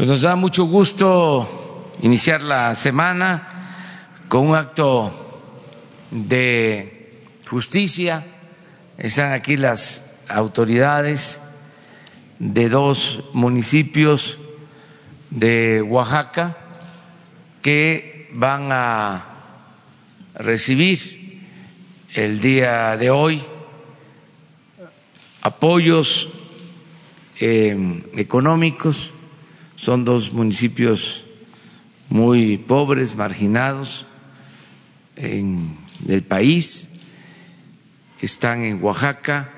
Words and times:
Pues 0.00 0.08
nos 0.08 0.22
da 0.22 0.34
mucho 0.34 0.64
gusto 0.64 1.92
iniciar 2.00 2.40
la 2.40 2.74
semana 2.74 4.16
con 4.28 4.46
un 4.46 4.56
acto 4.56 5.12
de 6.10 7.36
justicia. 7.46 8.24
Están 8.96 9.34
aquí 9.34 9.58
las 9.58 10.18
autoridades 10.26 11.42
de 12.38 12.70
dos 12.70 13.24
municipios 13.34 14.38
de 15.28 15.82
Oaxaca 15.82 16.56
que 17.60 18.30
van 18.32 18.72
a 18.72 19.26
recibir 20.34 21.44
el 22.14 22.40
día 22.40 22.96
de 22.96 23.10
hoy 23.10 23.42
apoyos 25.42 26.30
eh, 27.38 28.02
económicos 28.14 29.12
son 29.80 30.04
dos 30.04 30.34
municipios 30.34 31.22
muy 32.10 32.58
pobres, 32.58 33.16
marginados 33.16 34.04
en 35.16 35.78
el 36.06 36.22
país, 36.22 37.00
que 38.18 38.26
están 38.26 38.62
en 38.62 38.84
Oaxaca 38.84 39.50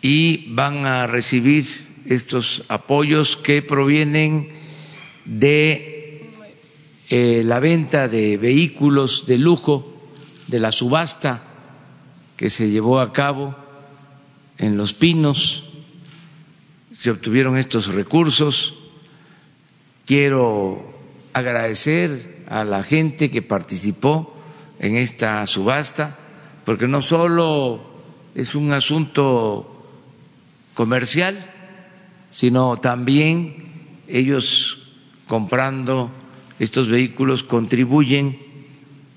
y 0.00 0.52
van 0.52 0.86
a 0.86 1.06
recibir 1.06 1.64
estos 2.04 2.64
apoyos 2.66 3.36
que 3.36 3.62
provienen 3.62 4.48
de 5.24 6.28
eh, 7.08 7.42
la 7.44 7.60
venta 7.60 8.08
de 8.08 8.36
vehículos 8.38 9.26
de 9.26 9.38
lujo, 9.38 10.02
de 10.48 10.58
la 10.58 10.72
subasta 10.72 11.44
que 12.36 12.50
se 12.50 12.70
llevó 12.70 12.98
a 12.98 13.12
cabo 13.12 13.54
en 14.58 14.76
Los 14.76 14.94
Pinos. 14.94 15.70
Se 16.98 17.12
obtuvieron 17.12 17.56
estos 17.56 17.86
recursos 17.94 18.81
Quiero 20.04 20.92
agradecer 21.32 22.44
a 22.48 22.64
la 22.64 22.82
gente 22.82 23.30
que 23.30 23.42
participó 23.42 24.34
en 24.78 24.96
esta 24.96 25.46
subasta, 25.46 26.18
porque 26.64 26.88
no 26.88 27.02
solo 27.02 27.80
es 28.34 28.54
un 28.54 28.72
asunto 28.72 29.86
comercial, 30.74 31.50
sino 32.30 32.76
también 32.76 33.56
ellos 34.08 34.82
comprando 35.26 36.10
estos 36.58 36.88
vehículos 36.88 37.42
contribuyen 37.42 38.38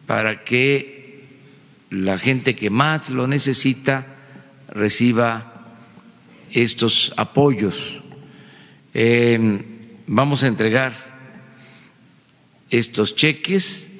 para 0.05 0.43
que 0.43 1.25
la 1.89 2.17
gente 2.17 2.55
que 2.55 2.69
más 2.69 3.09
lo 3.09 3.27
necesita 3.27 4.07
reciba 4.69 5.75
estos 6.51 7.13
apoyos. 7.17 8.01
Eh, 8.93 9.74
vamos 10.07 10.43
a 10.43 10.47
entregar 10.47 10.93
estos 12.69 13.15
cheques 13.15 13.91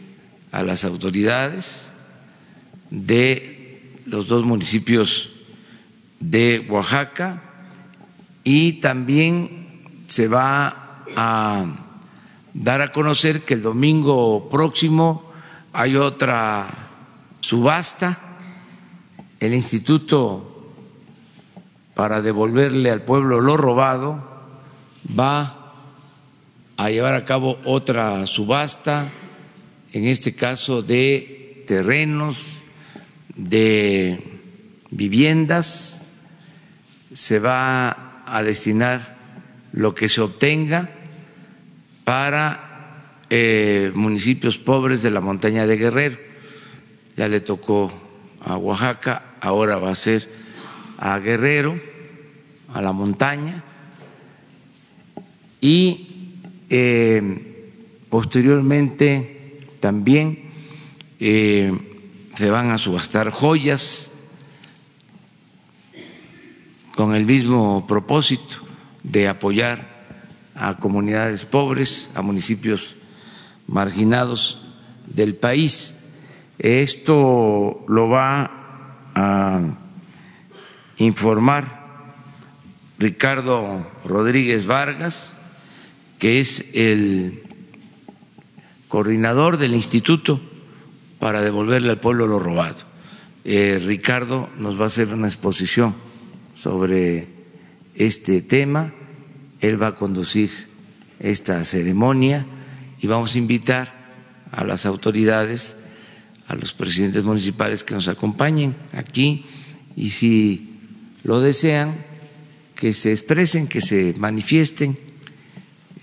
a 0.52 0.64
las 0.64 0.86
autoridades 0.86 1.94
de 2.90 4.02
los 4.06 4.28
dos 4.28 4.46
municipios 4.46 5.32
de 6.20 6.66
Oaxaca 6.70 7.42
y 8.44 8.74
también 8.74 9.84
se 10.08 10.28
va 10.28 11.04
a 11.16 11.66
dar 12.54 12.82
a 12.82 12.92
conocer 12.92 13.42
que 13.42 13.56
el 13.56 13.62
domingo 13.62 14.50
próximo 14.50 15.32
hay 15.74 15.96
otra 15.96 16.68
subasta. 17.42 18.20
El 19.40 19.54
instituto 19.54 20.72
para 21.94 22.22
devolverle 22.22 22.92
al 22.92 23.02
pueblo 23.02 23.42
lo 23.42 23.58
robado 23.58 24.24
va 25.18 25.55
a 26.78 26.90
llevar 26.90 27.14
a 27.14 27.26
cabo 27.26 27.60
otra 27.64 28.26
subasta, 28.26 29.10
en 29.94 30.06
este 30.06 30.36
caso 30.36 30.82
de 30.82 31.64
terrenos, 31.66 32.64
de 33.36 34.20
viviendas, 34.92 36.06
se 37.14 37.40
va 37.40 38.24
a 38.26 38.44
destinar 38.44 39.16
lo 39.72 39.96
que 39.96 40.10
se 40.10 40.22
obtenga 40.22 40.90
para 42.04 43.22
eh, 43.30 43.92
municipios 43.96 44.58
pobres 44.58 45.02
de 45.02 45.12
la 45.12 45.22
montaña 45.22 45.66
de 45.66 45.78
Guerrero. 45.78 46.18
Ya 47.16 47.28
le 47.28 47.40
tocó 47.40 47.92
a 48.42 48.58
Oaxaca, 48.58 49.36
ahora 49.40 49.78
va 49.78 49.92
a 49.92 49.96
ser 49.96 50.30
a 50.98 51.18
Guerrero, 51.20 51.80
a 52.74 52.82
la 52.82 52.92
montaña, 52.92 53.64
y 55.62 56.05
eh, 56.70 57.82
posteriormente 58.10 59.60
también 59.80 60.52
eh, 61.20 61.72
se 62.36 62.50
van 62.50 62.72
a 62.72 62.78
subastar 62.78 63.30
joyas 63.30 64.12
con 66.96 67.14
el 67.14 67.26
mismo 67.26 67.86
propósito 67.88 68.58
de 69.04 69.28
apoyar 69.28 69.96
a 70.56 70.78
comunidades 70.78 71.46
pobres, 71.46 72.10
a 72.16 72.22
municipios 72.22 72.96
marginados 73.68 74.62
del 75.08 75.36
país. 75.36 76.06
Esto 76.58 77.84
lo 77.88 78.10
va 78.10 79.12
a 79.14 79.62
informar 80.98 81.86
Ricardo 82.98 83.86
Rodríguez 84.06 84.66
Vargas, 84.66 85.36
que 86.20 86.40
es 86.40 86.66
el 86.74 87.44
coordinador 88.88 89.58
del 89.58 89.74
instituto 89.74 90.40
para 91.20 91.42
devolverle 91.42 91.90
al 91.90 92.00
pueblo 92.00 92.28
lo 92.28 92.40
robado. 92.40 92.84
Eh, 93.44 93.82
Ricardo 93.86 94.50
nos 94.58 94.80
va 94.80 94.84
a 94.84 94.88
hacer 94.88 95.14
una 95.14 95.28
exposición 95.28 95.96
sobre 96.56 97.28
este 97.96 98.42
tema, 98.42 98.94
él 99.60 99.82
va 99.82 99.88
a 99.88 99.96
conducir 99.96 100.50
esta 101.20 101.64
ceremonia 101.64 102.46
y 103.00 103.08
vamos 103.08 103.36
a 103.36 103.38
invitar 103.38 103.94
a 104.52 104.64
las 104.64 104.86
autoridades, 104.86 105.78
a 106.48 106.56
los 106.56 106.74
presidentes 106.74 107.24
municipales 107.24 107.84
que 107.84 107.94
nos 107.94 108.08
acompañen 108.08 108.76
aquí 108.94 109.46
y 109.96 110.12
si 110.12 110.78
lo 111.24 111.42
desean, 111.42 112.06
que 112.76 112.94
se 112.94 113.12
expresen, 113.12 113.68
que 113.68 113.82
se 113.82 114.14
manifiesten 114.18 114.98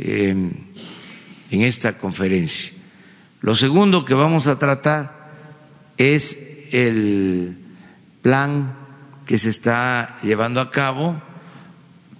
en 0.02 1.62
esta 1.62 1.96
conferencia. 1.98 2.72
Lo 3.40 3.56
segundo 3.56 4.04
que 4.04 4.14
vamos 4.14 4.46
a 4.46 4.58
tratar 4.58 5.30
es 5.96 6.68
el 6.72 7.56
plan 8.22 8.74
que 9.26 9.36
se 9.36 9.50
está 9.50 10.18
llevando 10.22 10.60
a 10.60 10.70
cabo 10.70 11.20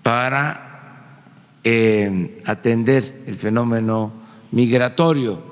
para 0.03 1.23
eh, 1.65 2.41
atender 2.45 3.23
el 3.27 3.35
fenómeno 3.35 4.13
migratorio. 4.51 5.43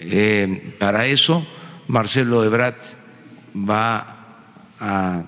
Eh, 0.00 0.74
para 0.78 1.06
eso, 1.06 1.46
Marcelo 1.86 2.44
Ebrat 2.44 2.82
va 3.54 4.16
a 4.80 5.22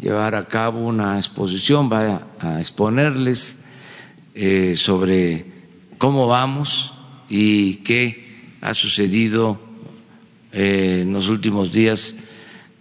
llevar 0.00 0.34
a 0.34 0.46
cabo 0.46 0.86
una 0.86 1.18
exposición, 1.18 1.90
va 1.90 2.26
a 2.40 2.60
exponerles 2.60 3.59
eh, 4.34 4.74
sobre 4.76 5.44
cómo 5.98 6.26
vamos 6.26 6.94
y 7.28 7.76
qué 7.76 8.56
ha 8.60 8.74
sucedido 8.74 9.60
eh, 10.52 11.00
en 11.02 11.12
los 11.12 11.28
últimos 11.28 11.72
días 11.72 12.16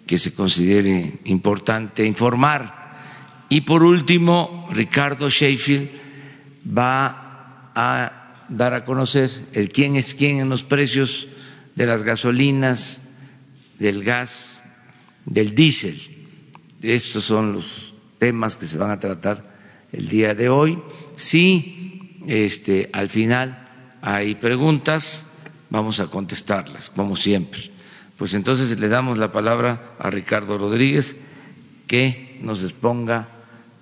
que 0.05 0.17
se 0.17 0.33
considere 0.33 1.19
importante 1.25 2.05
informar. 2.05 3.45
Y 3.49 3.61
por 3.61 3.83
último, 3.83 4.67
Ricardo 4.71 5.29
Sheffield 5.29 5.89
va 6.65 7.71
a 7.75 8.45
dar 8.49 8.73
a 8.73 8.85
conocer 8.85 9.29
el 9.53 9.71
quién 9.71 9.95
es 9.95 10.15
quién 10.15 10.39
en 10.39 10.49
los 10.49 10.63
precios 10.63 11.27
de 11.75 11.85
las 11.85 12.03
gasolinas, 12.03 13.09
del 13.77 14.03
gas, 14.03 14.63
del 15.25 15.55
diésel. 15.55 15.99
Estos 16.81 17.23
son 17.23 17.53
los 17.53 17.93
temas 18.17 18.55
que 18.55 18.65
se 18.65 18.77
van 18.77 18.91
a 18.91 18.99
tratar 18.99 19.55
el 19.91 20.09
día 20.09 20.33
de 20.33 20.49
hoy. 20.49 20.81
Si 21.19 22.21
este, 22.27 22.89
al 22.93 23.09
final 23.09 23.67
hay 24.01 24.35
preguntas, 24.35 25.27
vamos 25.69 25.99
a 25.99 26.07
contestarlas, 26.07 26.89
como 26.89 27.17
siempre. 27.17 27.71
Pues 28.17 28.33
entonces 28.33 28.79
le 28.79 28.87
damos 28.87 29.17
la 29.17 29.29
palabra 29.29 29.95
a 29.99 30.09
Ricardo 30.09 30.57
Rodríguez 30.57 31.17
que 31.87 32.39
nos 32.41 32.63
exponga 32.63 33.27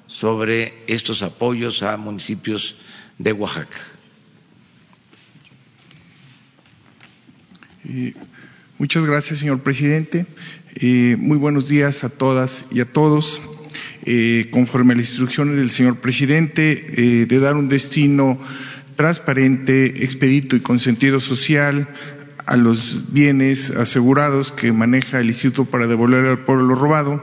sobre 0.07 0.83
estos 0.87 1.21
apoyos 1.21 1.83
a 1.83 1.95
municipios 1.97 2.79
de 3.19 3.33
Oaxaca. 3.33 3.77
muchas 8.79 9.05
gracias, 9.05 9.39
señor 9.39 9.61
presidente. 9.61 10.25
muy 10.81 11.37
buenos 11.37 11.67
días 11.67 12.03
a 12.03 12.09
todas 12.09 12.65
y 12.71 12.79
a 12.79 12.91
todos. 12.91 13.41
Eh, 14.09 14.47
conforme 14.51 14.93
a 14.93 14.95
las 14.95 15.09
instrucciones 15.09 15.57
del 15.57 15.69
señor 15.69 15.99
presidente, 15.99 16.85
eh, 16.95 17.25
de 17.25 17.39
dar 17.39 17.57
un 17.57 17.67
destino 17.67 18.39
transparente, 18.95 20.05
expedito 20.05 20.55
y 20.55 20.61
con 20.61 20.79
sentido 20.79 21.19
social 21.19 21.89
a 22.45 22.55
los 22.55 23.11
bienes 23.11 23.69
asegurados 23.71 24.53
que 24.53 24.71
maneja 24.71 25.19
el 25.19 25.27
Instituto 25.27 25.65
para 25.65 25.87
devolver 25.87 26.25
al 26.25 26.39
pueblo 26.39 26.63
lo 26.63 26.75
robado, 26.75 27.21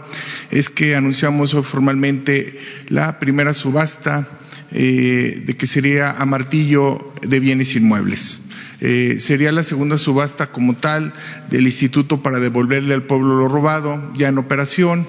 es 0.51 0.69
que 0.69 0.95
anunciamos 0.95 1.53
formalmente 1.67 2.59
la 2.89 3.19
primera 3.19 3.55
subasta 3.55 4.29
eh, 4.71 5.43
de 5.47 5.57
que 5.57 5.67
sería 5.67 6.11
a 6.11 6.27
martillo 6.27 7.15
de 7.23 7.41
bienes 7.41 7.75
inmuebles. 7.77 8.44
Eh, 8.81 9.17
sería 9.19 9.53
la 9.53 9.63
segunda 9.63 9.99
subasta 9.99 10.49
como 10.49 10.75
tal 10.75 11.13
del 11.51 11.67
Instituto 11.67 12.23
para 12.23 12.41
devolverle 12.41 12.95
al 12.95 13.03
pueblo 13.03 13.37
lo 13.37 13.49
robado, 13.49 14.13
ya 14.15 14.29
en 14.29 14.39
operación. 14.39 15.07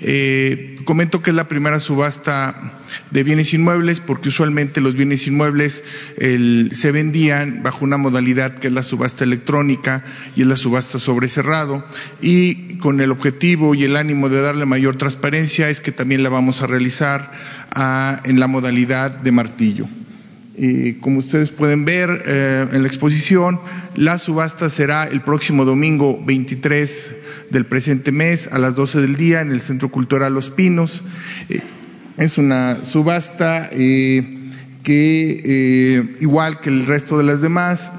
Eh, 0.00 0.76
comento 0.84 1.22
que 1.22 1.30
es 1.30 1.36
la 1.36 1.48
primera 1.48 1.80
subasta 1.80 2.78
de 3.10 3.22
bienes 3.22 3.52
inmuebles 3.52 4.00
porque 4.00 4.30
usualmente 4.30 4.80
los 4.80 4.94
bienes 4.94 5.26
inmuebles 5.26 5.84
se 6.16 6.92
vendían 6.92 7.62
bajo 7.62 7.84
una 7.84 7.98
modalidad 7.98 8.54
que 8.54 8.68
es 8.68 8.72
la 8.72 8.82
subasta 8.82 9.24
electrónica 9.24 10.02
y 10.34 10.42
es 10.42 10.46
la 10.46 10.56
subasta 10.56 10.98
sobre 10.98 11.28
cerrado 11.28 11.84
y 12.22 12.78
con 12.78 13.02
el 13.02 13.10
objetivo 13.10 13.74
y 13.74 13.84
el 13.84 13.96
ánimo 13.96 14.30
de 14.30 14.40
darle 14.40 14.64
mayor 14.64 14.96
transparencia 14.96 15.68
es 15.68 15.82
que 15.82 15.92
también 15.92 16.22
la 16.22 16.30
vamos 16.30 16.62
a 16.62 16.66
realizar 16.66 17.32
ah, 17.74 18.22
en 18.24 18.40
la 18.40 18.46
modalidad 18.46 19.10
de 19.10 19.32
martillo 19.32 19.86
como 21.00 21.18
ustedes 21.20 21.50
pueden 21.50 21.84
ver 21.84 22.22
eh, 22.26 22.66
en 22.72 22.82
la 22.82 22.88
exposición, 22.88 23.60
la 23.94 24.18
subasta 24.18 24.68
será 24.70 25.04
el 25.04 25.20
próximo 25.20 25.64
domingo 25.64 26.20
23 26.24 27.16
del 27.50 27.66
presente 27.66 28.10
mes 28.10 28.48
a 28.50 28.58
las 28.58 28.74
12 28.74 29.00
del 29.00 29.16
día 29.16 29.40
en 29.40 29.52
el 29.52 29.60
Centro 29.60 29.90
Cultural 29.90 30.34
Los 30.34 30.50
Pinos. 30.50 31.04
Eh, 31.48 31.60
es 32.16 32.38
una 32.38 32.84
subasta 32.84 33.70
eh, 33.72 34.36
que, 34.82 36.16
igual 36.20 36.60
que 36.60 36.70
el 36.70 36.86
resto 36.86 37.18
de 37.18 37.24
las 37.24 37.40
demás, 37.40 37.92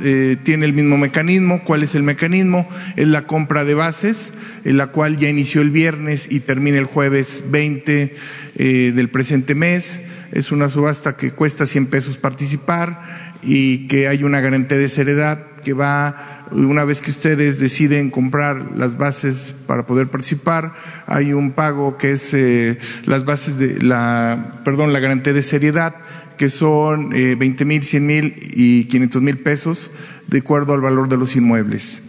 tiene 0.43 0.65
el 0.65 0.73
mismo 0.73 0.97
mecanismo. 0.97 1.63
¿Cuál 1.63 1.83
es 1.83 1.95
el 1.95 2.03
mecanismo? 2.03 2.67
Es 2.97 3.07
la 3.07 3.27
compra 3.27 3.63
de 3.63 3.75
bases, 3.75 4.33
en 4.65 4.77
la 4.77 4.87
cual 4.87 5.17
ya 5.17 5.29
inició 5.29 5.61
el 5.61 5.69
viernes 5.69 6.27
y 6.29 6.39
termina 6.39 6.79
el 6.79 6.85
jueves 6.85 7.45
20 7.51 8.15
del 8.55 9.09
presente 9.09 9.55
mes 9.55 9.99
es 10.31 10.51
una 10.51 10.69
subasta 10.69 11.17
que 11.17 11.31
cuesta 11.31 11.65
100 11.65 11.87
pesos 11.87 12.17
participar 12.17 13.01
y 13.41 13.87
que 13.87 14.07
hay 14.07 14.23
una 14.23 14.41
garantía 14.41 14.77
de 14.77 14.89
seriedad 14.89 15.45
que 15.63 15.73
va, 15.73 16.45
una 16.51 16.83
vez 16.83 17.01
que 17.01 17.11
ustedes 17.11 17.59
deciden 17.59 18.09
comprar 18.09 18.75
las 18.75 18.97
bases 18.97 19.53
para 19.67 19.85
poder 19.85 20.07
participar, 20.07 20.73
hay 21.05 21.33
un 21.33 21.51
pago 21.51 21.97
que 21.97 22.11
es 22.11 22.33
eh, 22.33 22.77
las 23.05 23.25
bases 23.25 23.57
de 23.57 23.81
la, 23.81 24.61
perdón, 24.63 24.93
la 24.93 24.99
garantía 24.99 25.33
de 25.33 25.43
seriedad, 25.43 25.95
que 26.37 26.49
son 26.49 27.13
eh, 27.13 27.35
20 27.35 27.65
mil, 27.65 27.83
100 27.83 28.05
mil 28.05 28.35
y 28.53 28.85
500 28.85 29.21
mil 29.21 29.37
pesos, 29.39 29.91
de 30.27 30.39
acuerdo 30.39 30.73
al 30.73 30.81
valor 30.81 31.09
de 31.09 31.17
los 31.17 31.35
inmuebles. 31.35 32.03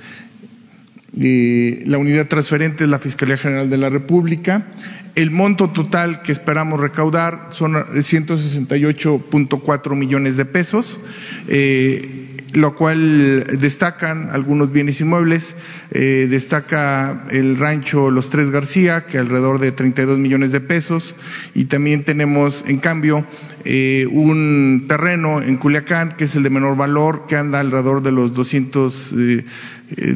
Eh, 1.19 1.83
la 1.87 1.99
unidad 1.99 2.29
transferente 2.29 2.85
es 2.85 2.91
la 2.91 2.99
Fiscalía 2.99 3.37
General 3.37 3.69
de 3.69 3.79
la 3.79 3.91
República. 3.91 4.69
El 5.17 5.33
monto 5.33 5.71
total 5.71 6.23
que 6.23 6.31
esperamos 6.33 6.79
recaudar 6.79 7.49
son 7.51 7.73
168.4 7.75 9.97
millones 9.97 10.37
de 10.37 10.45
pesos, 10.45 11.01
eh, 11.49 12.30
lo 12.53 12.75
cual 12.75 13.45
destacan 13.59 14.31
algunos 14.33 14.73
bienes 14.73 15.01
inmuebles. 15.01 15.55
Eh, 15.91 16.27
destaca 16.29 17.25
el 17.31 17.57
rancho 17.57 18.11
Los 18.11 18.31
Tres 18.31 18.51
García, 18.51 19.07
que 19.07 19.19
alrededor 19.19 19.59
de 19.59 19.73
32 19.73 20.19
millones 20.19 20.53
de 20.53 20.61
pesos. 20.61 21.15
Y 21.55 21.67
también 21.67 22.05
tenemos, 22.05 22.65
en 22.67 22.79
cambio, 22.79 23.27
eh, 23.65 24.07
un 24.11 24.87
terreno 24.89 25.43
en 25.43 25.57
Culiacán, 25.57 26.13
que 26.13 26.25
es 26.25 26.35
el 26.35 26.43
de 26.43 26.51
menor 26.51 26.77
valor, 26.77 27.27
que 27.29 27.37
anda 27.37 27.61
alrededor 27.61 28.03
de 28.03 28.13
los 28.13 28.35
200, 28.35 29.15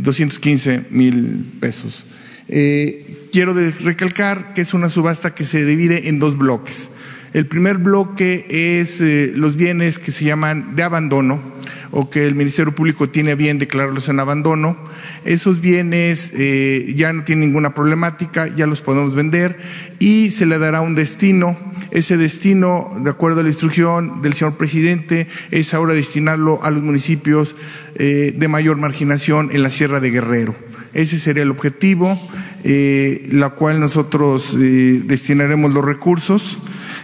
215 0.01 0.85
mil 0.91 1.53
pesos. 1.61 2.07
Eh, 2.49 3.29
quiero 3.33 3.55
recalcar 3.55 4.55
que 4.55 4.61
es 4.61 4.75
una 4.75 4.89
subasta 4.89 5.35
que 5.35 5.45
se 5.45 5.65
divide 5.65 6.09
en 6.09 6.19
dos 6.19 6.37
bloques. 6.37 6.91
El 7.35 7.47
primer 7.47 7.79
bloque 7.79 8.47
es 8.79 9.01
eh, 9.01 9.33
los 9.35 9.57
bienes 9.57 9.99
que 9.99 10.13
se 10.13 10.25
llaman 10.25 10.77
de 10.77 10.85
abandono 10.85 11.43
o 11.91 12.09
que 12.09 12.27
el 12.27 12.37
Ministerio 12.37 12.73
Público 12.73 13.11
tiene 13.11 13.35
bien 13.35 13.59
declararlos 13.59 14.09
en 14.09 14.21
abandono. 14.21 14.77
Esos 15.25 15.61
bienes 15.61 16.31
eh, 16.35 16.93
ya 16.97 17.13
no 17.13 17.25
tienen 17.25 17.49
ninguna 17.49 17.75
problemática, 17.75 18.47
ya 18.47 18.67
los 18.67 18.81
podemos 18.81 19.17
vender 19.17 19.59
y 19.99 20.31
se 20.31 20.47
le 20.47 20.61
dará 20.61 20.81
un 20.81 20.95
destino. 20.95 21.59
Ese 21.91 22.17
destino, 22.17 22.93
de 23.03 23.11
acuerdo 23.11 23.41
a 23.41 23.43
la 23.43 23.49
instrucción 23.49 24.23
del 24.23 24.35
señor 24.35 24.57
presidente, 24.57 25.27
es 25.51 25.75
ahora 25.75 25.95
destinarlo 25.95 26.63
a 26.63 26.71
los 26.71 26.83
municipios 26.83 27.57
de 27.97 28.49
mayor 28.49 28.77
marginación 28.77 29.51
en 29.53 29.63
la 29.63 29.71
Sierra 29.71 30.01
de 30.01 30.11
Guerrero. 30.11 30.55
Ese 30.95 31.19
sería 31.19 31.43
el 31.43 31.51
objetivo, 31.51 32.21
eh, 32.63 33.27
la 33.33 33.51
cual 33.51 33.81
nosotros 33.81 34.57
eh, 34.59 35.03
destinaremos 35.05 35.75
los 35.75 35.85
recursos. 35.85 36.57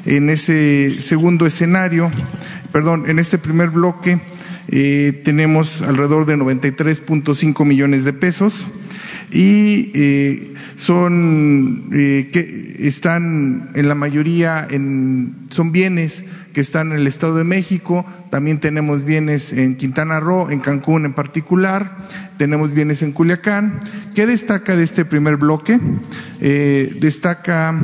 En 0.06 0.30
ese 0.30 0.96
segundo 1.00 1.46
escenario, 1.46 2.10
perdón, 2.72 3.04
en 3.08 3.18
este 3.18 3.38
primer 3.38 3.70
bloque 3.70 4.18
eh, 4.72 5.20
tenemos 5.24 5.82
alrededor 5.82 6.26
de 6.26 6.36
93.5 6.36 7.64
millones 7.64 8.04
de 8.04 8.12
pesos 8.12 8.68
y 9.32 9.90
eh, 9.94 10.54
son 10.76 11.90
eh, 11.92 12.30
que 12.32 12.76
están 12.86 13.70
en 13.74 13.88
la 13.88 13.96
mayoría 13.96 14.66
en 14.70 15.34
son 15.50 15.72
bienes 15.72 16.24
que 16.52 16.60
están 16.60 16.92
en 16.92 16.98
el 16.98 17.08
Estado 17.08 17.36
de 17.36 17.44
México, 17.44 18.06
también 18.30 18.60
tenemos 18.60 19.04
bienes 19.04 19.52
en 19.52 19.74
Quintana 19.74 20.20
Roo, 20.20 20.50
en 20.50 20.60
Cancún 20.60 21.04
en 21.04 21.14
particular, 21.14 21.98
tenemos 22.38 22.72
bienes 22.72 23.02
en 23.02 23.12
Culiacán. 23.12 23.80
¿Qué 24.14 24.26
destaca 24.26 24.76
de 24.76 24.84
este 24.84 25.04
primer 25.04 25.36
bloque? 25.36 25.78
Destaca 26.40 27.74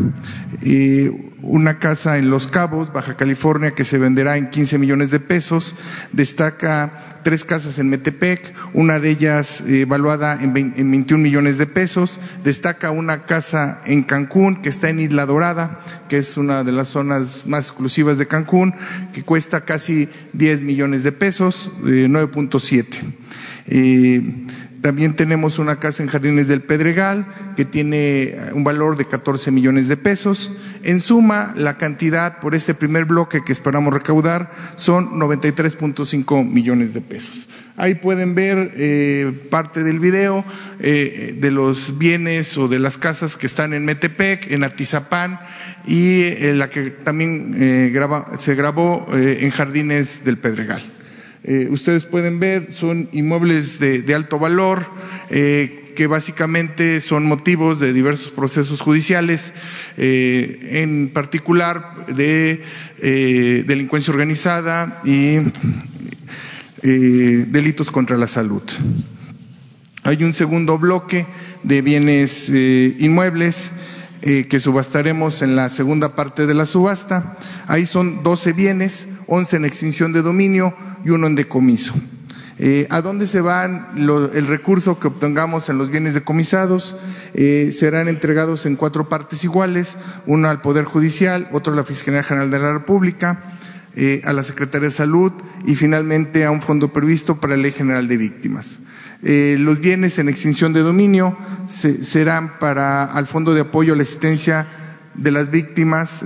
una 1.47 1.79
casa 1.79 2.19
en 2.19 2.31
Los 2.31 2.47
Cabos, 2.47 2.93
Baja 2.93 3.17
California, 3.17 3.73
que 3.73 3.85
se 3.85 3.99
venderá 3.99 4.37
en 4.37 4.51
15 4.51 4.79
millones 4.79 5.11
de 5.11 5.21
pesos. 5.21 5.75
Destaca 6.13 7.21
tres 7.23 7.45
casas 7.45 7.81
en 7.81 7.89
Metepec, 7.89 8.55
una 8.73 9.01
de 9.01 9.11
ellas 9.11 9.61
eh, 9.63 9.81
evaluada 9.81 10.39
en, 10.41 10.53
21 10.53 11.23
millones 11.23 11.59
de 11.59 11.67
pesos. 11.67 12.21
Destaca 12.45 12.91
una 12.91 13.25
casa 13.25 13.81
en 13.85 14.05
Cancún, 14.05 14.63
que 14.63 14.69
está 14.69 14.91
en 14.91 15.01
Isla 15.01 15.27
Dorada, 15.27 15.81
que 16.09 16.19
es 16.19 16.37
una 16.37 16.63
de 16.63 16.73
las 16.73 16.89
zonas 16.89 17.47
más 17.47 17.67
exclusivas 17.67 18.19
de 18.19 18.29
Cancún, 18.29 18.75
que 19.13 19.25
cuesta 19.25 19.63
casi 19.63 20.09
10 20.35 20.63
millones 20.63 21.03
de 21.03 21.11
pesos, 21.13 21.73
9.7. 21.83 22.87
Eh, 23.69 24.47
también 24.81 25.17
tenemos 25.17 25.59
una 25.59 25.77
casa 25.77 26.03
en 26.03 26.09
Jardines 26.09 26.49
del 26.49 26.63
Pedregal 26.63 27.27
que 27.57 27.65
tiene 27.65 28.37
un 28.53 28.65
valor 28.65 28.97
de 28.97 29.05
14 29.05 29.51
millones 29.51 29.89
de 29.89 29.97
pesos. 29.97 30.53
En 30.83 31.01
suma, 31.01 31.55
la 31.57 31.77
cantidad 31.79 32.41
por 32.41 32.55
este 32.55 32.75
primer 32.75 33.05
bloque 33.05 33.43
que 33.45 33.53
esperamos 33.53 33.93
recaudar 33.93 34.53
son 34.77 35.19
93.5 35.19 36.49
millones 36.49 36.95
de 36.95 37.01
pesos. 37.01 37.49
Ahí 37.77 37.95
pueden 37.95 38.35
ver 38.35 38.73
eh, 38.75 39.33
parte 39.51 39.83
del 39.83 40.01
video 40.01 40.45
eh, 40.81 41.37
de 41.39 41.51
los 41.51 41.99
bienes 41.99 42.57
o 42.57 42.69
de 42.69 42.79
las 42.79 42.97
casas 42.97 43.37
que 43.37 43.47
están 43.47 43.75
en 43.75 43.85
Metepec, 43.85 44.51
en 44.51 44.65
Atizapán 44.65 45.41
y 45.87 46.23
eh, 46.23 46.55
la 46.55 46.71
que 46.71 46.91
también 46.91 47.55
se 48.39 48.55
grabó 48.55 49.07
en 49.13 49.51
Jardines 49.51 50.25
del 50.25 50.39
Pedregal. 50.39 50.96
Eh, 51.49 51.69
ustedes 51.71 52.07
pueden 52.07 52.41
ver, 52.41 52.73
son 52.73 53.09
inmuebles 53.13 53.79
de, 53.79 54.15
alto 54.17 54.37
valor, 54.37 54.85
eh, 55.31 55.93
que 55.95 56.09
básicamente 56.09 57.01
son 57.01 57.25
motivos 57.25 57.79
de 57.79 57.93
diversos 57.93 58.33
procesos 58.33 58.81
judiciales, 58.81 59.53
eh, 59.97 60.83
en 60.83 61.13
particular 61.15 62.07
de 62.09 62.65
delincuencia 63.65 64.13
organizada 64.13 65.01
y 65.05 65.39
delitos 66.83 67.93
contra 67.93 68.17
la 68.17 68.27
salud. 68.27 68.63
Hay 70.03 70.25
un 70.25 70.33
segundo 70.33 70.79
bloque 70.79 71.27
de 71.63 71.81
bienes 71.81 72.49
inmuebles 72.51 73.71
que 74.21 74.61
subastaremos 74.61 75.43
en 75.43 75.55
la 75.55 75.71
segunda 75.71 76.17
parte 76.17 76.47
de 76.47 76.55
la 76.55 76.67
subasta. 76.67 77.37
Ahí 77.69 77.87
son 77.87 78.23
12 78.25 78.53
bienes 78.53 79.16
11 79.27 79.57
en 79.57 79.65
extinción 79.65 80.13
de 80.13 80.23
dominio 80.23 80.75
y 81.05 81.11
uno 81.11 81.27
en 81.27 81.35
decomiso. 81.35 81.95
Eh, 82.59 82.87
¿A 82.89 83.03
dónde 83.03 83.27
se 83.27 83.43
van 83.43 83.87
el 83.97 84.47
recurso 84.47 84.99
que 84.99 85.09
obtengamos 85.09 85.69
en 85.69 85.77
los 85.77 85.91
bienes 85.91 86.15
decomisados? 86.15 86.97
Eh, 87.35 87.71
serán 87.71 88.09
entregados 88.09 88.65
en 88.65 88.77
cuatro 88.77 89.11
partes 89.11 89.45
iguales, 89.45 89.97
uno 90.27 90.49
al 90.49 90.63
Poder 90.63 90.85
Judicial, 90.85 91.49
otro 91.53 91.75
a 91.75 91.77
la 91.77 91.85
Fiscalía 91.85 92.23
General 92.23 92.51
de 92.51 92.59
la 92.59 92.73
República, 92.73 93.43
eh, 93.95 94.23
a 94.25 94.33
la 94.33 94.43
Secretaría 94.43 94.89
de 94.89 94.95
Salud 94.95 95.33
y 95.67 95.75
finalmente 95.75 96.45
a 96.45 96.51
un 96.51 96.63
fondo 96.63 96.93
previsto 96.95 97.41
para 97.41 97.57
la 97.57 97.63
Ley 97.63 97.73
General 97.73 98.09
de 98.09 98.17
Víctimas. 98.17 98.81
los 99.23 99.81
bienes 99.81 100.19
en 100.19 100.29
extinción 100.29 100.73
de 100.73 100.81
dominio 100.81 101.37
serán 101.67 102.59
para 102.59 103.05
al 103.05 103.27
Fondo 103.27 103.55
de 103.55 103.63
Apoyo 103.63 103.95
a 103.95 103.97
la 103.97 104.03
Asistencia 104.03 104.67
de 105.15 105.31
las 105.31 105.51
víctimas 105.51 106.23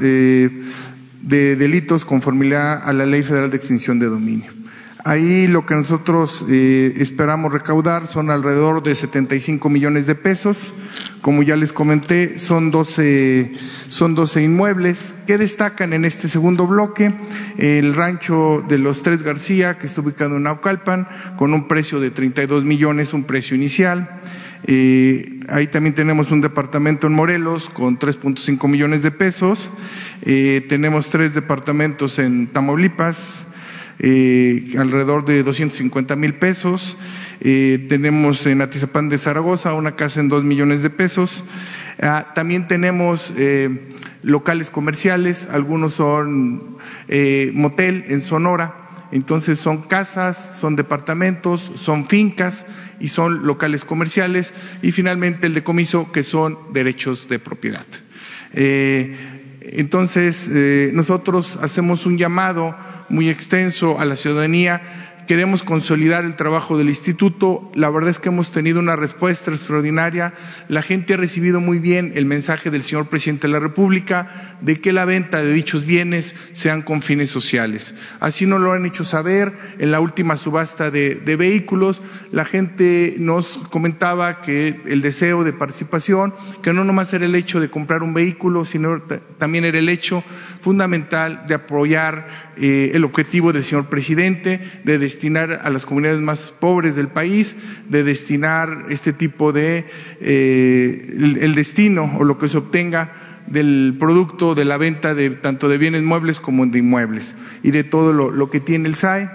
de 1.20 1.56
delitos 1.56 2.04
conformidad 2.04 2.82
a 2.82 2.92
la 2.92 3.06
Ley 3.06 3.22
Federal 3.22 3.50
de 3.50 3.56
Extinción 3.56 3.98
de 3.98 4.06
Dominio. 4.06 4.60
Ahí 5.04 5.46
lo 5.46 5.64
que 5.64 5.74
nosotros 5.74 6.44
eh, 6.50 6.92
esperamos 6.96 7.52
recaudar 7.52 8.06
son 8.06 8.30
alrededor 8.30 8.82
de 8.82 8.94
75 8.94 9.70
millones 9.70 10.06
de 10.06 10.14
pesos. 10.14 10.74
Como 11.22 11.42
ya 11.42 11.56
les 11.56 11.72
comenté, 11.72 12.38
son 12.38 12.70
12, 12.70 13.52
son 13.88 14.14
12 14.14 14.42
inmuebles 14.42 15.14
que 15.26 15.38
destacan 15.38 15.94
en 15.94 16.04
este 16.04 16.28
segundo 16.28 16.66
bloque. 16.66 17.14
El 17.56 17.94
rancho 17.94 18.62
de 18.68 18.78
los 18.78 19.02
Tres 19.02 19.22
García, 19.22 19.78
que 19.78 19.86
está 19.86 20.02
ubicado 20.02 20.36
en 20.36 20.42
Naucalpan, 20.42 21.08
con 21.38 21.54
un 21.54 21.66
precio 21.66 21.98
de 21.98 22.10
32 22.10 22.64
millones, 22.64 23.14
un 23.14 23.24
precio 23.24 23.56
inicial. 23.56 24.20
Ahí 24.66 25.66
también 25.66 25.94
tenemos 25.94 26.30
un 26.30 26.40
departamento 26.40 27.08
en 27.08 27.12
Morelos 27.14 27.68
con 27.70 27.98
3.5 27.98 28.68
millones 28.68 29.02
de 29.02 29.10
pesos. 29.10 29.68
Eh, 30.22 30.64
tenemos 30.68 31.08
tres 31.08 31.34
departamentos 31.34 32.20
en 32.20 32.46
Tamaulipas, 32.46 33.46
eh, 33.98 34.74
alrededor 34.78 35.24
de 35.24 35.42
250 35.42 36.14
mil 36.14 36.34
pesos. 36.34 36.96
Eh, 37.40 37.86
tenemos 37.88 38.46
en 38.46 38.60
Atizapán 38.60 39.08
de 39.08 39.18
Zaragoza 39.18 39.74
una 39.74 39.96
casa 39.96 40.20
en 40.20 40.28
dos 40.28 40.44
millones 40.44 40.82
de 40.82 40.90
pesos. 40.90 41.42
Ah, 42.00 42.32
también 42.34 42.68
tenemos 42.68 43.32
locales 44.22 44.70
comerciales, 44.70 45.48
algunos 45.50 45.94
son 45.94 46.76
motel 47.54 48.04
en 48.06 48.20
Sonora. 48.20 48.76
Entonces 49.12 49.58
son 49.58 49.82
casas, 49.82 50.58
son 50.60 50.76
departamentos, 50.76 51.72
son 51.74 52.06
fincas 52.06 52.64
y 53.00 53.08
son 53.08 53.46
locales 53.46 53.84
comerciales. 53.84 54.52
Y 54.82 54.92
finalmente 54.92 55.46
el 55.46 55.54
decomiso, 55.54 56.12
que 56.12 56.22
son 56.22 56.58
derechos 56.72 57.28
de 57.28 57.38
propiedad. 57.38 57.86
entonces, 58.52 60.48
nosotros 60.92 61.58
hacemos 61.62 62.06
un 62.06 62.18
llamado 62.18 62.76
muy 63.08 63.28
extenso 63.28 63.98
a 63.98 64.04
la 64.04 64.16
ciudadanía 64.16 64.99
queremos 65.30 65.62
consolidar 65.62 66.24
el 66.24 66.34
trabajo 66.34 66.76
del 66.76 66.88
instituto. 66.88 67.70
La 67.76 67.88
verdad 67.88 68.10
es 68.10 68.18
que 68.18 68.30
hemos 68.30 68.50
tenido 68.50 68.80
una 68.80 68.96
respuesta 68.96 69.52
extraordinaria. 69.52 70.34
La 70.66 70.82
gente 70.82 71.14
ha 71.14 71.16
recibido 71.16 71.60
muy 71.60 71.78
bien 71.78 72.10
el 72.16 72.24
mensaje 72.24 72.68
del 72.68 72.82
señor 72.82 73.06
presidente 73.06 73.46
de 73.46 73.52
la 73.52 73.60
República 73.60 74.58
de 74.60 74.80
que 74.80 74.92
la 74.92 75.04
venta 75.04 75.40
de 75.40 75.52
dichos 75.52 75.86
bienes 75.86 76.34
sean 76.50 76.82
con 76.82 77.00
fines 77.00 77.30
sociales. 77.30 77.94
Así 78.18 78.44
nos 78.44 78.60
lo 78.60 78.72
han 78.72 78.86
hecho 78.86 79.04
saber 79.04 79.52
en 79.78 79.92
la 79.92 80.00
última 80.00 80.36
subasta 80.36 80.90
de, 80.90 81.14
de 81.14 81.36
vehículos. 81.36 82.02
La 82.32 82.44
gente 82.44 83.14
nos 83.20 83.60
comentaba 83.70 84.42
que 84.42 84.80
el 84.86 85.00
deseo 85.00 85.44
de 85.44 85.52
participación, 85.52 86.34
que 86.60 86.72
no 86.72 86.82
nomás 86.82 87.12
era 87.12 87.24
el 87.24 87.36
hecho 87.36 87.60
de 87.60 87.70
comprar 87.70 88.02
un 88.02 88.14
vehículo, 88.14 88.64
sino 88.64 89.00
también 89.40 89.64
era 89.64 89.80
el 89.80 89.88
hecho 89.88 90.22
fundamental 90.60 91.44
de 91.48 91.54
apoyar 91.54 92.28
eh, 92.56 92.92
el 92.94 93.04
objetivo 93.04 93.52
del 93.52 93.64
señor 93.64 93.86
presidente 93.86 94.60
de 94.84 94.98
destinar 95.00 95.60
a 95.64 95.70
las 95.70 95.84
comunidades 95.84 96.20
más 96.20 96.52
pobres 96.52 96.94
del 96.94 97.08
país, 97.08 97.56
de 97.88 98.04
destinar 98.04 98.86
este 98.90 99.12
tipo 99.12 99.52
de 99.52 99.86
eh, 100.20 101.36
el, 101.40 101.54
destino 101.56 102.18
o 102.18 102.24
lo 102.24 102.38
que 102.38 102.46
se 102.46 102.58
obtenga 102.58 103.12
del 103.46 103.96
producto 103.98 104.54
de 104.54 104.64
la 104.64 104.76
venta 104.76 105.14
de 105.14 105.30
tanto 105.30 105.68
de 105.68 105.78
bienes 105.78 106.02
muebles 106.02 106.38
como 106.38 106.64
de 106.66 106.78
inmuebles 106.78 107.34
y 107.64 107.72
de 107.72 107.82
todo 107.82 108.12
lo, 108.12 108.50
que 108.50 108.60
tiene 108.60 108.88
el 108.88 108.94
SAE 108.94 109.28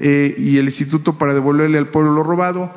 eh, 0.00 0.34
y 0.36 0.58
el 0.58 0.64
Instituto 0.64 1.18
para 1.18 1.34
devolverle 1.34 1.78
al 1.78 1.86
pueblo 1.86 2.14
lo 2.14 2.22
robado. 2.24 2.74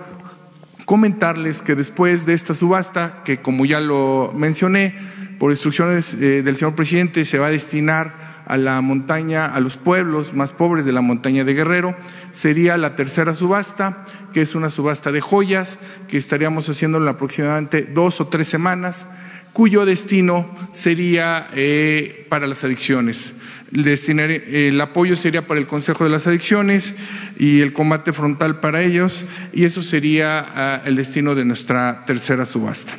Comentarles 0.86 1.62
que 1.62 1.76
después 1.76 2.26
de 2.26 2.34
esta 2.34 2.54
subasta, 2.54 3.24
que 3.26 3.42
como 3.42 3.66
ya 3.66 3.82
lo 3.82 4.32
mencioné, 4.36 4.96
por 5.40 5.52
instrucciones 5.52 6.20
del 6.20 6.56
señor 6.56 6.76
presidente 6.76 7.26
se 7.26 7.38
va 7.38 7.48
a 7.48 7.52
destinar 7.52 8.44
a 8.48 8.58
la 8.58 8.80
montaña, 8.82 9.46
a 9.46 9.60
los 9.60 9.78
pueblos 9.78 10.34
más 10.34 10.52
pobres 10.52 10.86
de 10.86 10.94
la 10.94 11.02
montaña 11.02 11.44
de 11.44 11.54
Guerrero. 11.54 11.96
Sería 12.32 12.78
la 12.78 12.96
tercera 12.96 13.36
subasta, 13.36 14.06
que 14.34 14.42
es 14.42 14.56
una 14.56 14.70
subasta 14.70 15.12
de 15.12 15.22
joyas, 15.22 15.80
que 16.08 16.18
estaríamos 16.18 16.70
haciendo 16.70 16.98
en 16.98 17.08
aproximadamente 17.08 17.84
dos 17.84 18.22
o 18.22 18.28
tres 18.28 18.48
semanas, 18.48 19.06
cuyo 19.54 19.86
destino 19.86 20.50
sería 20.72 21.48
eh, 21.56 22.26
para 22.30 22.48
las 22.48 22.64
adicciones. 22.64 23.34
El, 23.74 24.80
apoyo 24.80 25.18
sería 25.18 25.46
para 25.46 25.60
el 25.60 25.68
Consejo 25.68 26.06
de 26.06 26.10
las 26.10 26.26
Adicciones 26.26 26.94
y 27.38 27.60
el 27.60 27.74
combate 27.74 28.14
frontal 28.14 28.60
para 28.60 28.82
ellos, 28.82 29.26
y 29.52 29.66
eso 29.66 29.82
sería 29.82 30.40
ah, 30.40 30.82
el 30.86 30.96
destino 30.96 31.36
de 31.36 31.44
nuestra 31.44 32.06
tercera 32.06 32.46
subasta. 32.46 32.94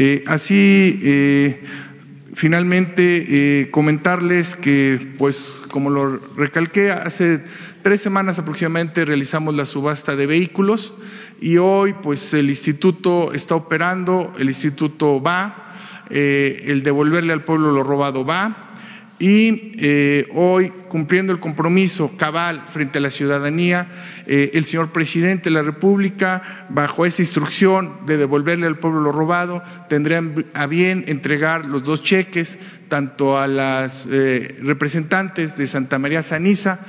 Eh, 0.00 0.22
así, 0.26 1.00
eh, 1.02 1.60
Finalmente, 2.34 3.62
eh, 3.62 3.70
comentarles 3.72 4.54
que, 4.54 5.08
pues, 5.18 5.52
como 5.72 5.90
lo 5.90 6.20
recalqué, 6.36 6.92
hace 6.92 7.42
tres 7.82 8.00
semanas 8.00 8.38
aproximadamente 8.38 9.04
realizamos 9.04 9.56
la 9.56 9.66
subasta 9.66 10.14
de 10.14 10.28
vehículos 10.28 10.94
y 11.40 11.56
hoy, 11.56 11.96
pues, 12.00 12.32
el 12.34 12.48
instituto 12.48 13.32
está 13.32 13.56
operando, 13.56 14.32
el 14.38 14.46
instituto 14.46 15.20
va, 15.20 15.74
el 16.10 16.84
devolverle 16.84 17.32
al 17.32 17.42
pueblo 17.42 17.72
lo 17.72 17.82
robado 17.82 18.24
va, 18.24 18.67
y 19.18 19.72
eh, 19.78 20.28
hoy, 20.32 20.72
cumpliendo 20.88 21.32
el 21.32 21.40
compromiso 21.40 22.16
cabal 22.16 22.64
frente 22.68 22.98
a 22.98 23.00
la 23.00 23.10
ciudadanía, 23.10 23.88
eh, 24.26 24.52
el 24.54 24.64
señor 24.64 24.92
presidente 24.92 25.44
de 25.44 25.54
la 25.54 25.62
República, 25.62 26.66
bajo 26.68 27.04
esa 27.04 27.22
instrucción 27.22 28.06
de 28.06 28.16
devolverle 28.16 28.66
al 28.66 28.78
pueblo 28.78 29.00
lo 29.00 29.10
robado, 29.10 29.62
tendrían 29.88 30.46
a 30.54 30.66
bien 30.66 31.04
entregar 31.08 31.64
los 31.64 31.82
dos 31.82 32.04
cheques, 32.04 32.58
tanto 32.88 33.38
a 33.38 33.48
las 33.48 34.06
eh, 34.10 34.56
representantes 34.62 35.56
de 35.56 35.66
Santa 35.66 35.98
María 35.98 36.22
Saniza 36.22 36.80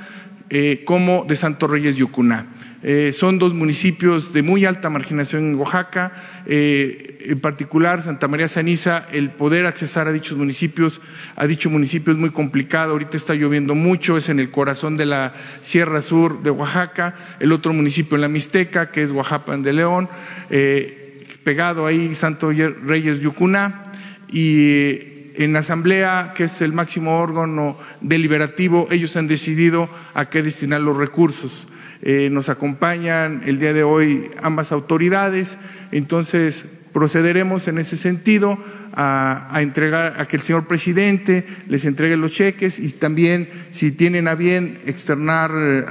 como 0.84 1.24
de 1.28 1.36
Santo 1.36 1.68
Reyes 1.68 1.94
Yucuná. 1.94 2.46
Eh, 2.82 3.12
son 3.12 3.38
dos 3.38 3.52
municipios 3.52 4.32
de 4.32 4.42
muy 4.42 4.64
alta 4.64 4.88
marginación 4.88 5.50
en 5.50 5.54
Oaxaca, 5.56 6.12
eh, 6.46 7.26
en 7.26 7.38
particular 7.38 8.02
Santa 8.02 8.26
María 8.26 8.48
Saniza, 8.48 9.06
el 9.12 9.30
poder 9.30 9.66
accesar 9.66 10.08
a 10.08 10.12
dichos 10.12 10.38
municipios, 10.38 11.02
a 11.36 11.46
dicho 11.46 11.68
municipio 11.68 12.12
es 12.12 12.18
muy 12.18 12.30
complicado, 12.30 12.92
ahorita 12.92 13.18
está 13.18 13.34
lloviendo 13.34 13.74
mucho, 13.74 14.16
es 14.16 14.30
en 14.30 14.40
el 14.40 14.50
corazón 14.50 14.96
de 14.96 15.04
la 15.04 15.34
Sierra 15.60 16.00
Sur 16.00 16.42
de 16.42 16.50
Oaxaca, 16.50 17.14
el 17.38 17.52
otro 17.52 17.74
municipio 17.74 18.14
en 18.14 18.22
la 18.22 18.28
Mixteca, 18.28 18.90
que 18.90 19.02
es 19.02 19.10
Oaxaca 19.10 19.58
de 19.58 19.72
León, 19.74 20.08
eh, 20.48 21.26
pegado 21.44 21.84
ahí 21.84 22.14
Santo 22.14 22.50
Reyes 22.50 23.20
Yucuná, 23.20 23.92
y 24.32 25.10
en 25.34 25.52
la 25.52 25.58
Asamblea, 25.58 26.32
que 26.34 26.44
es 26.44 26.60
el 26.62 26.72
máximo 26.72 27.18
órgano 27.18 27.78
deliberativo, 28.00 28.88
ellos 28.90 29.16
han 29.16 29.28
decidido 29.28 29.88
a 30.14 30.30
qué 30.30 30.42
destinar 30.42 30.80
los 30.80 30.96
recursos. 30.96 31.66
Eh, 32.02 32.30
nos 32.30 32.48
acompañan 32.48 33.42
el 33.44 33.58
día 33.58 33.74
de 33.74 33.82
hoy 33.82 34.30
ambas 34.42 34.72
autoridades, 34.72 35.58
entonces 35.92 36.64
procederemos 36.94 37.68
en 37.68 37.78
ese 37.78 37.96
sentido 37.98 38.58
a, 38.94 39.50
entregar 39.60 40.18
a 40.18 40.26
que 40.26 40.36
el 40.36 40.42
señor 40.42 40.66
presidente 40.66 41.46
les 41.68 41.84
entregue 41.84 42.16
los 42.16 42.32
cheques 42.32 42.78
y 42.78 42.90
también 42.92 43.50
si 43.70 43.92
tienen 43.92 44.28
a 44.28 44.34
bien 44.34 44.78
externar 44.86 45.50
eh, 45.54 45.84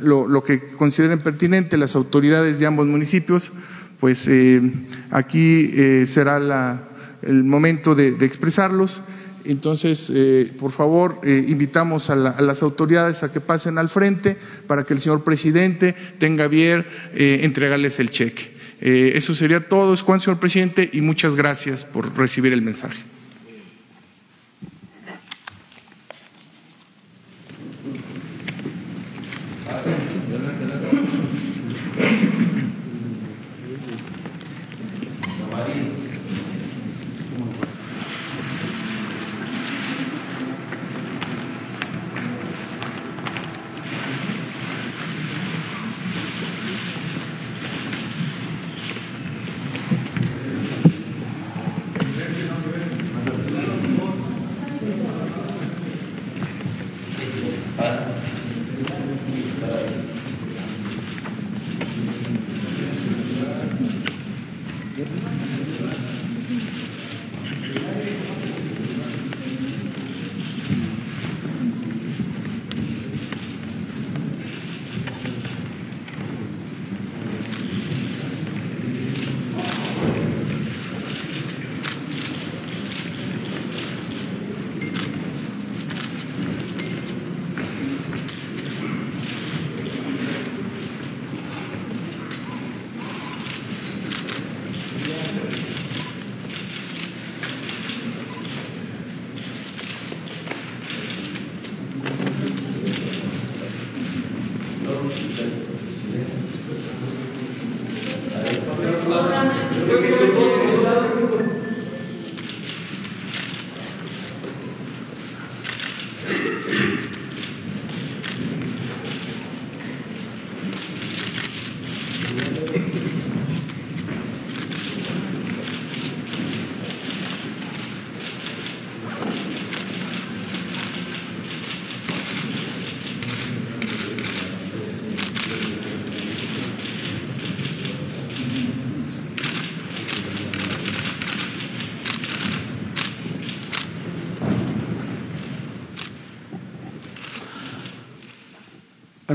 lo, 0.00 0.42
que 0.42 0.60
consideren 0.70 1.18
pertinente 1.18 1.76
las 1.76 1.94
autoridades 1.94 2.58
de 2.58 2.66
ambos 2.66 2.86
municipios, 2.86 3.52
pues 4.00 4.26
eh, 4.28 4.62
aquí 5.10 6.06
será 6.06 6.38
el 7.20 7.44
momento 7.44 7.94
de 7.94 8.16
expresarlos. 8.24 9.02
Entonces, 9.44 10.10
eh, 10.14 10.52
por 10.58 10.70
favor, 10.70 11.20
eh, 11.22 11.44
invitamos 11.48 12.10
a, 12.10 12.16
las 12.16 12.62
autoridades 12.62 13.22
a 13.22 13.32
que 13.32 13.40
pasen 13.40 13.78
al 13.78 13.88
frente 13.88 14.36
para 14.66 14.84
que 14.84 14.94
el 14.94 15.00
señor 15.00 15.24
presidente 15.24 15.94
tenga 16.18 16.48
bien 16.48 16.86
eh, 17.14 17.40
entregarles 17.42 17.98
el 18.00 18.10
cheque. 18.10 18.52
eso 18.80 19.34
sería 19.34 19.68
todo. 19.68 19.94
Es 19.94 20.02
Juan, 20.02 20.20
señor 20.20 20.40
presidente, 20.40 20.88
y 20.92 21.00
muchas 21.00 21.34
gracias 21.34 21.84
por 21.84 22.16
recibir 22.16 22.52
el 22.52 22.62
mensaje. 22.62 23.02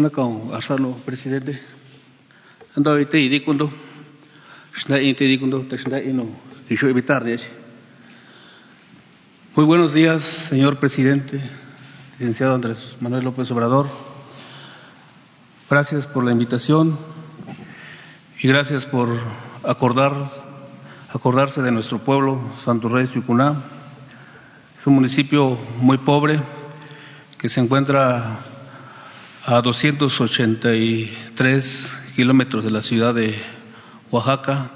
Ana 0.05 0.11
con 0.13 0.53
Arsalo, 0.53 0.93
presidente. 1.03 1.59
Ando 2.77 2.99
ite 2.99 3.17
idikundo. 3.17 3.73
Shna 4.77 5.01
ite 5.01 5.25
idikundo, 5.25 5.65
tashna 5.65 5.97
ino. 5.99 6.29
Kisho 6.67 6.87
evitar 6.87 7.25
Muy 9.55 9.65
buenos 9.65 9.93
días, 9.93 10.23
señor 10.23 10.77
presidente, 10.77 11.41
licenciado 12.19 12.53
Andrés 12.53 12.97
Manuel 12.99 13.23
López 13.23 13.49
Obrador. 13.49 13.87
Gracias 15.71 16.05
por 16.05 16.23
la 16.23 16.31
invitación 16.31 16.99
y 18.39 18.47
gracias 18.47 18.85
por 18.85 19.09
acordar, 19.63 20.13
acordarse 21.09 21.63
de 21.63 21.71
nuestro 21.71 21.97
pueblo, 21.97 22.39
Santo 22.55 22.89
Rey 22.89 23.07
Yucuná. 23.07 23.55
Es 24.77 24.85
un 24.85 24.93
municipio 24.93 25.57
muy 25.81 25.97
pobre 25.97 26.39
que 27.39 27.49
se 27.49 27.59
encuentra 27.59 28.51
a 29.47 29.61
283 29.61 31.97
kilómetros 32.15 32.63
de 32.63 32.71
la 32.71 32.81
ciudad 32.81 33.13
de 33.13 33.35
Oaxaca, 34.09 34.71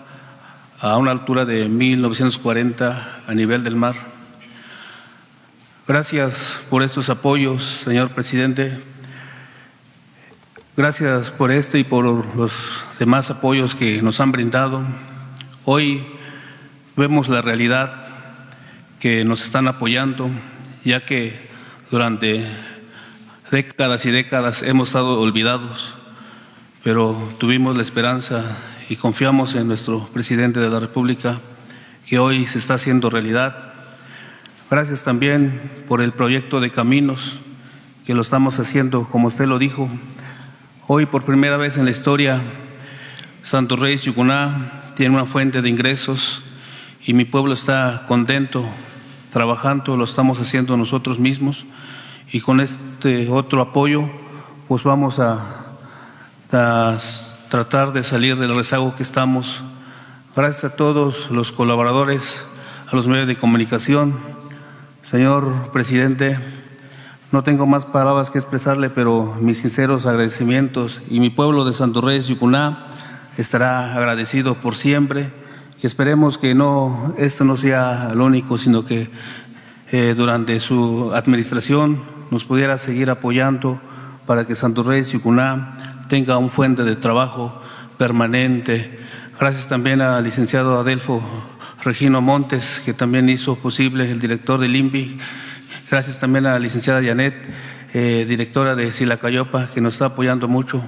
a 0.80 0.96
una 0.98 1.10
altura 1.10 1.44
de 1.44 1.68
1940 1.68 3.24
a 3.26 3.34
nivel 3.34 3.64
del 3.64 3.76
mar. 3.76 3.96
Gracias 5.88 6.60
por 6.70 6.84
estos 6.84 7.10
apoyos, 7.10 7.64
señor 7.84 8.12
presidente. 8.12 8.80
Gracias 10.78 11.32
por 11.32 11.52
esto 11.52 11.80
y 11.80 11.84
por 11.84 12.06
los 12.36 12.78
demás 13.00 13.32
apoyos 13.32 13.74
que 13.74 14.04
nos 14.04 14.20
han 14.20 14.32
brindado. 14.32 14.84
Hoy 15.66 16.06
vemos 16.96 17.28
la 17.28 17.42
realidad 17.42 18.06
que 19.00 19.26
nos 19.26 19.42
están 19.42 19.68
apoyando, 19.68 20.30
ya 20.86 21.06
que 21.06 21.50
durante 21.90 22.46
décadas 23.52 24.06
y 24.06 24.12
décadas 24.12 24.62
hemos 24.62 24.90
estado 24.90 25.20
olvidados, 25.20 25.96
pero 26.84 27.18
tuvimos 27.40 27.76
la 27.76 27.82
esperanza 27.82 28.44
y 28.90 28.96
confiamos 28.96 29.56
en 29.56 29.68
nuestro 29.68 30.08
presidente 30.14 30.60
de 30.60 30.70
la 30.70 30.80
República 30.80 31.40
que 32.06 32.20
hoy 32.20 32.46
se 32.46 32.60
está 32.60 32.76
haciendo 32.76 33.10
realidad. 33.10 33.74
Gracias 34.70 35.04
también 35.04 35.84
por 35.88 36.02
el 36.02 36.12
proyecto 36.12 36.60
de 36.60 36.70
caminos 36.70 37.38
que 38.06 38.14
lo 38.14 38.22
estamos 38.22 38.60
haciendo, 38.60 39.06
como 39.06 39.30
usted 39.30 39.46
lo 39.46 39.58
dijo. 39.58 39.90
Hoy 40.86 41.08
por 41.08 41.26
primera 41.26 41.58
vez 41.58 41.78
en 41.78 41.86
la 41.86 41.92
historia, 41.92 42.42
Santo 43.42 43.76
Rey 43.76 43.98
Yucuná 43.98 44.94
tiene 44.96 45.16
una 45.16 45.26
fuente 45.26 45.64
de 45.64 45.70
ingresos 45.70 46.44
y 47.04 47.14
mi 47.14 47.26
pueblo 47.26 47.54
está 47.54 48.06
contento, 48.08 48.70
trabajando, 49.34 49.98
lo 49.98 50.04
estamos 50.04 50.40
haciendo 50.40 50.78
nosotros 50.78 51.18
mismos 51.18 51.66
y 52.32 52.42
con 52.42 52.60
este 52.60 53.30
otro 53.30 53.62
apoyo 53.62 54.10
pues 54.68 54.84
vamos 54.84 55.20
a, 55.20 55.66
tratar 57.50 57.94
de 57.94 58.04
salir 58.04 58.38
del 58.38 58.56
rezago 58.56 58.96
que 58.96 59.02
estamos. 59.02 59.62
Gracias 60.36 60.64
a 60.64 60.76
todos 60.76 61.32
los 61.32 61.52
colaboradores, 61.52 62.44
a 62.92 62.96
los 62.96 63.08
medios 63.08 63.28
de 63.28 63.36
comunicación. 63.36 64.16
Señor 65.02 65.72
presidente, 65.72 66.38
no 67.32 67.44
tengo 67.44 67.66
más 67.66 67.88
palabras 67.88 68.30
que 68.30 68.38
expresarle, 68.38 68.92
pero 68.92 69.36
mis 69.42 69.60
sinceros 69.60 70.06
agradecimientos 70.06 71.02
y 71.10 71.20
mi 71.20 71.32
pueblo 71.32 71.66
de 71.66 71.74
Santo 71.74 72.02
Reyes, 72.02 72.28
Yucuná, 72.28 72.86
estará 73.38 73.96
agradecido 73.96 74.56
por 74.56 74.76
siempre 74.76 75.32
y 75.82 75.88
esperemos 75.88 76.38
que 76.38 76.54
no, 76.54 77.16
esto 77.18 77.44
no 77.44 77.56
sea 77.56 78.12
lo 78.14 78.26
único, 78.26 78.60
sino 78.60 78.86
que 78.86 79.10
eh, 79.92 80.14
durante 80.16 80.60
su 80.60 81.12
administración 81.16 82.19
nos 82.32 82.46
pudiera 82.46 82.78
seguir 82.78 83.10
apoyando 83.10 83.82
para 84.26 84.46
que 84.46 84.56
Santo 84.56 84.84
Rey 84.84 85.04
Sicuná 85.04 86.06
tenga 86.08 86.38
un 86.38 86.50
fuente 86.50 86.84
de 86.84 86.96
trabajo 86.96 87.62
permanente. 87.98 89.00
Gracias 89.40 89.68
también 89.68 90.02
al 90.02 90.24
licenciado 90.24 90.80
Adelfo 90.80 91.22
Regino 91.84 92.22
Montes, 92.22 92.82
que 92.84 92.94
también 92.94 93.30
hizo 93.30 93.56
posible 93.56 94.12
el 94.12 94.20
director 94.20 94.60
del 94.60 94.76
INVI. 94.76 95.20
Gracias 95.90 96.20
también 96.20 96.46
a 96.46 96.54
la 96.54 96.60
licenciada 96.60 97.02
Janet, 97.02 97.36
eh, 97.94 98.26
directora 98.28 98.76
de 98.76 98.92
Silacayopa, 98.92 99.70
que 99.74 99.82
nos 99.82 99.94
está 99.94 100.06
apoyando 100.08 100.48
mucho. 100.48 100.84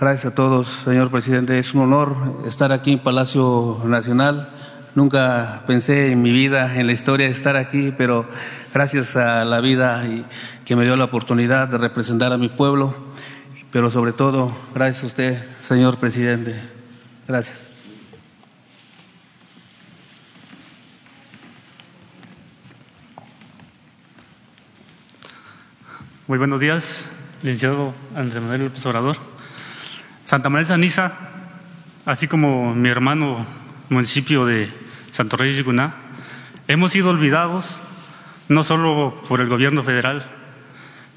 Gracias 0.00 0.32
a 0.32 0.34
todos, 0.34 0.68
señor 0.84 1.10
presidente. 1.10 1.58
Es 1.58 1.72
un 1.72 1.82
honor 1.82 2.16
estar 2.46 2.72
aquí 2.72 2.92
en 2.92 2.98
Palacio 2.98 3.80
Nacional. 3.86 4.48
Nunca 4.94 5.64
pensé 5.66 6.12
en 6.12 6.22
mi 6.22 6.30
vida, 6.30 6.78
en 6.78 6.86
la 6.86 6.92
historia, 6.92 7.26
de 7.26 7.32
estar 7.32 7.56
aquí, 7.56 7.92
pero 7.98 8.28
gracias 8.72 9.16
a 9.16 9.44
la 9.44 9.60
vida 9.60 10.06
y 10.06 10.24
que 10.64 10.76
me 10.76 10.84
dio 10.84 10.94
la 10.96 11.02
oportunidad 11.02 11.66
de 11.66 11.78
representar 11.78 12.32
a 12.32 12.38
mi 12.38 12.48
pueblo, 12.48 12.94
pero 13.72 13.90
sobre 13.90 14.12
todo 14.12 14.56
gracias 14.72 15.02
a 15.02 15.06
usted, 15.06 15.44
señor 15.58 15.98
presidente. 15.98 16.54
Gracias. 17.26 17.66
Muy 26.28 26.38
buenos 26.38 26.60
días, 26.60 27.06
licenciado 27.42 27.92
Andrés 28.14 28.40
Manuel 28.40 28.62
López 28.66 28.86
Obrador. 28.86 29.16
Santa 30.24 30.48
María 30.50 30.62
de 30.62 30.68
Saniza, 30.68 31.12
así 32.06 32.28
como 32.28 32.76
mi 32.76 32.90
hermano 32.90 33.44
municipio 33.88 34.46
de 34.46 34.83
Santo 35.14 35.36
Reyes 35.36 35.54
de 35.54 35.62
Guná, 35.62 35.94
hemos 36.66 36.90
sido 36.90 37.10
olvidados 37.10 37.82
no 38.48 38.64
solo 38.64 39.14
por 39.28 39.40
el 39.40 39.48
gobierno 39.48 39.84
federal, 39.84 40.28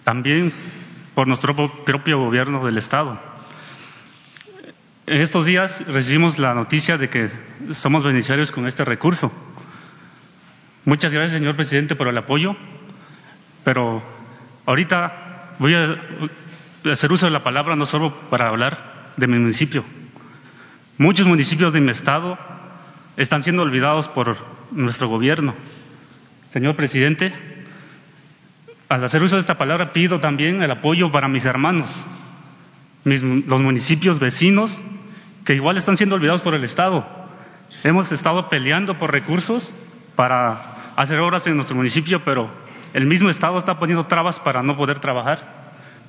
también 0.03 0.53
por 1.15 1.27
nuestro 1.27 1.55
propio 1.83 2.19
gobierno 2.19 2.63
del 2.63 2.77
Estado. 2.77 3.19
En 5.07 5.19
estos 5.19 5.45
días 5.45 5.81
recibimos 5.87 6.37
la 6.37 6.53
noticia 6.53 6.99
de 6.99 7.09
que 7.09 7.31
somos 7.73 8.03
beneficiarios 8.03 8.51
con 8.51 8.67
este 8.67 8.85
recurso. 8.85 9.31
Muchas 10.85 11.11
gracias, 11.11 11.33
señor 11.39 11.55
presidente, 11.55 11.95
por 11.95 12.07
el 12.07 12.19
apoyo, 12.19 12.55
pero 13.63 14.03
ahorita 14.67 15.55
voy 15.57 15.73
a 15.73 15.99
hacer 16.91 17.11
uso 17.11 17.25
de 17.25 17.31
la 17.31 17.43
palabra 17.43 17.75
no 17.75 17.87
solo 17.87 18.15
para 18.29 18.49
hablar 18.49 19.13
de 19.17 19.25
mi 19.25 19.39
municipio. 19.39 19.83
Muchos 20.99 21.25
municipios 21.25 21.73
de 21.73 21.81
mi 21.81 21.89
estado 21.89 22.56
están 23.17 23.43
siendo 23.43 23.63
olvidados 23.63 24.07
por 24.07 24.37
nuestro 24.71 25.09
gobierno. 25.09 25.55
Señor 26.51 26.75
presidente, 26.75 27.33
al 28.89 29.03
hacer 29.03 29.21
uso 29.21 29.35
de 29.35 29.41
esta 29.41 29.57
palabra 29.57 29.91
pido 29.91 30.19
también 30.19 30.63
el 30.63 30.71
apoyo 30.71 31.11
para 31.11 31.27
mis 31.27 31.45
hermanos, 31.45 31.89
los 33.03 33.61
municipios 33.61 34.19
vecinos 34.19 34.77
que 35.43 35.55
igual 35.55 35.77
están 35.77 35.97
siendo 35.97 36.15
olvidados 36.15 36.41
por 36.41 36.55
el 36.55 36.63
Estado. 36.63 37.05
Hemos 37.83 38.11
estado 38.11 38.49
peleando 38.49 38.97
por 38.97 39.11
recursos 39.11 39.71
para 40.15 40.75
hacer 40.95 41.19
obras 41.19 41.45
en 41.47 41.55
nuestro 41.55 41.75
municipio, 41.75 42.23
pero 42.23 42.49
el 42.93 43.05
mismo 43.05 43.29
Estado 43.29 43.57
está 43.59 43.79
poniendo 43.79 44.07
trabas 44.07 44.39
para 44.39 44.63
no 44.63 44.75
poder 44.75 44.99
trabajar. 44.99 45.57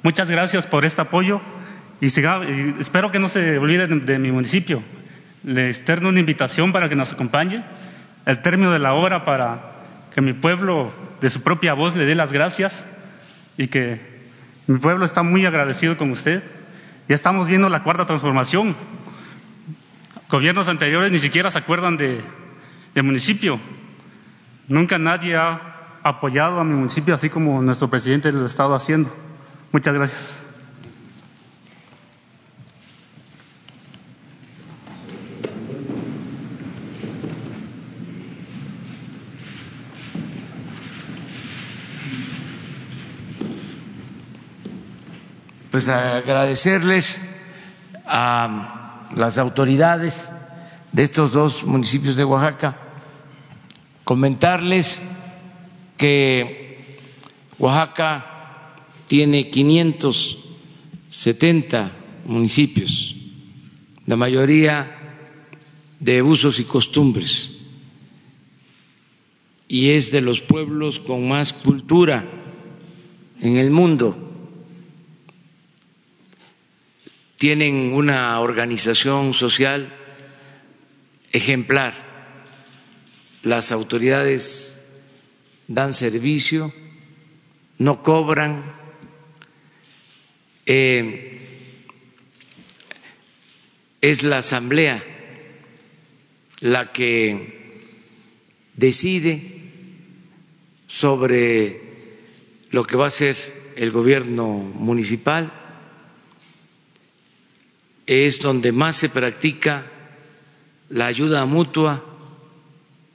Muchas 0.03 0.31
gracias 0.31 0.66
por 0.66 0.85
este 0.85 1.03
apoyo 1.03 1.40
y, 2.01 2.07
espero 2.07 3.11
que 3.11 3.18
no 3.18 3.29
se 3.29 3.59
olviden 3.59 4.07
de, 4.07 4.18
mi 4.18 4.33
municipio. 4.33 4.83
Le 5.49 5.71
externo 5.71 6.11
una 6.11 6.21
invitación 6.21 6.73
para 6.73 6.91
que 6.91 6.95
nos 6.95 7.15
acompañe. 7.15 7.65
El 8.27 8.43
término 8.43 8.71
de 8.71 8.79
la 8.79 8.93
obra 8.93 9.25
para 9.25 9.79
que 10.15 10.21
mi 10.21 10.35
pueblo 10.35 10.93
de 11.23 11.31
su 11.31 11.43
propia 11.43 11.73
voz 11.73 11.97
le 11.97 12.05
dé 12.05 12.15
las 12.15 12.33
gracias 12.33 12.85
y 13.57 13.69
que 13.69 13.99
mi 14.67 14.79
pueblo 14.79 15.07
está 15.07 15.23
muy 15.23 15.47
agradecido 15.47 15.97
con 15.97 16.11
usted. 16.11 16.43
Ya 17.09 17.15
estamos 17.15 17.49
viendo 17.49 17.71
la 17.71 17.83
cuarta 17.83 18.05
transformación. 18.05 18.77
Gobiernos 20.29 20.69
anteriores 20.69 21.11
ni 21.11 21.19
siquiera 21.19 21.51
se 21.51 21.57
acuerdan 21.57 21.97
de, 21.97 22.21
del 22.93 23.05
municipio. 23.05 23.59
Nunca 24.69 24.99
nadie 24.99 25.35
ha 25.35 25.99
apoyado 26.03 26.61
a 26.61 26.65
mi 26.65 26.75
municipio 26.75 27.15
así 27.15 27.31
como 27.31 27.63
nuestro 27.63 27.89
presidente 27.89 28.31
lo 28.33 28.43
ha 28.43 28.47
estado 28.47 28.75
haciendo. 28.75 29.11
Muchas 29.73 29.95
gracias. 29.95 30.48
Pues 45.70 45.88
agradecerles 45.88 47.20
a 48.07 49.07
las 49.14 49.38
autoridades 49.38 50.31
de 50.92 51.02
estos 51.02 51.33
dos 51.33 51.64
municipios 51.64 52.16
de 52.16 52.24
Oaxaca, 52.24 52.76
comentarles 54.04 55.02
que 55.96 56.98
Oaxaca 57.59 58.76
tiene 59.07 59.48
570 59.50 61.90
municipios, 62.24 63.16
la 64.07 64.16
mayoría 64.16 64.94
de 66.00 66.22
usos 66.22 66.59
y 66.61 66.64
costumbres, 66.64 67.57
y 69.66 69.90
es 69.90 70.12
de 70.12 70.20
los 70.22 70.40
pueblos 70.40 70.98
con 70.98 71.28
más 71.28 71.52
cultura 71.52 72.24
en 73.40 73.57
el 73.57 73.70
mundo. 73.70 74.28
Tienen 77.38 77.94
una 77.94 78.38
organización 78.40 79.33
social 79.33 79.94
ejemplar. 81.33 81.94
Las 83.42 83.72
autoridades 83.72 84.90
dan 85.68 85.94
servicio, 85.94 86.72
no 87.79 88.03
cobran. 88.03 88.64
Eh, 90.66 91.35
es 94.01 94.22
la 94.22 94.38
asamblea 94.38 95.03
la 96.61 96.92
que 96.92 97.83
decide 98.74 99.42
sobre 100.87 101.81
lo 102.70 102.85
que 102.85 102.96
va 102.96 103.07
a 103.07 103.11
ser 103.11 103.37
el 103.77 103.92
gobierno 103.92 104.48
municipal, 104.48 105.53
es 108.09 108.40
donde 108.40 108.73
más 108.73 108.97
se 108.97 109.11
practica 109.11 109.87
la 110.88 111.07
ayuda 111.07 111.44
mutua, 111.44 112.03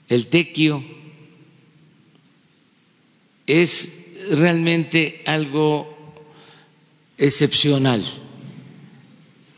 el 0.08 0.28
tequio, 0.28 0.84
es 3.48 4.06
realmente 4.30 5.24
algo 5.26 6.14
excepcional 7.18 8.04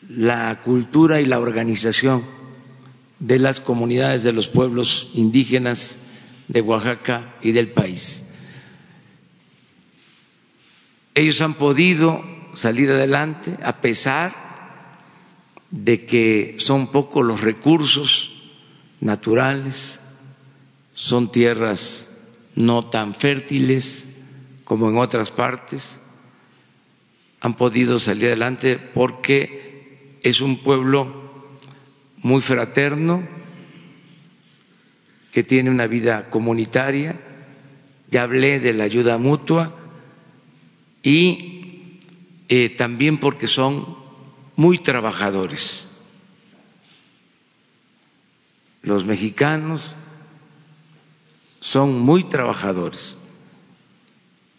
la 0.08 0.62
cultura 0.62 1.20
y 1.20 1.26
la 1.26 1.40
organización 1.40 2.24
de 3.20 3.38
las 3.38 3.60
comunidades 3.60 4.24
de 4.24 4.32
los 4.32 4.48
pueblos 4.48 5.10
indígenas 5.14 5.98
de 6.48 6.62
Oaxaca 6.62 7.36
y 7.42 7.52
del 7.52 7.70
país. 7.70 8.30
Ellos 11.14 11.42
han 11.42 11.56
podido 11.56 12.24
salir 12.54 12.90
adelante 12.92 13.58
a 13.64 13.82
pesar 13.82 14.45
de 15.72 16.06
que 16.06 16.56
son 16.60 16.88
pocos 16.88 17.26
los 17.26 17.42
recursos 17.42 18.44
naturales, 19.02 20.02
son 20.94 21.32
tierras 21.32 22.12
no 22.56 22.86
tan 22.86 23.14
fértiles 23.14 24.08
como 24.64 24.90
en 24.90 24.98
otras 24.98 25.32
partes, 25.32 26.00
han 27.42 27.56
podido 27.56 28.00
salir 28.00 28.28
adelante 28.28 28.78
porque 28.78 30.18
es 30.24 30.42
un 30.42 30.64
pueblo 30.64 31.26
muy 32.18 32.42
fraterno, 32.42 33.28
que 35.32 35.44
tiene 35.44 35.70
una 35.70 35.86
vida 35.86 36.30
comunitaria, 36.30 37.20
ya 38.10 38.24
hablé 38.24 38.60
de 38.60 38.74
la 38.74 38.86
ayuda 38.86 39.18
mutua 39.18 39.76
y 41.04 42.00
eh, 42.48 42.70
también 42.70 43.20
porque 43.20 43.48
son 43.48 44.05
muy 44.56 44.80
trabajadores. 44.80 45.86
Los 48.82 49.06
mexicanos 49.06 49.96
son 51.60 52.00
muy 52.00 52.24
trabajadores. 52.24 53.18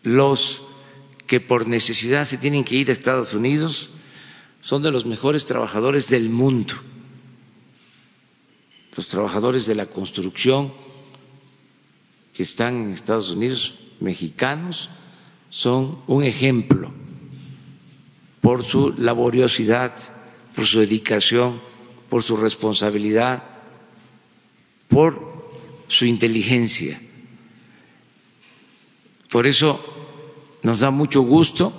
Los 0.03 0.63
que 1.27 1.41
por 1.41 1.69
necesidad 1.69 2.25
se 2.25 2.39
tienen 2.39 2.65
que 2.65 2.77
ir 2.77 2.91
a 2.91 2.93
Estados 2.93 3.35
Unidos 3.35 3.91
son 4.61 4.83
de 4.83 4.91
los 4.91 5.07
mejores 5.07 5.47
trabajadores 5.47 6.09
del 6.09 6.29
mundo. 6.29 6.75
Los 8.97 9.09
trabajadores 9.09 9.67
de 9.67 9.75
la 9.75 9.87
construcción 9.87 10.73
que 12.33 12.43
están 12.43 12.77
en 12.77 12.91
Estados 12.91 13.31
Unidos, 13.31 13.77
mexicanos, 14.01 14.91
son 15.51 16.01
un 16.07 16.25
ejemplo 16.25 16.93
por 18.47 18.65
su 18.65 18.95
laboriosidad, 18.97 19.93
por 20.55 20.67
su 20.67 20.79
dedicación, 20.79 21.61
por 22.09 22.23
su 22.23 22.37
responsabilidad, 22.37 23.43
por 24.87 25.51
su 25.89 26.05
inteligencia. 26.05 27.01
Por 29.31 29.49
eso 29.49 29.83
nos 30.63 30.79
da 30.79 30.93
mucho 30.93 31.23
gusto 31.23 31.73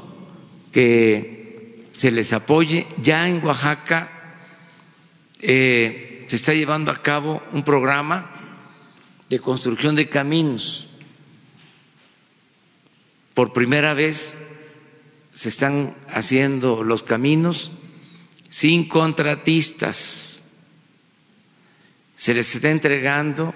que 0.73 1.85
se 1.93 2.11
les 2.11 2.33
apoye. 2.33 2.85
Ya 3.01 3.29
en 3.29 3.45
Oaxaca 3.45 4.35
eh, 5.39 6.25
se 6.27 6.35
está 6.35 6.53
llevando 6.53 6.91
a 6.91 7.01
cabo 7.01 7.43
un 7.53 7.63
programa 7.63 8.29
de 9.29 9.39
construcción 9.39 9.95
de 9.95 10.09
caminos. 10.09 10.89
Por 13.33 13.53
primera 13.53 13.93
vez 13.93 14.46
se 15.37 15.49
están 15.49 15.95
haciendo 16.09 16.83
los 16.83 17.03
caminos 17.03 17.69
sin 18.49 18.89
contratistas. 18.89 20.41
Se 22.15 22.33
les 22.33 22.55
está 22.55 22.71
entregando 22.71 23.53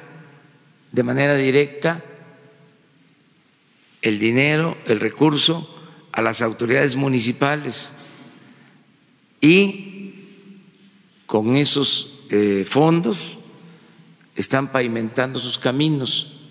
de 0.92 1.02
manera 1.02 1.34
directa 1.34 2.04
el 4.04 4.20
dinero, 4.20 4.78
el 4.86 5.00
recurso 5.00 5.76
a 6.12 6.22
las 6.22 6.44
autoridades 6.44 6.96
municipales 6.96 7.94
y 9.42 10.28
con 11.26 11.56
esos 11.56 12.26
eh, 12.30 12.64
fondos 12.70 13.40
están 14.36 14.72
pavimentando 14.72 15.40
sus 15.40 15.58
caminos, 15.58 16.42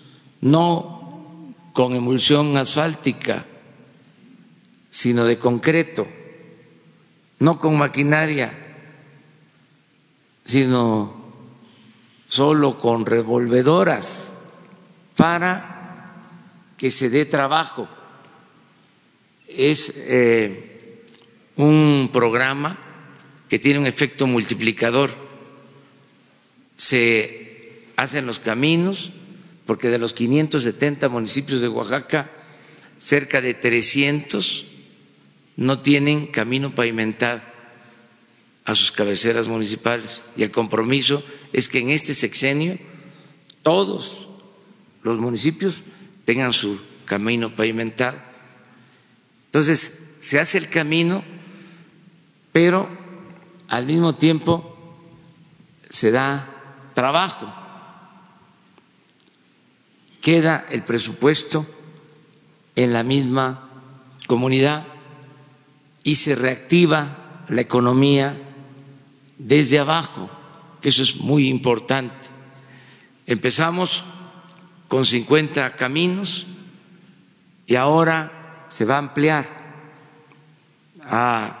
no 0.41 1.55
con 1.71 1.95
emulsión 1.95 2.57
asfáltica, 2.57 3.45
sino 4.91 5.23
de 5.23 5.39
concreto, 5.39 6.05
no 7.39 7.57
con 7.57 7.77
maquinaria, 7.77 8.53
sino 10.45 11.15
solo 12.27 12.77
con 12.77 13.05
revolvedoras 13.05 14.35
para 15.15 16.17
que 16.77 16.91
se 16.91 17.09
dé 17.09 17.25
trabajo. 17.25 17.87
Es 19.47 19.93
eh, 19.95 21.05
un 21.55 22.09
programa 22.11 22.77
que 23.47 23.59
tiene 23.59 23.79
un 23.79 23.85
efecto 23.85 24.27
multiplicador. 24.27 25.11
Se 26.75 27.85
hacen 27.95 28.25
los 28.25 28.39
caminos, 28.39 29.11
porque 29.65 29.89
de 29.89 29.99
los 29.99 30.13
570 30.13 31.07
municipios 31.09 31.61
de 31.61 31.67
Oaxaca, 31.69 32.29
cerca 32.97 33.41
de 33.41 33.53
300 33.53 34.70
no 35.61 35.77
tienen 35.77 36.25
camino 36.25 36.73
pavimentado 36.73 37.39
a 38.65 38.73
sus 38.73 38.91
cabeceras 38.91 39.47
municipales 39.47 40.23
y 40.35 40.41
el 40.41 40.49
compromiso 40.49 41.23
es 41.53 41.69
que 41.69 41.77
en 41.77 41.91
este 41.91 42.15
sexenio 42.15 42.79
todos 43.61 44.27
los 45.03 45.19
municipios 45.19 45.83
tengan 46.25 46.51
su 46.51 46.81
camino 47.05 47.53
pavimentado. 47.53 48.17
Entonces, 49.45 50.17
se 50.19 50.39
hace 50.39 50.57
el 50.57 50.67
camino, 50.69 51.23
pero 52.51 52.89
al 53.67 53.85
mismo 53.85 54.15
tiempo 54.15 54.97
se 55.91 56.09
da 56.09 56.89
trabajo. 56.95 57.53
Queda 60.21 60.65
el 60.71 60.81
presupuesto 60.81 61.67
en 62.75 62.93
la 62.93 63.03
misma 63.03 63.69
comunidad 64.25 64.87
y 66.03 66.15
se 66.15 66.35
reactiva 66.35 67.43
la 67.47 67.61
economía 67.61 68.37
desde 69.37 69.79
abajo, 69.79 70.29
que 70.81 70.89
eso 70.89 71.03
es 71.03 71.17
muy 71.17 71.47
importante. 71.47 72.27
Empezamos 73.25 74.03
con 74.87 75.05
50 75.05 75.75
caminos 75.75 76.47
y 77.67 77.75
ahora 77.75 78.65
se 78.69 78.85
va 78.85 78.95
a 78.95 78.99
ampliar 78.99 79.45
a 81.03 81.57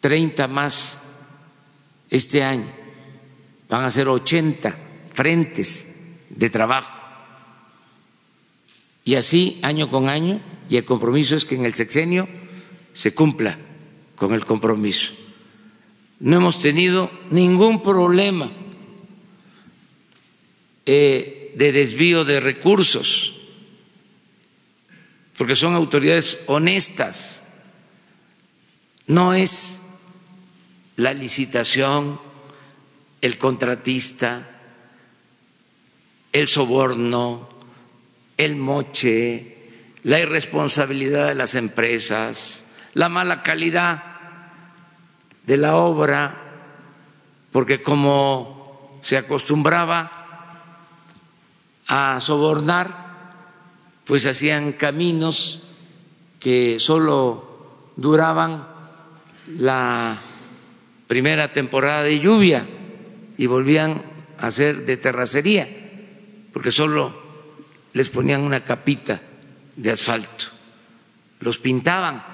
30 0.00 0.48
más 0.48 1.02
este 2.10 2.42
año. 2.42 2.70
Van 3.68 3.84
a 3.84 3.90
ser 3.90 4.08
80 4.08 4.76
frentes 5.12 5.96
de 6.28 6.50
trabajo. 6.50 7.00
Y 9.04 9.16
así 9.16 9.58
año 9.62 9.88
con 9.90 10.08
año, 10.08 10.40
y 10.68 10.76
el 10.76 10.84
compromiso 10.84 11.36
es 11.36 11.44
que 11.44 11.56
en 11.56 11.66
el 11.66 11.74
sexenio 11.74 12.26
se 12.94 13.12
cumpla 13.12 13.58
con 14.16 14.32
el 14.32 14.46
compromiso. 14.46 15.12
No 16.20 16.36
hemos 16.36 16.60
tenido 16.60 17.10
ningún 17.30 17.82
problema 17.82 18.50
eh, 20.86 21.52
de 21.56 21.72
desvío 21.72 22.24
de 22.24 22.40
recursos, 22.40 23.38
porque 25.36 25.56
son 25.56 25.74
autoridades 25.74 26.38
honestas. 26.46 27.42
No 29.06 29.34
es 29.34 29.82
la 30.96 31.12
licitación, 31.12 32.20
el 33.20 33.36
contratista, 33.36 34.60
el 36.32 36.48
soborno, 36.48 37.48
el 38.36 38.56
moche, 38.56 39.56
la 40.02 40.20
irresponsabilidad 40.20 41.28
de 41.28 41.34
las 41.34 41.54
empresas, 41.54 42.63
la 42.94 43.08
mala 43.08 43.42
calidad 43.42 44.02
de 45.44 45.56
la 45.56 45.76
obra, 45.76 46.34
porque 47.52 47.82
como 47.82 48.98
se 49.02 49.16
acostumbraba 49.16 50.10
a 51.86 52.20
sobornar, 52.20 53.04
pues 54.04 54.26
hacían 54.26 54.72
caminos 54.72 55.62
que 56.40 56.78
solo 56.78 57.92
duraban 57.96 58.66
la 59.58 60.16
primera 61.06 61.52
temporada 61.52 62.02
de 62.02 62.18
lluvia 62.18 62.66
y 63.36 63.46
volvían 63.46 64.02
a 64.38 64.50
ser 64.50 64.84
de 64.84 64.96
terracería, 64.96 65.68
porque 66.52 66.70
solo 66.70 67.22
les 67.92 68.08
ponían 68.10 68.40
una 68.40 68.64
capita 68.64 69.20
de 69.76 69.90
asfalto, 69.90 70.46
los 71.40 71.58
pintaban 71.58 72.33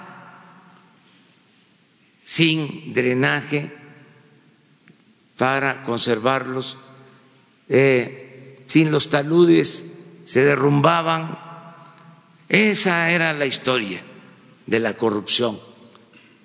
sin 2.25 2.93
drenaje 2.93 3.71
para 5.37 5.83
conservarlos, 5.83 6.77
eh, 7.67 8.63
sin 8.67 8.91
los 8.91 9.09
taludes, 9.09 9.97
se 10.23 10.45
derrumbaban. 10.45 11.39
Esa 12.47 13.09
era 13.11 13.33
la 13.33 13.45
historia 13.45 14.01
de 14.67 14.79
la 14.79 14.95
corrupción 14.95 15.59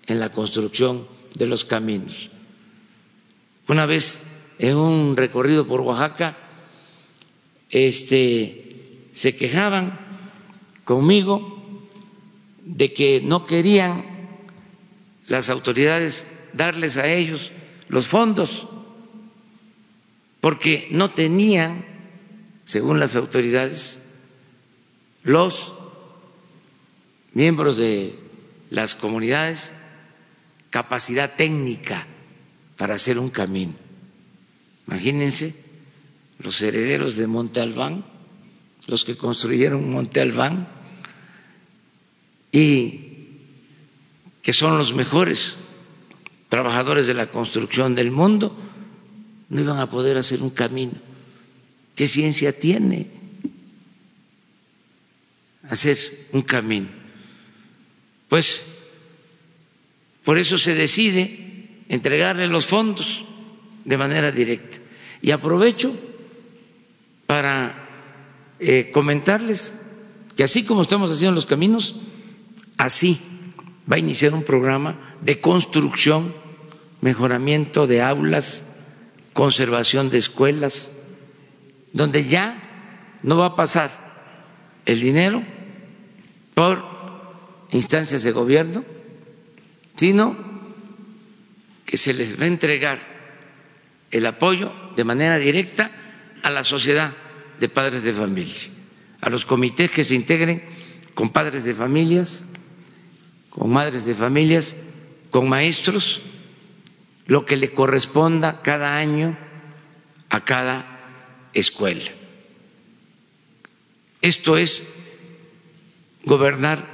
en 0.06 0.20
la 0.20 0.30
construcción 0.30 1.06
de 1.34 1.46
los 1.46 1.64
caminos. 1.64 2.30
Una 3.68 3.86
vez 3.86 4.26
en 4.58 4.76
un 4.76 5.16
recorrido 5.16 5.66
por 5.66 5.80
Oaxaca, 5.80 6.36
este, 7.68 9.08
se 9.12 9.36
quejaban 9.36 9.98
conmigo 10.84 11.86
de 12.64 12.92
que 12.94 13.20
no 13.20 13.44
querían 13.44 14.15
las 15.28 15.50
autoridades 15.50 16.26
darles 16.52 16.96
a 16.96 17.08
ellos 17.08 17.52
los 17.88 18.06
fondos 18.06 18.68
porque 20.40 20.88
no 20.90 21.10
tenían, 21.10 21.84
según 22.64 23.00
las 23.00 23.16
autoridades, 23.16 24.06
los 25.22 25.72
miembros 27.32 27.76
de 27.76 28.18
las 28.70 28.94
comunidades 28.94 29.72
capacidad 30.70 31.34
técnica 31.36 32.06
para 32.76 32.94
hacer 32.94 33.18
un 33.18 33.30
camino. 33.30 33.74
Imagínense 34.86 35.64
los 36.38 36.60
herederos 36.60 37.16
de 37.16 37.26
Monte 37.26 37.60
Albán, 37.60 38.04
los 38.86 39.04
que 39.04 39.16
construyeron 39.16 39.90
Monte 39.90 40.20
Albán 40.20 40.68
y 42.52 43.05
que 44.46 44.52
son 44.52 44.78
los 44.78 44.94
mejores 44.94 45.56
trabajadores 46.48 47.08
de 47.08 47.14
la 47.14 47.32
construcción 47.32 47.96
del 47.96 48.12
mundo, 48.12 48.56
no 49.48 49.60
iban 49.60 49.80
a 49.80 49.90
poder 49.90 50.16
hacer 50.18 50.40
un 50.40 50.50
camino. 50.50 50.92
¿Qué 51.96 52.06
ciencia 52.06 52.56
tiene 52.56 53.08
hacer 55.68 55.98
un 56.30 56.42
camino? 56.42 56.86
Pues 58.28 58.66
por 60.22 60.38
eso 60.38 60.58
se 60.58 60.76
decide 60.76 61.82
entregarle 61.88 62.46
los 62.46 62.66
fondos 62.66 63.24
de 63.84 63.98
manera 63.98 64.30
directa. 64.30 64.78
Y 65.22 65.32
aprovecho 65.32 65.92
para 67.26 68.54
eh, 68.60 68.92
comentarles 68.92 69.90
que 70.36 70.44
así 70.44 70.64
como 70.64 70.82
estamos 70.82 71.10
haciendo 71.10 71.34
los 71.34 71.46
caminos, 71.46 71.96
así 72.76 73.20
va 73.90 73.96
a 73.96 74.00
iniciar 74.00 74.34
un 74.34 74.42
programa 74.42 75.16
de 75.20 75.40
construcción, 75.40 76.34
mejoramiento 77.00 77.86
de 77.86 78.02
aulas, 78.02 78.64
conservación 79.32 80.10
de 80.10 80.18
escuelas, 80.18 80.98
donde 81.92 82.24
ya 82.24 82.60
no 83.22 83.36
va 83.36 83.46
a 83.46 83.56
pasar 83.56 83.90
el 84.86 85.00
dinero 85.00 85.42
por 86.54 86.82
instancias 87.70 88.22
de 88.22 88.32
gobierno, 88.32 88.84
sino 89.96 90.36
que 91.84 91.96
se 91.96 92.14
les 92.14 92.40
va 92.40 92.44
a 92.44 92.48
entregar 92.48 92.98
el 94.10 94.26
apoyo 94.26 94.72
de 94.96 95.04
manera 95.04 95.38
directa 95.38 95.90
a 96.42 96.50
la 96.50 96.64
sociedad 96.64 97.14
de 97.60 97.68
padres 97.68 98.02
de 98.02 98.12
familia, 98.12 98.68
a 99.20 99.30
los 99.30 99.44
comités 99.44 99.90
que 99.90 100.04
se 100.04 100.14
integren 100.14 100.62
con 101.14 101.30
padres 101.30 101.64
de 101.64 101.74
familias, 101.74 102.44
con 103.58 103.72
madres 103.72 104.04
de 104.04 104.14
familias, 104.14 104.76
con 105.30 105.48
maestros, 105.48 106.20
lo 107.26 107.46
que 107.46 107.56
le 107.56 107.72
corresponda 107.72 108.60
cada 108.62 108.96
año 108.96 109.36
a 110.28 110.44
cada 110.44 111.00
escuela. 111.54 112.10
Esto 114.20 114.56
es 114.58 114.88
gobernar 116.24 116.84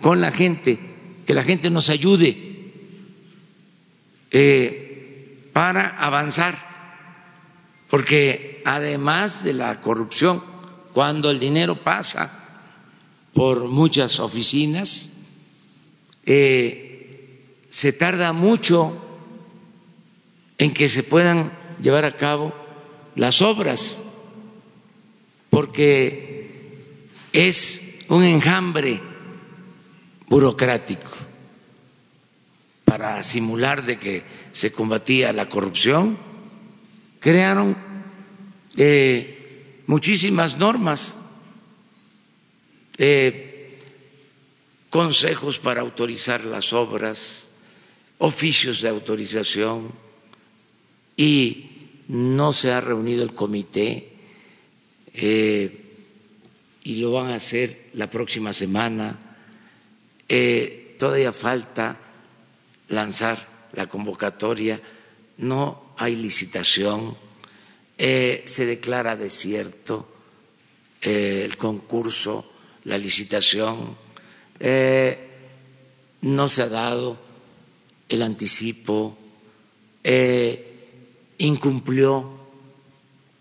con 0.00 0.20
la 0.20 0.32
gente, 0.32 0.80
que 1.24 1.34
la 1.34 1.42
gente 1.42 1.70
nos 1.70 1.88
ayude 1.88 2.72
eh, 4.30 5.50
para 5.52 5.88
avanzar, 6.04 6.66
porque 7.88 8.62
además 8.64 9.44
de 9.44 9.54
la 9.54 9.80
corrupción, 9.80 10.42
cuando 10.92 11.30
el 11.30 11.38
dinero 11.38 11.76
pasa 11.76 12.44
por 13.32 13.68
muchas 13.68 14.18
oficinas, 14.18 15.12
eh, 16.30 17.64
se 17.70 17.94
tarda 17.94 18.34
mucho 18.34 18.92
en 20.58 20.74
que 20.74 20.90
se 20.90 21.02
puedan 21.02 21.50
llevar 21.80 22.04
a 22.04 22.16
cabo 22.16 22.54
las 23.14 23.40
obras, 23.40 24.02
porque 25.48 26.76
es 27.32 28.00
un 28.10 28.24
enjambre 28.24 29.00
burocrático 30.26 31.10
para 32.84 33.22
simular 33.22 33.86
de 33.86 33.98
que 33.98 34.22
se 34.52 34.70
combatía 34.70 35.32
la 35.32 35.48
corrupción, 35.48 36.18
crearon 37.20 37.74
eh, 38.76 39.78
muchísimas 39.86 40.58
normas, 40.58 41.16
eh, 42.98 43.47
consejos 44.90 45.58
para 45.58 45.80
autorizar 45.80 46.44
las 46.44 46.72
obras, 46.72 47.48
oficios 48.18 48.80
de 48.82 48.88
autorización 48.88 49.92
y 51.16 51.66
no 52.08 52.52
se 52.52 52.72
ha 52.72 52.80
reunido 52.80 53.22
el 53.22 53.34
comité 53.34 54.12
eh, 55.12 55.84
y 56.82 56.96
lo 56.96 57.12
van 57.12 57.28
a 57.30 57.36
hacer 57.36 57.90
la 57.92 58.08
próxima 58.08 58.52
semana. 58.52 59.18
todavía 60.98 61.32
falta 61.32 61.96
lanzar 62.88 63.46
la 63.72 63.86
convocatoria, 63.86 64.80
no 65.38 65.92
hay 65.96 66.16
licitación, 66.16 67.16
eh, 67.96 68.42
se 68.46 68.66
declara 68.66 69.16
desierto 69.16 70.08
eh, 71.00 71.42
el 71.44 71.56
concurso, 71.56 72.52
la 72.84 72.98
licitación, 72.98 73.96
eh, 74.60 75.18
no 76.22 76.48
se 76.48 76.62
ha 76.62 76.68
dado 76.68 77.18
el 78.08 78.22
anticipo, 78.22 79.16
incumplió 81.38 82.38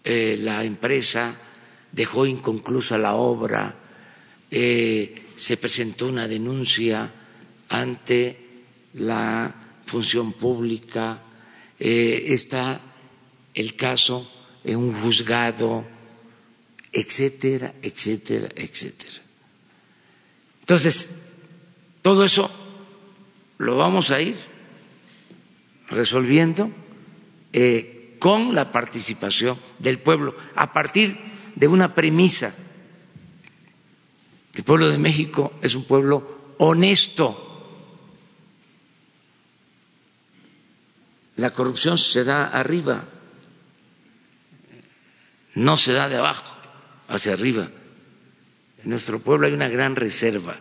la 0.04 0.64
empresa, 0.64 1.36
dejó 1.92 2.26
inconclusa 2.26 2.98
la 2.98 3.16
obra, 3.16 3.76
se 4.50 5.58
presentó 5.60 6.08
una 6.08 6.28
denuncia 6.28 7.12
ante 7.70 8.48
la 8.94 9.54
función 9.86 10.34
pública, 10.34 11.22
eh, 11.80 12.24
está 12.28 12.82
el 13.54 13.76
caso 13.76 14.30
en 14.64 14.78
un 14.78 14.94
juzgado, 15.02 15.86
etcétera, 16.92 17.74
etcétera, 17.82 18.50
etcétera. 18.56 19.22
Entonces, 20.68 21.22
todo 22.02 22.26
eso 22.26 22.52
lo 23.58 23.78
vamos 23.78 24.12
a 24.12 24.20
ir 24.20 24.36
resolviendo 25.88 26.70
eh, 27.54 28.18
con 28.20 28.54
la 28.54 28.70
participación 28.70 29.58
del 29.80 30.00
pueblo, 30.00 30.36
a 30.56 30.74
partir 30.74 31.18
de 31.56 31.70
una 31.70 31.94
premisa. 31.94 32.54
El 34.56 34.66
pueblo 34.66 34.90
de 34.90 34.98
México 34.98 35.54
es 35.62 35.74
un 35.74 35.86
pueblo 35.86 36.56
honesto. 36.58 37.46
La 41.38 41.52
corrupción 41.52 41.98
se 41.98 42.26
da 42.26 42.48
arriba, 42.48 43.08
no 45.56 45.78
se 45.78 45.94
da 45.94 46.10
de 46.10 46.18
abajo 46.18 46.60
hacia 47.08 47.32
arriba. 47.32 47.70
Nuestro 48.88 49.20
pueblo 49.20 49.48
hay 49.48 49.54
una 49.54 49.68
gran 49.68 49.98
reserva 49.98 50.56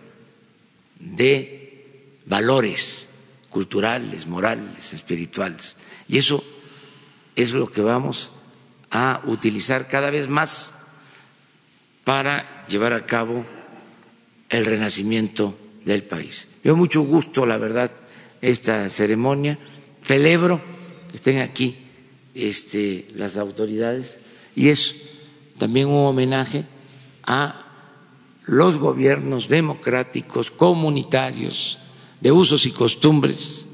de 0.99 2.17
valores 2.27 3.09
culturales, 3.51 4.27
morales, 4.27 4.93
espirituales. 4.93 5.77
Y 6.09 6.19
eso 6.19 6.43
es 7.37 7.53
lo 7.53 7.71
que 7.71 7.83
vamos 7.83 8.33
a 8.91 9.23
utilizar 9.27 9.87
cada 9.87 10.11
vez 10.11 10.29
más 10.29 10.87
para 12.03 12.67
llevar 12.67 12.95
a 12.95 13.07
cabo 13.07 13.47
el 14.49 14.65
renacimiento 14.65 15.57
del 15.85 16.03
país. 16.03 16.49
Yo 16.65 16.75
mucho 16.75 17.03
gusto, 17.03 17.47
la 17.47 17.59
verdad, 17.59 17.93
esta 18.43 18.89
ceremonia. 18.89 19.57
Celebro 20.03 20.61
que 21.13 21.17
estén 21.17 21.39
aquí 21.39 21.77
este, 22.35 23.07
las 23.15 23.37
autoridades 23.37 24.19
y 24.57 24.71
es 24.71 25.03
también 25.59 25.87
un 25.87 26.07
homenaje 26.07 26.67
a 27.23 27.66
los 28.47 28.79
gobiernos 28.79 29.49
democráticos, 29.49 30.51
comunitarios, 30.51 31.79
de 32.21 32.33
usos 32.33 32.65
y 32.67 32.71
costumbres 32.71 33.69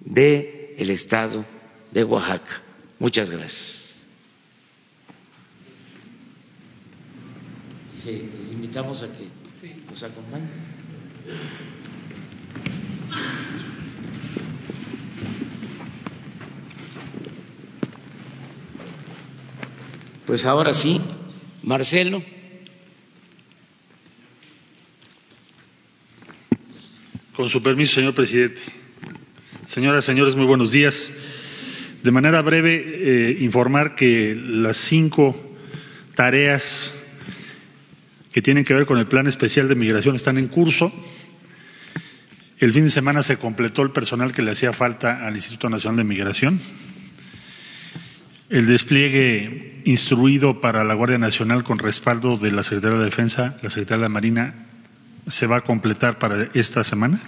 del 0.00 0.74
el 0.78 0.90
Estado 0.90 1.44
de 1.90 2.04
Oaxaca. 2.04 2.62
Muchas 2.98 3.30
gracias. 3.30 3.96
Sí, 7.94 8.30
les 8.40 8.52
invitamos 8.52 9.02
a 9.02 9.08
que 9.12 9.28
nos 9.88 10.02
acompañen. 10.02 10.50
Pues 20.26 20.46
ahora 20.46 20.72
sí, 20.72 21.00
Marcelo. 21.62 22.22
Con 27.34 27.48
su 27.48 27.62
permiso, 27.62 27.94
señor 27.94 28.14
presidente. 28.14 28.60
Señoras, 29.64 30.04
señores, 30.04 30.36
muy 30.36 30.44
buenos 30.44 30.70
días. 30.70 31.14
De 32.02 32.10
manera 32.10 32.42
breve, 32.42 32.84
eh, 32.84 33.38
informar 33.40 33.94
que 33.94 34.38
las 34.38 34.76
cinco 34.76 35.56
tareas 36.14 36.92
que 38.34 38.42
tienen 38.42 38.66
que 38.66 38.74
ver 38.74 38.84
con 38.84 38.98
el 38.98 39.06
Plan 39.06 39.26
Especial 39.28 39.66
de 39.66 39.74
Migración 39.74 40.14
están 40.14 40.36
en 40.36 40.48
curso. 40.48 40.92
El 42.58 42.74
fin 42.74 42.84
de 42.84 42.90
semana 42.90 43.22
se 43.22 43.38
completó 43.38 43.80
el 43.80 43.92
personal 43.92 44.34
que 44.34 44.42
le 44.42 44.50
hacía 44.50 44.74
falta 44.74 45.26
al 45.26 45.34
Instituto 45.34 45.70
Nacional 45.70 45.96
de 45.96 46.04
Migración. 46.04 46.60
El 48.50 48.66
despliegue 48.66 49.80
instruido 49.86 50.60
para 50.60 50.84
la 50.84 50.92
Guardia 50.92 51.16
Nacional 51.16 51.64
con 51.64 51.78
respaldo 51.78 52.36
de 52.36 52.52
la 52.52 52.62
Secretaría 52.62 52.98
de 52.98 53.04
Defensa, 53.06 53.56
la 53.62 53.70
Secretaría 53.70 53.96
de 53.96 54.02
la 54.02 54.08
Marina 54.10 54.66
se 55.26 55.46
va 55.46 55.58
a 55.58 55.60
completar 55.62 56.18
para 56.18 56.48
esta 56.54 56.84
semana. 56.84 57.20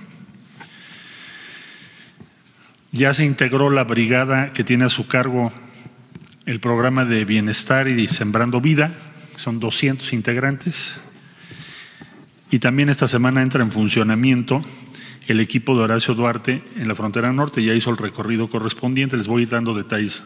Ya 2.92 3.12
se 3.12 3.24
integró 3.24 3.70
la 3.70 3.84
brigada 3.84 4.52
que 4.52 4.64
tiene 4.64 4.84
a 4.84 4.90
su 4.90 5.06
cargo 5.06 5.52
el 6.46 6.60
programa 6.60 7.04
de 7.04 7.24
bienestar 7.24 7.88
y 7.88 8.06
Sembrando 8.06 8.60
Vida, 8.60 8.94
son 9.36 9.60
200 9.60 10.12
integrantes. 10.12 11.00
Y 12.50 12.58
también 12.58 12.88
esta 12.88 13.08
semana 13.08 13.42
entra 13.42 13.62
en 13.62 13.72
funcionamiento 13.72 14.62
el 15.26 15.40
equipo 15.40 15.76
de 15.76 15.84
Horacio 15.84 16.14
Duarte 16.14 16.62
en 16.76 16.86
la 16.86 16.94
frontera 16.94 17.32
norte, 17.32 17.64
ya 17.64 17.74
hizo 17.74 17.90
el 17.90 17.96
recorrido 17.96 18.48
correspondiente, 18.50 19.16
les 19.16 19.26
voy 19.26 19.46
dando 19.46 19.74
detalles 19.74 20.24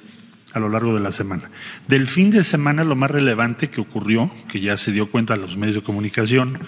a 0.53 0.59
lo 0.59 0.69
largo 0.69 0.95
de 0.95 1.01
la 1.01 1.13
semana. 1.13 1.51
Del 1.87 2.07
fin 2.07 2.31
de 2.31 2.43
semana 2.43 2.83
lo 2.83 2.97
más 2.97 3.11
relevante 3.11 3.71
que 3.71 3.81
ocurrió, 3.81 4.33
que 4.51 4.61
ya 4.61 4.77
se 4.77 4.93
dio 4.93 5.11
cuenta 5.11 5.37
los 5.37 5.57
medios 5.57 5.77
de 5.77 5.83
comunicación, 5.83 6.59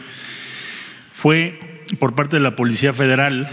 fue 1.21 1.85
por 1.99 2.15
parte 2.15 2.37
de 2.37 2.43
la 2.43 2.57
Policía 2.57 2.95
Federal 2.95 3.47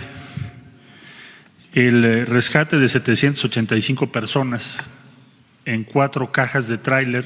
el 1.74 2.26
rescate 2.26 2.78
de 2.78 2.88
785 2.88 4.10
personas 4.10 4.78
en 5.66 5.84
cuatro 5.84 6.32
cajas 6.32 6.70
de 6.70 6.78
tráiler, 6.78 7.26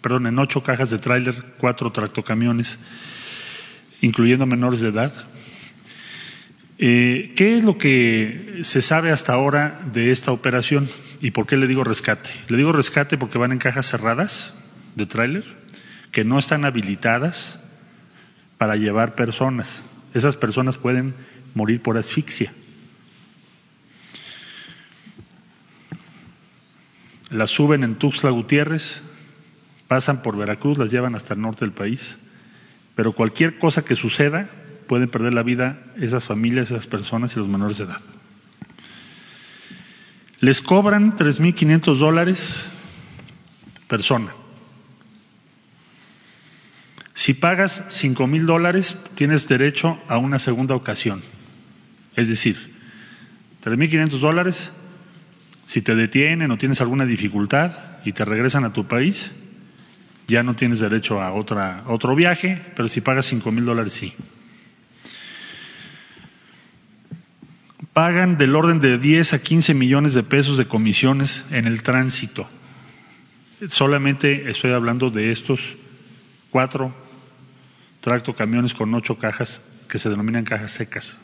perdón, 0.00 0.26
en 0.26 0.38
ocho 0.38 0.62
cajas 0.62 0.88
de 0.88 0.98
tráiler, 0.98 1.34
cuatro 1.58 1.92
tractocamiones, 1.92 2.78
incluyendo 4.00 4.46
menores 4.46 4.80
de 4.80 4.88
edad. 4.88 5.12
Eh, 6.78 7.34
¿Qué 7.36 7.58
es 7.58 7.64
lo 7.64 7.76
que 7.76 8.60
se 8.62 8.80
sabe 8.80 9.10
hasta 9.10 9.34
ahora 9.34 9.82
de 9.92 10.12
esta 10.12 10.32
operación 10.32 10.88
y 11.20 11.32
por 11.32 11.46
qué 11.46 11.58
le 11.58 11.66
digo 11.66 11.84
rescate? 11.84 12.30
Le 12.48 12.56
digo 12.56 12.72
rescate 12.72 13.18
porque 13.18 13.36
van 13.36 13.52
en 13.52 13.58
cajas 13.58 13.84
cerradas 13.84 14.54
de 14.94 15.04
tráiler, 15.04 15.44
que 16.10 16.24
no 16.24 16.38
están 16.38 16.64
habilitadas, 16.64 17.58
para 18.58 18.76
llevar 18.76 19.14
personas. 19.14 19.82
Esas 20.14 20.36
personas 20.36 20.76
pueden 20.76 21.14
morir 21.54 21.80
por 21.80 21.96
asfixia. 21.96 22.52
Las 27.30 27.50
suben 27.50 27.84
en 27.84 27.94
Tuxtla 27.94 28.30
Gutiérrez, 28.30 29.02
pasan 29.86 30.22
por 30.22 30.36
Veracruz, 30.36 30.78
las 30.78 30.90
llevan 30.90 31.14
hasta 31.14 31.34
el 31.34 31.40
norte 31.40 31.64
del 31.64 31.72
país, 31.72 32.16
pero 32.94 33.12
cualquier 33.12 33.58
cosa 33.58 33.84
que 33.84 33.94
suceda 33.94 34.48
pueden 34.86 35.08
perder 35.08 35.34
la 35.34 35.42
vida 35.42 35.78
esas 35.96 36.24
familias, 36.24 36.70
esas 36.70 36.86
personas 36.86 37.36
y 37.36 37.38
los 37.38 37.48
menores 37.48 37.78
de 37.78 37.84
edad. 37.84 38.00
Les 40.40 40.62
cobran 40.62 41.12
3.500 41.16 41.96
dólares 41.96 42.68
persona. 43.88 44.32
Si 47.18 47.34
pagas 47.34 47.84
cinco 47.88 48.28
mil 48.28 48.46
dólares, 48.46 48.96
tienes 49.16 49.48
derecho 49.48 50.00
a 50.06 50.18
una 50.18 50.38
segunda 50.38 50.76
ocasión. 50.76 51.20
Es 52.14 52.28
decir, 52.28 52.72
tres 53.58 53.76
mil 53.76 53.90
quinientos 53.90 54.20
dólares, 54.20 54.72
si 55.66 55.82
te 55.82 55.96
detienen 55.96 56.52
o 56.52 56.58
tienes 56.58 56.80
alguna 56.80 57.04
dificultad 57.06 57.72
y 58.04 58.12
te 58.12 58.24
regresan 58.24 58.64
a 58.64 58.72
tu 58.72 58.86
país, 58.86 59.32
ya 60.28 60.44
no 60.44 60.54
tienes 60.54 60.78
derecho 60.78 61.20
a 61.20 61.32
otra, 61.32 61.82
otro 61.88 62.14
viaje, 62.14 62.62
pero 62.76 62.86
si 62.86 63.00
pagas 63.00 63.26
cinco 63.26 63.50
mil 63.50 63.64
dólares, 63.64 63.94
sí. 63.94 64.14
Pagan 67.92 68.38
del 68.38 68.54
orden 68.54 68.78
de 68.78 68.96
10 68.96 69.32
a 69.32 69.42
15 69.42 69.74
millones 69.74 70.14
de 70.14 70.22
pesos 70.22 70.56
de 70.56 70.68
comisiones 70.68 71.46
en 71.50 71.66
el 71.66 71.82
tránsito. 71.82 72.48
Solamente 73.66 74.48
estoy 74.48 74.70
hablando 74.70 75.10
de 75.10 75.32
estos 75.32 75.74
cuatro 76.50 77.07
tracto 78.08 78.34
camiones 78.34 78.72
con 78.72 78.94
ocho 78.94 79.18
cajas 79.18 79.60
que 79.86 79.98
se 79.98 80.08
denominan 80.08 80.42
cajas 80.42 80.70
secas. 80.70 81.16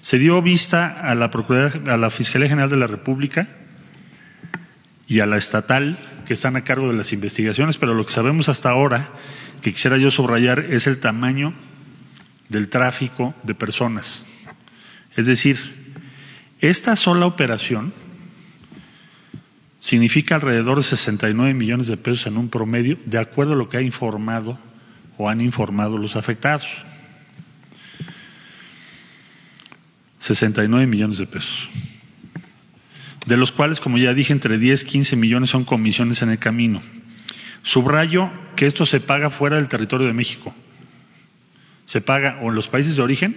Se 0.00 0.16
dio 0.16 0.40
vista 0.40 1.00
a 1.00 1.16
la, 1.16 1.28
a 1.88 1.96
la 1.96 2.10
Fiscalía 2.10 2.48
General 2.48 2.70
de 2.70 2.76
la 2.76 2.86
República 2.86 3.48
y 5.08 5.18
a 5.18 5.26
la 5.26 5.38
estatal 5.38 5.98
que 6.24 6.34
están 6.34 6.54
a 6.54 6.62
cargo 6.62 6.86
de 6.86 6.94
las 6.94 7.12
investigaciones, 7.12 7.78
pero 7.78 7.94
lo 7.94 8.06
que 8.06 8.12
sabemos 8.12 8.48
hasta 8.48 8.70
ahora, 8.70 9.08
que 9.60 9.72
quisiera 9.72 9.96
yo 9.96 10.12
subrayar, 10.12 10.60
es 10.70 10.86
el 10.86 11.00
tamaño 11.00 11.52
del 12.48 12.68
tráfico 12.68 13.34
de 13.42 13.56
personas. 13.56 14.24
Es 15.16 15.26
decir, 15.26 15.96
esta 16.60 16.94
sola 16.94 17.26
operación 17.26 17.92
significa 19.80 20.36
alrededor 20.36 20.76
de 20.76 20.84
69 20.84 21.54
millones 21.54 21.88
de 21.88 21.96
pesos 21.96 22.28
en 22.28 22.36
un 22.36 22.50
promedio, 22.50 22.98
de 23.04 23.18
acuerdo 23.18 23.54
a 23.54 23.56
lo 23.56 23.68
que 23.68 23.78
ha 23.78 23.82
informado 23.82 24.60
o 25.18 25.28
han 25.28 25.40
informado 25.40 25.98
los 25.98 26.16
afectados. 26.16 26.66
69 30.20 30.86
millones 30.86 31.18
de 31.18 31.26
pesos. 31.26 31.68
De 33.26 33.36
los 33.36 33.52
cuales, 33.52 33.80
como 33.80 33.98
ya 33.98 34.14
dije, 34.14 34.32
entre 34.32 34.58
10 34.58 34.84
y 34.84 34.86
15 34.86 35.16
millones 35.16 35.50
son 35.50 35.64
comisiones 35.64 36.22
en 36.22 36.30
el 36.30 36.38
camino. 36.38 36.80
Subrayo 37.62 38.30
que 38.56 38.66
esto 38.66 38.86
se 38.86 39.00
paga 39.00 39.28
fuera 39.28 39.56
del 39.56 39.68
territorio 39.68 40.06
de 40.06 40.12
México. 40.12 40.54
Se 41.84 42.00
paga 42.00 42.38
o 42.42 42.48
en 42.48 42.54
los 42.54 42.68
países 42.68 42.96
de 42.96 43.02
origen, 43.02 43.36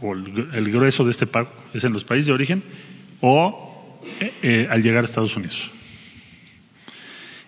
o 0.00 0.12
el, 0.12 0.70
grueso 0.70 1.04
de 1.04 1.10
este 1.10 1.26
pago 1.26 1.50
es 1.74 1.84
en 1.84 1.92
los 1.92 2.04
países 2.04 2.26
de 2.26 2.32
origen, 2.32 2.62
o 3.20 4.00
eh, 4.20 4.32
eh, 4.42 4.68
al 4.70 4.82
llegar 4.82 5.02
a 5.02 5.04
Estados 5.04 5.36
Unidos. 5.36 5.70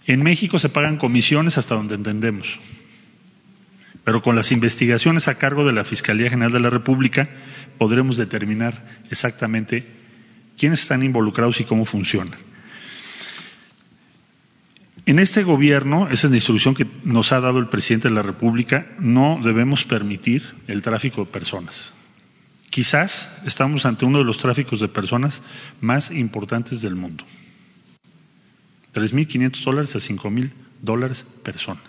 En 0.08 0.22
México 0.22 0.58
se 0.58 0.70
pagan 0.70 0.96
comisiones 0.96 1.58
hasta 1.58 1.74
donde 1.74 1.94
entendemos. 1.94 2.58
Pero 4.04 4.22
con 4.22 4.34
las 4.34 4.52
investigaciones 4.52 5.28
a 5.28 5.36
cargo 5.36 5.66
de 5.66 5.74
la 5.74 5.84
Fiscalía 5.84 6.30
General 6.30 6.50
de 6.50 6.60
la 6.60 6.70
República 6.70 7.28
podremos 7.76 8.16
determinar 8.16 9.02
exactamente 9.10 9.86
quiénes 10.56 10.80
están 10.80 11.02
involucrados 11.02 11.60
y 11.60 11.64
cómo 11.64 11.84
funcionan. 11.84 12.38
En 15.04 15.18
este 15.18 15.42
gobierno, 15.42 16.08
esa 16.10 16.26
es 16.26 16.30
la 16.30 16.38
instrucción 16.38 16.74
que 16.74 16.86
nos 17.04 17.32
ha 17.32 17.40
dado 17.40 17.58
el 17.58 17.68
presidente 17.68 18.08
de 18.08 18.14
la 18.14 18.22
República, 18.22 18.86
no 18.98 19.40
debemos 19.44 19.84
permitir 19.84 20.54
el 20.68 20.80
tráfico 20.80 21.26
de 21.26 21.30
personas. 21.30 21.92
Quizás 22.70 23.38
estamos 23.44 23.84
ante 23.84 24.06
uno 24.06 24.18
de 24.18 24.24
los 24.24 24.38
tráficos 24.38 24.80
de 24.80 24.88
personas 24.88 25.42
más 25.82 26.10
importantes 26.10 26.80
del 26.80 26.94
mundo. 26.94 27.24
3.500 28.94 29.64
dólares 29.64 29.96
a 29.96 29.98
5.000 29.98 30.50
dólares 30.82 31.26
persona. 31.42 31.80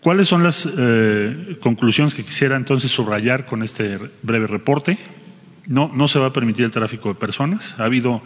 ¿Cuáles 0.00 0.28
son 0.28 0.42
las 0.42 0.68
eh, 0.76 1.56
conclusiones 1.62 2.14
que 2.14 2.22
quisiera 2.22 2.56
entonces 2.56 2.90
subrayar 2.90 3.46
con 3.46 3.62
este 3.62 3.98
breve 4.22 4.46
reporte? 4.46 4.98
No, 5.66 5.90
no 5.94 6.08
se 6.08 6.18
va 6.18 6.26
a 6.26 6.32
permitir 6.32 6.66
el 6.66 6.70
tráfico 6.70 7.08
de 7.08 7.14
personas. 7.14 7.74
Ha 7.78 7.84
habido 7.84 8.20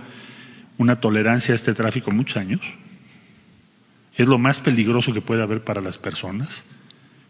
una 0.76 1.00
tolerancia 1.00 1.52
a 1.52 1.54
este 1.54 1.74
tráfico 1.74 2.10
muchos 2.10 2.36
años. 2.36 2.60
Es 4.16 4.26
lo 4.26 4.38
más 4.38 4.58
peligroso 4.58 5.14
que 5.14 5.20
puede 5.20 5.42
haber 5.42 5.62
para 5.62 5.80
las 5.80 5.98
personas. 5.98 6.64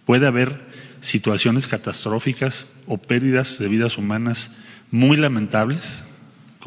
Puede 0.06 0.26
haber 0.26 0.62
situaciones 1.00 1.66
catastróficas 1.66 2.68
o 2.86 2.96
pérdidas 2.96 3.58
de 3.58 3.68
vidas 3.68 3.98
humanas 3.98 4.52
muy 4.90 5.18
lamentables, 5.18 6.04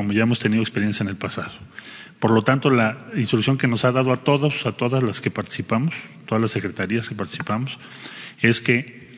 como 0.02 0.14
ya 0.14 0.24
hemos 0.24 0.40
tenido 0.40 0.64
experiencia 0.64 1.04
en 1.04 1.10
el 1.10 1.16
pasado. 1.16 1.52
Por 2.18 2.32
lo 2.32 2.44
tanto, 2.44 2.72
la 2.72 3.06
instrucción 3.16 3.60
que 3.60 3.68
nos 3.68 3.86
ha 3.86 3.92
dado 3.92 4.12
a 4.12 4.18
todos, 4.18 4.66
a 4.66 4.72
todas 4.72 5.04
las 5.04 5.22
que 5.22 5.30
participamos, 5.30 5.94
todas 6.26 6.42
las 6.42 6.50
secretarías 6.50 7.08
que 7.08 7.14
participamos, 7.14 7.78
es 8.42 8.62
que 8.62 9.12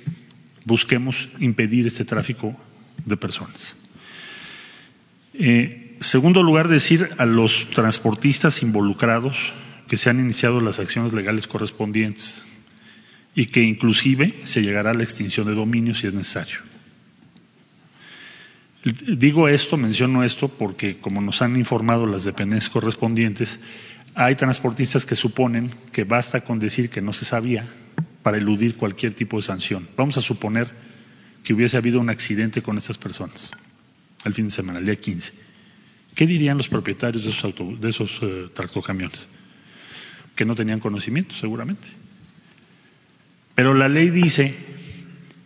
busquemos 0.65 1.29
impedir 1.39 1.87
este 1.87 2.03
tráfico 2.03 2.53
de 3.05 3.15
personas. 3.15 3.77
Eh, 5.35 5.95
segundo 6.01 6.43
lugar, 6.43 6.67
decir 6.67 7.11
a 7.17 7.25
los 7.25 7.69
transportistas 7.69 8.61
involucrados 8.61 9.37
que 9.87 9.95
se 9.95 10.09
han 10.09 10.19
iniciado 10.19 10.59
las 10.59 10.79
acciones 10.79 11.13
legales 11.13 11.47
correspondientes 11.47 12.45
y 13.35 13.45
que 13.45 13.63
inclusive 13.63 14.33
se 14.43 14.61
llegará 14.61 14.91
a 14.91 14.95
la 14.95 15.03
extinción 15.03 15.47
de 15.47 15.55
dominio 15.55 15.95
si 15.95 16.07
es 16.07 16.13
necesario. 16.13 16.72
Digo 18.83 19.47
esto, 19.47 19.77
menciono 19.77 20.23
esto, 20.23 20.49
porque 20.49 20.97
como 20.97 21.21
nos 21.21 21.41
han 21.41 21.55
informado 21.55 22.05
las 22.05 22.25
dependencias 22.25 22.69
correspondientes, 22.69 23.61
hay 24.13 24.35
transportistas 24.35 25.05
que 25.05 25.15
suponen 25.15 25.71
que 25.91 26.03
basta 26.03 26.41
con 26.41 26.59
decir 26.59 26.89
que 26.89 27.01
no 27.01 27.13
se 27.13 27.23
sabía 27.23 27.65
para 28.23 28.37
eludir 28.37 28.75
cualquier 28.75 29.13
tipo 29.13 29.37
de 29.37 29.43
sanción. 29.43 29.87
Vamos 29.95 30.17
a 30.17 30.21
suponer 30.21 30.69
que 31.43 31.53
hubiese 31.53 31.77
habido 31.77 31.99
un 31.99 32.09
accidente 32.09 32.61
con 32.61 32.77
estas 32.77 32.97
personas 32.97 33.51
al 34.23 34.33
fin 34.33 34.45
de 34.45 34.51
semana, 34.51 34.79
el 34.79 34.85
día 34.85 34.95
15. 34.95 35.33
¿Qué 36.15 36.27
dirían 36.27 36.57
los 36.57 36.69
propietarios 36.69 37.23
de 37.23 37.31
esos, 37.31 37.53
de 37.79 37.89
esos 37.89 38.19
eh, 38.21 38.49
tractocamiones? 38.53 39.29
Que 40.35 40.45
no 40.45 40.55
tenían 40.55 40.79
conocimiento, 40.79 41.35
seguramente. 41.35 41.87
Pero 43.55 43.73
la 43.73 43.87
ley 43.87 44.09
dice 44.09 44.55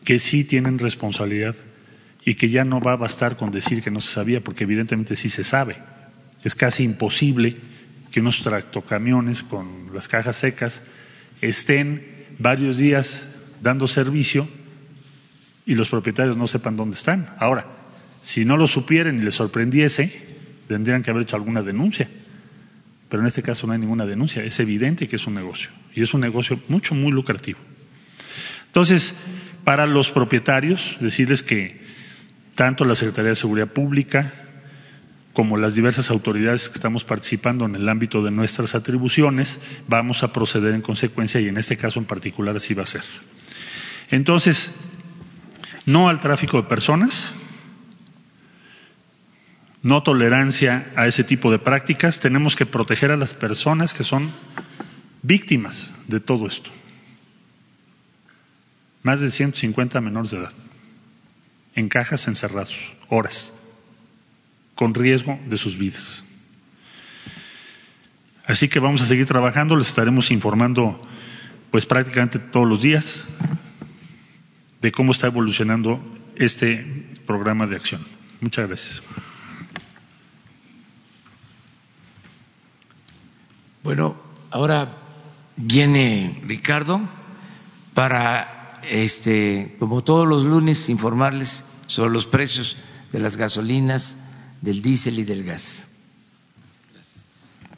que 0.04 0.20
sí 0.20 0.44
tienen 0.44 0.80
responsabilidad 0.80 1.56
y 2.28 2.36
que 2.36 2.50
ya 2.50 2.66
no 2.66 2.82
va 2.82 2.92
a 2.92 2.98
bastar 2.98 3.38
con 3.38 3.52
decir 3.52 3.82
que 3.82 3.90
no 3.90 4.02
se 4.02 4.14
sabía, 4.14 4.44
porque 4.44 4.66
evidentemente 4.66 5.16
sí 5.16 5.30
se 5.30 5.46
sabe. 5.46 5.78
Es 6.44 6.56
casi 6.56 6.84
imposible 6.84 7.56
que 8.12 8.20
unos 8.20 8.44
tractocamiones 8.44 9.44
con 9.44 9.94
las 9.94 10.10
cajas 10.10 10.36
secas 10.36 10.82
estén 11.40 12.26
varios 12.38 12.76
días 12.76 13.22
dando 13.64 13.88
servicio 13.88 14.46
y 15.66 15.76
los 15.76 15.88
propietarios 15.88 16.36
no 16.36 16.48
sepan 16.48 16.76
dónde 16.76 16.98
están. 16.98 17.34
Ahora, 17.40 17.66
si 18.20 18.44
no 18.44 18.58
lo 18.58 18.68
supieran 18.68 19.20
y 19.20 19.22
les 19.22 19.36
sorprendiese, 19.36 20.12
tendrían 20.68 21.04
que 21.04 21.12
haber 21.12 21.24
hecho 21.24 21.38
alguna 21.38 21.62
denuncia. 21.62 22.10
Pero 23.08 23.22
en 23.22 23.28
este 23.28 23.42
caso 23.42 23.68
no 23.68 23.72
hay 23.72 23.80
ninguna 23.80 24.06
denuncia. 24.06 24.44
Es 24.44 24.60
evidente 24.60 25.08
que 25.08 25.16
es 25.16 25.28
un 25.28 25.36
negocio. 25.36 25.70
Y 25.96 26.04
es 26.04 26.14
un 26.14 26.20
negocio 26.20 26.60
mucho, 26.68 26.94
muy 26.94 27.14
lucrativo. 27.14 27.60
Entonces, 28.66 29.16
para 29.64 29.86
los 29.86 30.10
propietarios, 30.12 30.98
decirles 31.00 31.42
que 31.42 31.87
tanto 32.58 32.84
la 32.86 32.96
Secretaría 32.96 33.30
de 33.30 33.36
Seguridad 33.36 33.68
Pública 33.68 34.34
como 35.32 35.58
las 35.58 35.76
diversas 35.76 36.10
autoridades 36.10 36.70
que 36.70 36.74
estamos 36.74 37.04
participando 37.04 37.66
en 37.66 37.76
el 37.76 37.88
ámbito 37.88 38.24
de 38.24 38.32
nuestras 38.32 38.74
atribuciones, 38.74 39.60
vamos 39.88 40.24
a 40.24 40.34
proceder 40.34 40.74
en 40.74 40.82
consecuencia 40.82 41.40
y 41.40 41.48
en 41.48 41.58
este 41.58 41.78
caso 41.78 42.00
en 42.00 42.06
particular 42.06 42.56
así 42.56 42.74
va 42.74 42.82
a 42.82 42.88
ser. 42.88 43.04
Entonces, 44.10 44.76
no 45.86 46.10
al 46.10 46.20
tráfico 46.20 46.60
de 46.60 46.68
personas, 46.68 47.32
no 49.84 50.02
tolerancia 50.02 50.92
a 50.96 51.06
ese 51.06 51.24
tipo 51.24 51.52
de 51.52 51.60
prácticas, 51.60 52.20
tenemos 52.20 52.56
que 52.56 52.66
proteger 52.66 53.12
a 53.12 53.18
las 53.18 53.36
personas 53.36 53.94
que 53.94 54.04
son 54.04 54.32
víctimas 55.22 55.94
de 56.08 56.20
todo 56.20 56.48
esto. 56.48 56.72
Más 59.04 59.22
de 59.22 59.30
150 59.30 60.02
menores 60.02 60.32
de 60.32 60.38
edad 60.38 60.67
en 61.78 61.90
cajas 61.90 62.28
encerrados, 62.28 62.76
horas, 63.08 63.54
con 64.74 64.96
riesgo 64.96 65.40
de 65.48 65.58
sus 65.58 65.78
vidas. 65.78 66.24
Así 68.46 68.68
que 68.68 68.80
vamos 68.80 69.02
a 69.02 69.06
seguir 69.06 69.28
trabajando, 69.28 69.76
les 69.76 69.88
estaremos 69.88 70.32
informando 70.32 71.00
pues 71.70 71.86
prácticamente 71.86 72.40
todos 72.40 72.68
los 72.68 72.82
días 72.82 73.26
de 74.82 74.92
cómo 74.92 75.12
está 75.12 75.28
evolucionando 75.28 76.02
este 76.36 77.14
programa 77.28 77.68
de 77.68 77.76
acción. 77.76 78.04
Muchas 78.42 78.68
gracias. 78.68 79.04
Bueno, 83.84 84.16
ahora 84.50 84.98
viene 85.56 86.42
Ricardo 86.48 87.02
para 87.94 88.82
este 88.90 89.76
como 89.78 90.04
todos 90.04 90.28
los 90.28 90.44
lunes 90.44 90.90
informarles 90.90 91.67
sobre 91.88 92.12
los 92.12 92.28
precios 92.28 92.78
de 93.12 93.20
las 93.20 93.38
gasolinas, 93.38 94.18
del 94.62 94.82
diésel 94.82 95.20
y 95.20 95.24
del 95.24 95.44
gas. 95.44 95.88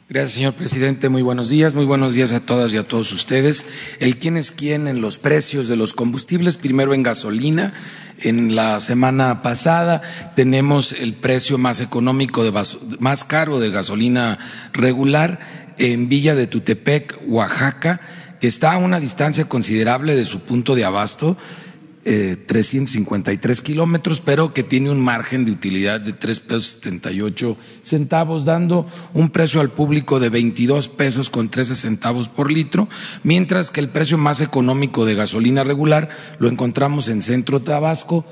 Gracias, 0.08 0.32
señor 0.32 0.54
presidente. 0.54 1.08
Muy 1.08 1.22
buenos 1.22 1.50
días. 1.50 1.76
Muy 1.76 1.84
buenos 1.84 2.14
días 2.14 2.32
a 2.32 2.40
todas 2.40 2.74
y 2.74 2.76
a 2.76 2.82
todos 2.82 3.12
ustedes. 3.12 3.64
El 4.00 4.18
quién 4.18 4.36
es 4.36 4.50
quién 4.50 4.88
en 4.88 5.00
los 5.00 5.18
precios 5.18 5.68
de 5.68 5.76
los 5.76 5.94
combustibles. 5.94 6.56
Primero 6.56 6.94
en 6.94 7.04
gasolina. 7.04 7.72
En 8.18 8.56
la 8.56 8.80
semana 8.80 9.40
pasada 9.40 10.02
tenemos 10.34 10.90
el 10.90 11.14
precio 11.14 11.58
más 11.58 11.80
económico, 11.80 12.42
de, 12.42 12.52
más 12.98 13.22
caro 13.22 13.60
de 13.60 13.70
gasolina 13.70 14.38
regular 14.72 15.74
en 15.78 16.08
Villa 16.08 16.34
de 16.34 16.48
Tutepec, 16.48 17.20
Oaxaca, 17.28 18.00
que 18.40 18.48
está 18.48 18.72
a 18.72 18.78
una 18.78 18.98
distancia 18.98 19.48
considerable 19.48 20.16
de 20.16 20.24
su 20.24 20.40
punto 20.40 20.74
de 20.74 20.84
abasto 20.84 21.38
353 22.02 23.58
eh, 23.58 23.62
kilómetros, 23.62 24.22
pero 24.22 24.54
que 24.54 24.62
tiene 24.62 24.90
un 24.90 25.00
margen 25.00 25.44
de 25.44 25.52
utilidad 25.52 26.00
de 26.00 26.14
tres 26.14 26.40
pesos 26.40 26.78
78 26.80 27.58
centavos, 27.82 28.46
dando 28.46 28.86
un 29.12 29.28
precio 29.28 29.60
al 29.60 29.70
público 29.70 30.18
de 30.18 30.30
22 30.30 30.88
pesos 30.88 31.28
con 31.28 31.50
13 31.50 31.74
centavos 31.74 32.28
por 32.28 32.50
litro, 32.50 32.88
mientras 33.22 33.70
que 33.70 33.80
el 33.80 33.90
precio 33.90 34.16
más 34.16 34.40
económico 34.40 35.04
de 35.04 35.14
gasolina 35.14 35.62
regular 35.62 36.08
lo 36.38 36.48
encontramos 36.48 37.08
en 37.08 37.20
Centro 37.20 37.60
Tabasco 37.60 38.24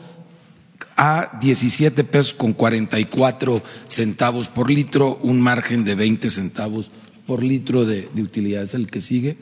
a 0.96 1.38
17 1.38 2.04
pesos 2.04 2.32
con 2.32 2.54
44 2.54 3.62
centavos 3.86 4.48
por 4.48 4.70
litro, 4.70 5.18
un 5.22 5.42
margen 5.42 5.84
de 5.84 5.94
20 5.94 6.30
centavos 6.30 6.90
por 7.26 7.42
litro 7.42 7.84
de, 7.84 8.08
de 8.14 8.22
utilidad 8.22 8.62
es 8.62 8.72
el 8.72 8.90
que 8.90 9.02
sigue. 9.02 9.36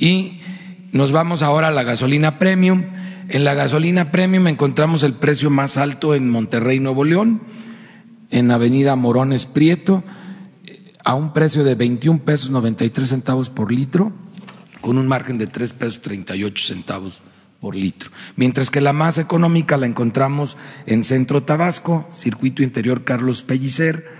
Y 0.00 0.40
nos 0.90 1.12
vamos 1.12 1.42
ahora 1.42 1.68
a 1.68 1.70
la 1.70 1.84
gasolina 1.84 2.38
premium 2.38 2.99
en 3.30 3.44
la 3.44 3.54
gasolina 3.54 4.10
premium 4.10 4.48
encontramos 4.48 5.04
el 5.04 5.14
precio 5.14 5.50
más 5.50 5.76
alto 5.76 6.14
en 6.14 6.28
Monterrey, 6.30 6.80
Nuevo 6.80 7.04
León, 7.04 7.40
en 8.30 8.50
Avenida 8.50 8.96
Morones 8.96 9.46
Prieto, 9.46 10.02
a 11.04 11.14
un 11.14 11.32
precio 11.32 11.62
de 11.62 11.76
21 11.76 12.20
pesos 12.24 12.50
93 12.50 13.08
centavos 13.08 13.48
por 13.48 13.72
litro, 13.72 14.12
con 14.80 14.98
un 14.98 15.06
margen 15.06 15.38
de 15.38 15.46
3 15.46 15.72
pesos 15.74 16.02
38 16.02 16.66
centavos 16.66 17.20
por 17.60 17.76
litro. 17.76 18.10
Mientras 18.34 18.68
que 18.68 18.80
la 18.80 18.92
más 18.92 19.16
económica 19.16 19.76
la 19.76 19.86
encontramos 19.86 20.56
en 20.86 21.04
Centro 21.04 21.44
Tabasco, 21.44 22.08
Circuito 22.10 22.64
Interior 22.64 23.04
Carlos 23.04 23.42
Pellicer, 23.42 24.19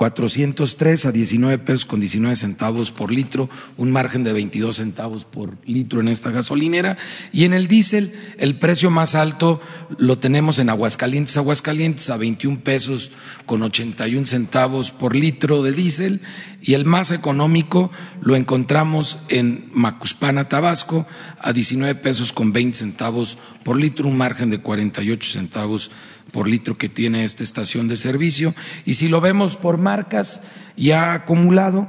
403 0.00 1.04
a 1.04 1.12
19 1.12 1.58
pesos 1.58 1.84
con 1.84 2.00
19 2.00 2.34
centavos 2.34 2.90
por 2.90 3.12
litro, 3.12 3.50
un 3.76 3.92
margen 3.92 4.24
de 4.24 4.32
22 4.32 4.76
centavos 4.76 5.26
por 5.26 5.58
litro 5.66 6.00
en 6.00 6.08
esta 6.08 6.30
gasolinera. 6.30 6.96
Y 7.34 7.44
en 7.44 7.52
el 7.52 7.68
diésel, 7.68 8.14
el 8.38 8.58
precio 8.58 8.90
más 8.90 9.14
alto 9.14 9.60
lo 9.98 10.18
tenemos 10.18 10.58
en 10.58 10.70
Aguascalientes, 10.70 11.36
Aguascalientes 11.36 12.08
a 12.08 12.16
21 12.16 12.60
pesos 12.60 13.10
con 13.44 13.62
81 13.62 14.24
centavos 14.24 14.90
por 14.90 15.14
litro 15.14 15.62
de 15.62 15.72
diésel. 15.72 16.22
Y 16.62 16.72
el 16.72 16.86
más 16.86 17.10
económico 17.10 17.90
lo 18.22 18.36
encontramos 18.36 19.18
en 19.28 19.68
Macuspana, 19.74 20.48
Tabasco, 20.48 21.06
a 21.38 21.52
19 21.52 21.94
pesos 21.96 22.32
con 22.32 22.54
20 22.54 22.78
centavos 22.78 23.36
por 23.64 23.78
litro, 23.78 24.08
un 24.08 24.16
margen 24.16 24.48
de 24.48 24.60
48 24.60 25.30
centavos 25.30 25.90
por 26.32 26.48
litro 26.48 26.78
que 26.78 26.88
tiene 26.88 27.24
esta 27.24 27.42
estación 27.42 27.88
de 27.88 27.96
servicio. 27.96 28.54
Y 28.84 28.94
si 28.94 29.08
lo 29.08 29.20
vemos 29.20 29.56
por 29.56 29.78
marcas 29.78 30.42
ya 30.76 31.12
acumulado, 31.12 31.88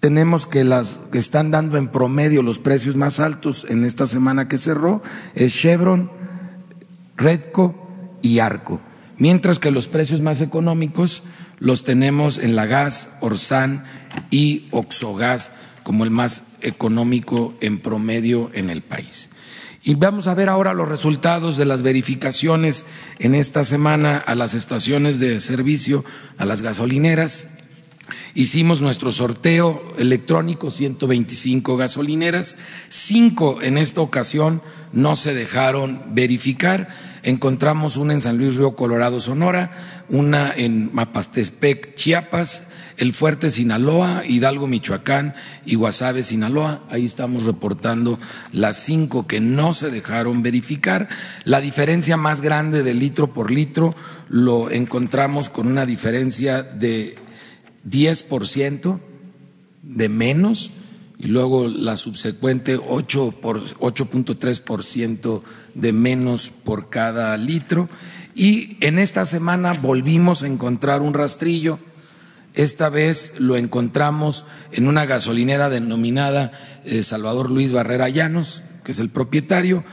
tenemos 0.00 0.46
que 0.46 0.64
las 0.64 0.98
que 1.12 1.18
están 1.18 1.50
dando 1.50 1.78
en 1.78 1.88
promedio 1.88 2.42
los 2.42 2.58
precios 2.58 2.96
más 2.96 3.20
altos 3.20 3.64
en 3.68 3.84
esta 3.84 4.06
semana 4.06 4.48
que 4.48 4.58
cerró 4.58 5.02
es 5.34 5.54
Chevron, 5.54 6.10
Redco 7.16 8.18
y 8.20 8.40
Arco. 8.40 8.80
Mientras 9.16 9.58
que 9.60 9.70
los 9.70 9.86
precios 9.86 10.20
más 10.20 10.40
económicos 10.40 11.22
los 11.58 11.84
tenemos 11.84 12.38
en 12.38 12.56
la 12.56 12.66
gas, 12.66 13.16
Orsan 13.20 13.84
y 14.30 14.66
Oxogas 14.72 15.52
como 15.84 16.02
el 16.02 16.10
más 16.10 16.48
económico 16.60 17.54
en 17.60 17.78
promedio 17.78 18.50
en 18.54 18.70
el 18.70 18.82
país. 18.82 19.30
Y 19.84 19.96
vamos 19.96 20.28
a 20.28 20.34
ver 20.34 20.48
ahora 20.48 20.74
los 20.74 20.88
resultados 20.88 21.56
de 21.56 21.64
las 21.64 21.82
verificaciones 21.82 22.84
en 23.18 23.34
esta 23.34 23.64
semana 23.64 24.16
a 24.16 24.36
las 24.36 24.54
estaciones 24.54 25.18
de 25.18 25.40
servicio, 25.40 26.04
a 26.38 26.44
las 26.44 26.62
gasolineras. 26.62 27.54
Hicimos 28.34 28.80
nuestro 28.80 29.10
sorteo 29.10 29.82
electrónico, 29.98 30.70
125 30.70 31.76
gasolineras, 31.76 32.58
cinco 32.88 33.60
en 33.60 33.76
esta 33.76 34.02
ocasión 34.02 34.62
no 34.92 35.16
se 35.16 35.34
dejaron 35.34 36.00
verificar. 36.10 36.88
Encontramos 37.24 37.96
una 37.96 38.12
en 38.12 38.20
San 38.20 38.38
Luis 38.38 38.54
Río 38.54 38.76
Colorado, 38.76 39.18
Sonora, 39.18 40.04
una 40.08 40.52
en 40.54 40.94
Mapastepec, 40.94 41.96
Chiapas, 41.96 42.68
el 42.96 43.12
Fuerte 43.12 43.50
Sinaloa, 43.50 44.24
Hidalgo 44.26 44.66
Michoacán 44.66 45.34
y 45.64 45.76
Guasave 45.76 46.22
Sinaloa. 46.22 46.82
Ahí 46.90 47.04
estamos 47.04 47.44
reportando 47.44 48.18
las 48.52 48.78
cinco 48.78 49.26
que 49.26 49.40
no 49.40 49.74
se 49.74 49.90
dejaron 49.90 50.42
verificar. 50.42 51.10
La 51.44 51.60
diferencia 51.60 52.16
más 52.16 52.40
grande 52.40 52.82
de 52.82 52.94
litro 52.94 53.32
por 53.32 53.50
litro 53.50 53.94
lo 54.28 54.70
encontramos 54.70 55.50
con 55.50 55.66
una 55.66 55.84
diferencia 55.86 56.62
de 56.62 57.16
10% 57.88 59.00
de 59.82 60.08
menos 60.08 60.70
y 61.18 61.26
luego 61.28 61.68
la 61.68 61.96
subsecuente 61.96 62.78
8.3% 62.78 65.42
de 65.74 65.92
menos 65.92 66.50
por 66.50 66.90
cada 66.90 67.36
litro. 67.36 67.88
Y 68.34 68.76
en 68.84 68.98
esta 68.98 69.24
semana 69.24 69.72
volvimos 69.74 70.42
a 70.42 70.48
encontrar 70.48 71.00
un 71.02 71.14
rastrillo 71.14 71.78
esta 72.54 72.88
vez 72.88 73.40
lo 73.40 73.56
encontramos 73.56 74.44
en 74.72 74.86
una 74.86 75.06
gasolinera 75.06 75.70
denominada 75.70 76.52
eh, 76.84 77.02
Salvador 77.02 77.50
Luis 77.50 77.72
Barrera 77.72 78.08
Llanos, 78.08 78.62
que 78.84 78.92
es 78.92 78.98
el 78.98 79.08
propietario, 79.08 79.84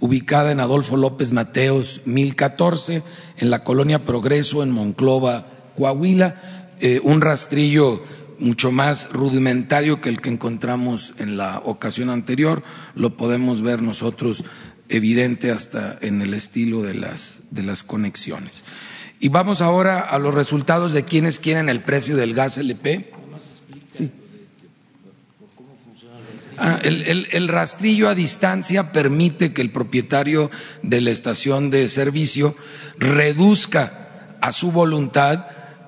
ubicada 0.00 0.52
en 0.52 0.60
Adolfo 0.60 0.96
López 0.96 1.32
Mateos 1.32 2.02
1014, 2.06 3.02
en 3.38 3.50
la 3.50 3.64
colonia 3.64 4.04
Progreso, 4.04 4.62
en 4.62 4.70
Monclova, 4.70 5.46
Coahuila, 5.76 6.72
eh, 6.80 7.00
un 7.02 7.20
rastrillo 7.20 8.02
mucho 8.38 8.70
más 8.70 9.10
rudimentario 9.12 10.00
que 10.00 10.10
el 10.10 10.20
que 10.20 10.30
encontramos 10.30 11.14
en 11.18 11.36
la 11.36 11.58
ocasión 11.64 12.10
anterior, 12.10 12.62
lo 12.94 13.16
podemos 13.16 13.62
ver 13.62 13.82
nosotros 13.82 14.44
evidente 14.88 15.50
hasta 15.50 15.98
en 16.00 16.22
el 16.22 16.34
estilo 16.34 16.82
de 16.82 16.94
las, 16.94 17.40
de 17.50 17.62
las 17.62 17.82
conexiones. 17.82 18.62
Y 19.18 19.28
vamos 19.28 19.60
ahora 19.60 20.00
a 20.00 20.18
los 20.18 20.34
resultados 20.34 20.92
de 20.92 21.04
quienes 21.04 21.38
quieren 21.38 21.68
el 21.68 21.82
precio 21.82 22.16
del 22.16 22.34
gas 22.34 22.58
LP. 22.58 23.12
Ah, 26.58 26.80
el, 26.82 27.48
rastrillo 27.48 28.08
a 28.08 28.14
distancia 28.14 28.90
permite 28.90 29.52
que 29.52 29.60
el 29.60 29.70
propietario 29.70 30.50
de 30.82 31.02
la 31.02 31.10
estación 31.10 31.70
de 31.70 31.86
servicio 31.88 32.56
reduzca 32.98 34.38
a 34.40 34.52
su 34.52 34.72
voluntad 34.72 35.46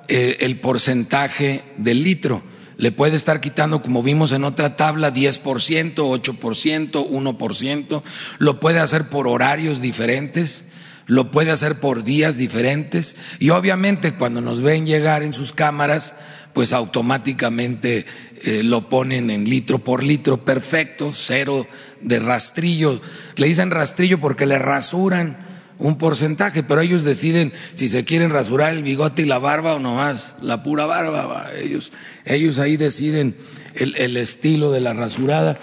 eh, 0.09 0.37
el 0.41 0.61
porcentaje 0.61 1.63
del 1.79 2.03
litro. 2.03 2.43
Le 2.77 2.93
puede 2.93 3.17
estar 3.17 3.41
quitando, 3.41 3.83
como 3.83 4.03
vimos 4.03 4.33
en 4.33 4.45
otra 4.45 4.77
tabla, 4.77 5.13
10%, 5.13 5.95
8%, 5.95 7.09
1%. 7.11 8.03
Lo 8.39 8.61
puede 8.61 8.79
hacer 8.79 9.09
por 9.09 9.27
horarios 9.27 9.81
diferentes 9.81 10.68
lo 11.09 11.31
puede 11.31 11.51
hacer 11.51 11.81
por 11.81 12.05
días 12.05 12.37
diferentes 12.37 13.17
y 13.41 13.51
obviamente 13.51 14.15
cuando 14.15 14.41
nos 14.41 14.61
ven 14.61 14.87
llegar 14.87 15.25
en 15.25 15.33
sus 15.33 15.53
cámaras, 15.53 16.15
pues 16.53 16.73
automáticamente 16.73 18.05
eh, 18.45 18.63
lo 18.63 18.89
ponen 18.89 19.31
en 19.31 19.49
litro 19.49 19.79
por 19.79 20.05
litro, 20.05 20.45
perfecto, 20.45 21.11
cero 21.15 21.67
de 22.03 22.21
rastrillo. 22.21 23.01
Le 23.37 23.47
dicen 23.47 23.71
rastrillo 23.71 24.21
porque 24.21 24.45
le 24.45 24.59
rasuran 24.59 25.47
un 25.79 25.97
porcentaje, 25.97 26.63
pero 26.63 26.83
ellos 26.83 27.05
deciden 27.05 27.55
si 27.75 27.89
se 27.89 28.05
quieren 28.05 28.31
rasurar 28.31 28.75
el 28.75 28.83
bigote 28.83 29.23
y 29.23 29.27
la 29.27 29.39
barba 29.39 29.77
o 29.77 29.79
nomás 29.79 30.35
la 30.43 30.63
pura 30.63 30.85
barba. 30.85 31.51
Ellos, 31.57 31.91
ellos 32.27 32.59
ahí 32.59 32.77
deciden 32.77 33.35
el, 33.75 33.97
el 33.97 34.19
estilo 34.19 34.73
de 34.73 34.81
la 34.81 34.93
rasurada 34.93 35.59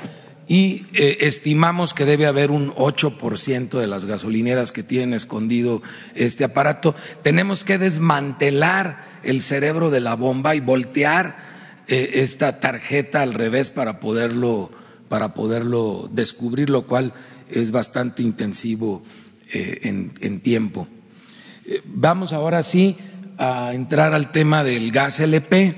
y 0.48 0.86
eh, 0.94 1.18
estimamos 1.22 1.94
que 1.94 2.06
debe 2.06 2.28
haber 2.28 2.52
un 2.52 2.74
8% 2.76 3.80
de 3.80 3.88
las 3.88 4.06
gasolineras 4.06 4.72
que 4.72 4.84
tienen 4.84 5.14
escondido 5.14 5.82
este 6.14 6.44
aparato. 6.44 6.96
Tenemos 7.24 7.64
que 7.64 7.78
desmantelar 7.78 9.20
el 9.24 9.42
cerebro 9.42 9.90
de 9.90 10.02
la 10.02 10.16
bomba 10.16 10.56
y 10.56 10.60
voltear 10.60 11.84
eh, 11.88 12.12
esta 12.16 12.60
tarjeta 12.60 13.24
al 13.24 13.34
revés 13.34 13.72
para 13.72 14.00
poderlo, 14.00 14.70
para 15.10 15.34
poderlo 15.34 16.10
descubrir, 16.12 16.70
lo 16.70 16.86
cual 16.86 17.14
es 17.50 17.72
bastante 17.72 18.22
intensivo 18.22 19.02
eh, 19.52 19.80
en, 19.84 20.14
en, 20.22 20.42
tiempo. 20.42 20.88
vamos 21.86 22.34
ahora 22.34 22.62
sí 22.62 22.98
a 23.38 23.72
entrar 23.74 24.14
al 24.14 24.32
tema 24.32 24.64
del 24.64 24.92
gas 24.92 25.20
LP 25.20 25.76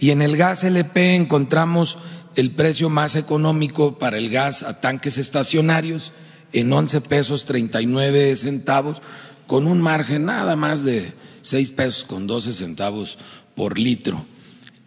y 0.00 0.10
en 0.10 0.22
el 0.22 0.36
gas 0.36 0.64
LP 0.64 1.16
encontramos 1.16 1.98
el 2.38 2.52
precio 2.52 2.88
más 2.88 3.16
económico 3.16 3.98
para 3.98 4.16
el 4.16 4.30
gas 4.30 4.62
a 4.62 4.80
tanques 4.80 5.18
estacionarios 5.18 6.12
en 6.52 6.72
11 6.72 7.00
pesos 7.00 7.44
39 7.46 8.36
centavos, 8.36 9.02
con 9.48 9.66
un 9.66 9.80
margen 9.80 10.26
nada 10.26 10.54
más 10.54 10.84
de 10.84 11.14
6 11.42 11.72
pesos 11.72 12.04
con 12.04 12.28
12 12.28 12.52
centavos 12.52 13.18
por 13.56 13.76
litro, 13.76 14.24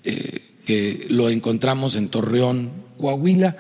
eh, 0.06 0.42
que 0.66 1.08
lo 1.10 1.30
encontramos 1.30 1.96
en 1.96 2.08
Torreón, 2.08 2.72
Coahuila, 2.98 3.58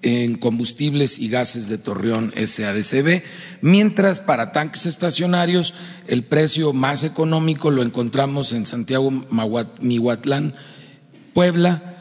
en 0.00 0.36
combustibles 0.36 1.18
y 1.18 1.28
gases 1.28 1.68
de 1.68 1.76
Torreón 1.76 2.32
SADCB, 2.34 3.24
mientras 3.60 4.22
para 4.22 4.52
tanques 4.52 4.86
estacionarios 4.86 5.74
el 6.08 6.24
precio 6.24 6.72
más 6.72 7.04
económico 7.04 7.70
lo 7.70 7.82
encontramos 7.82 8.54
en 8.54 8.64
Santiago 8.64 9.10
Mihuatlán, 9.80 10.54
Puebla, 11.34 11.91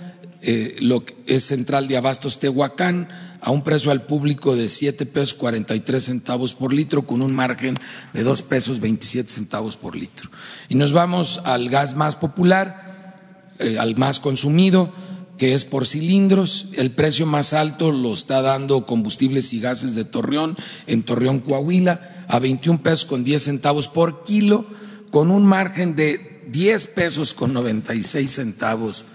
eh, 0.43 0.77
lo 0.79 1.03
que 1.05 1.15
es 1.27 1.43
central 1.43 1.87
de 1.87 1.97
Abastos 1.97 2.39
Tehuacán 2.39 3.09
a 3.41 3.51
un 3.51 3.63
precio 3.63 3.91
al 3.91 4.07
público 4.07 4.55
de 4.55 4.69
siete 4.69 5.05
pesos 5.05 5.35
43 5.35 6.03
centavos 6.03 6.55
por 6.55 6.73
litro 6.73 7.05
con 7.05 7.21
un 7.21 7.35
margen 7.35 7.75
de 8.13 8.23
dos 8.23 8.41
pesos 8.41 8.79
27 8.79 9.29
centavos 9.29 9.77
por 9.77 9.95
litro. 9.95 10.31
Y 10.67 10.75
nos 10.75 10.93
vamos 10.93 11.41
al 11.43 11.69
gas 11.69 11.95
más 11.95 12.15
popular, 12.15 13.13
eh, 13.59 13.77
al 13.77 13.95
más 13.97 14.19
consumido, 14.19 14.91
que 15.37 15.53
es 15.53 15.63
por 15.63 15.85
cilindros. 15.85 16.69
El 16.73 16.89
precio 16.89 17.27
más 17.27 17.53
alto 17.53 17.91
lo 17.91 18.13
está 18.13 18.41
dando 18.41 18.87
combustibles 18.87 19.53
y 19.53 19.59
gases 19.59 19.93
de 19.93 20.05
Torreón, 20.05 20.57
en 20.87 21.03
Torreón, 21.03 21.39
Coahuila, 21.39 22.25
a 22.27 22.39
21 22.39 22.81
pesos 22.81 23.05
con 23.05 23.23
10 23.23 23.43
centavos 23.43 23.87
por 23.87 24.23
kilo, 24.23 24.65
con 25.11 25.29
un 25.29 25.45
margen 25.45 25.95
de 25.95 26.41
10 26.47 26.87
pesos 26.87 27.35
con 27.35 27.53
96 27.53 28.31
centavos 28.31 29.05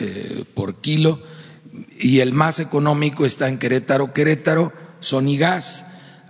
eh, 0.00 0.44
por 0.54 0.80
kilo 0.80 1.22
y 1.98 2.20
el 2.20 2.32
más 2.32 2.60
económico 2.60 3.24
está 3.24 3.48
en 3.48 3.58
Querétaro, 3.58 4.12
Querétaro, 4.12 4.72
Sonigas 5.00 5.86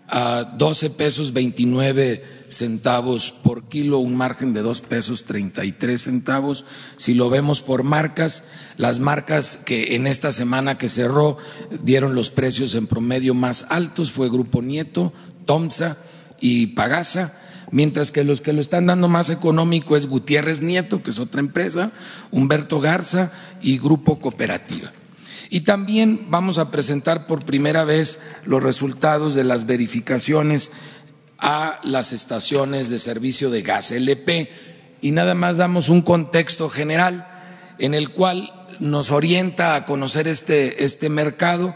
a 0.09 0.45
12 0.57 0.91
pesos 0.91 1.33
29 1.33 2.25
centavos 2.49 3.31
por 3.31 3.69
kilo, 3.69 3.99
un 3.99 4.15
margen 4.15 4.53
de 4.53 4.61
2 4.61 4.83
pesos 4.83 5.25
33 5.25 6.01
centavos. 6.01 6.65
Si 6.97 7.15
lo 7.15 7.31
vemos 7.31 7.63
por 7.63 7.83
marcas, 7.83 8.49
las 8.77 8.99
marcas 8.99 9.57
que 9.57 9.95
en 9.95 10.07
esta 10.07 10.33
semana 10.33 10.77
que 10.77 10.89
cerró 10.89 11.39
dieron 11.83 12.15
los 12.15 12.31
precios 12.31 12.75
en 12.75 12.87
promedio 12.87 13.35
más 13.35 13.67
altos 13.71 14.11
fue 14.11 14.29
Grupo 14.29 14.61
Nieto, 14.61 15.13
Tomsa 15.47 15.97
y 16.41 16.69
Pagasa 16.69 17.42
mientras 17.73 18.13
que 18.13 18.23
los 18.23 18.41
que 18.41 18.53
lo 18.53 18.61
están 18.61 18.87
dando 18.87 19.09
más 19.09 19.31
económico 19.31 19.97
es 19.97 20.07
Gutiérrez 20.07 20.61
Nieto, 20.61 21.03
que 21.03 21.11
es 21.11 21.19
otra 21.19 21.41
empresa, 21.41 21.91
Humberto 22.31 22.81
Garza 22.81 23.33
y 23.61 23.79
Grupo 23.79 24.21
Cooperativa. 24.21 24.93
Y 25.51 25.63
también 25.63 26.27
vamos 26.29 26.59
a 26.59 26.71
presentar 26.71 27.27
por 27.27 27.45
primera 27.45 27.85
vez 27.85 28.23
los 28.45 28.63
resultados 28.63 29.35
de 29.35 29.45
las 29.45 29.67
verificaciones 29.67 30.71
a 31.39 31.81
las 31.83 32.13
estaciones 32.13 32.89
de 32.89 32.99
servicio 32.99 33.51
de 33.51 33.63
gas 33.63 33.91
LP. 33.91 34.51
Y 35.01 35.11
nada 35.11 35.35
más 35.35 35.57
damos 35.57 35.89
un 35.89 36.03
contexto 36.03 36.71
general 36.71 37.29
en 37.79 37.95
el 37.95 38.11
cual 38.11 38.51
nos 38.79 39.11
orienta 39.11 39.75
a 39.75 39.85
conocer 39.85 40.29
este, 40.29 40.85
este 40.85 41.09
mercado. 41.09 41.75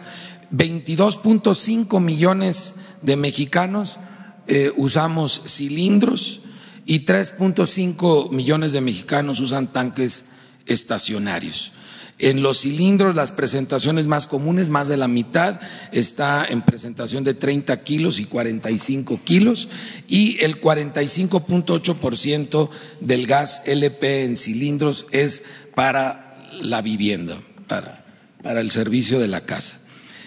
22.5 0.52 2.00
millones 2.00 2.76
de 3.02 3.16
mexicanos 3.16 3.98
eh, 4.46 4.72
usamos 4.76 5.42
cilindros 5.46 6.40
y 6.84 7.04
3.5 7.04 8.30
millones 8.30 8.72
de 8.72 8.80
mexicanos 8.80 9.40
usan 9.40 9.72
tanques 9.72 10.30
estacionarios. 10.66 11.72
En 12.18 12.42
los 12.42 12.62
cilindros, 12.62 13.14
las 13.14 13.30
presentaciones 13.30 14.06
más 14.06 14.26
comunes, 14.26 14.70
más 14.70 14.88
de 14.88 14.96
la 14.96 15.06
mitad, 15.06 15.60
está 15.92 16.46
en 16.48 16.62
presentación 16.62 17.24
de 17.24 17.34
30 17.34 17.82
kilos 17.82 18.18
y 18.18 18.24
45 18.24 19.20
kilos, 19.22 19.68
y 20.08 20.42
el 20.42 20.58
45.8% 20.58 22.70
del 23.00 23.26
gas 23.26 23.64
LP 23.66 24.24
en 24.24 24.38
cilindros 24.38 25.04
es 25.10 25.44
para 25.74 26.38
la 26.58 26.80
vivienda, 26.80 27.36
para, 27.66 28.06
para 28.42 28.62
el 28.62 28.70
servicio 28.70 29.20
de 29.20 29.28
la 29.28 29.42
casa. 29.42 29.82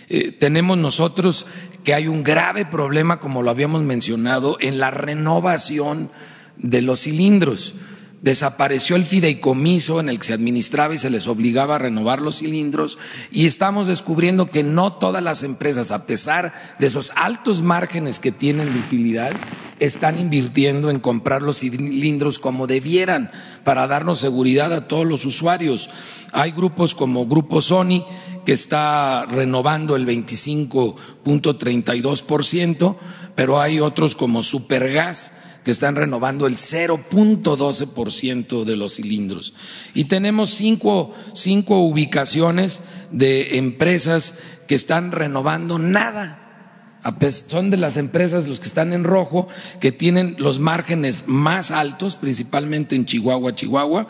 Eh, 0.10 0.32
tenemos 0.32 0.78
nosotros 0.78 1.48
que 1.84 1.94
hay 1.94 2.08
un 2.08 2.24
grave 2.24 2.66
problema, 2.66 3.20
como 3.20 3.42
lo 3.42 3.52
habíamos 3.52 3.84
mencionado, 3.84 4.58
en 4.60 4.80
la 4.80 4.92
renovación 4.92 6.10
de 6.58 6.82
los 6.82 7.02
cilindros 7.02 7.76
desapareció 8.22 8.96
el 8.96 9.06
fideicomiso 9.06 10.00
en 10.00 10.10
el 10.10 10.20
que 10.20 10.28
se 10.28 10.34
administraba 10.34 10.94
y 10.94 10.98
se 10.98 11.10
les 11.10 11.28
obligaba 11.28 11.76
a 11.76 11.80
renovar 11.80 12.22
los 12.22 12.40
cilindros 12.40 12.98
y 13.32 13.46
estamos 13.46 13.88
descubriendo 13.88 14.50
que 14.50 14.64
no 14.64 14.94
todas 14.94 15.24
las 15.24 15.44
empresas, 15.44 15.92
a 15.92 16.06
pesar 16.06 16.54
de 16.80 16.88
esos 16.88 17.12
altos 17.16 17.62
márgenes 17.62 18.20
que 18.20 18.32
tienen 18.32 18.74
de 18.74 18.80
utilidad, 18.80 19.32
están 19.80 20.20
invirtiendo 20.20 20.90
en 20.90 21.00
comprar 21.00 21.42
los 21.42 21.60
cilindros 21.60 22.40
como 22.40 22.68
debieran 22.68 23.32
para 23.64 23.88
darnos 23.88 24.20
seguridad 24.20 24.74
a 24.74 24.88
todos 24.90 25.06
los 25.06 25.24
usuarios. 25.26 25.90
Hay 26.34 26.52
grupos 26.52 26.94
como 26.94 27.26
Grupo 27.28 27.62
Sony 27.62 28.06
que 28.50 28.54
está 28.54 29.28
renovando 29.28 29.96
el 29.96 30.08
25.32%, 30.08 32.96
pero 33.36 33.62
hay 33.62 33.80
otros 33.80 34.16
como 34.16 34.42
Supergas 34.42 35.34
que 35.64 35.70
están 35.70 35.96
renovando 35.96 36.48
el 36.48 36.56
0.12% 36.56 38.64
de 38.64 38.76
los 38.76 38.96
cilindros. 38.96 39.54
Y 39.94 40.06
tenemos 40.06 40.50
cinco, 40.50 41.14
cinco 41.36 41.82
ubicaciones 41.82 42.80
de 43.12 43.60
empresas 43.60 44.40
que 44.68 44.74
están 44.74 45.12
renovando 45.12 45.78
nada. 45.78 46.98
Son 47.30 47.70
de 47.70 47.78
las 47.78 47.98
empresas 47.98 48.48
los 48.48 48.60
que 48.60 48.68
están 48.68 48.94
en 48.94 49.04
rojo, 49.04 49.48
que 49.80 49.92
tienen 49.92 50.38
los 50.40 50.58
márgenes 50.58 51.26
más 51.28 51.70
altos, 51.70 52.16
principalmente 52.16 52.96
en 52.96 53.06
Chihuahua, 53.06 53.54
Chihuahua, 53.54 54.08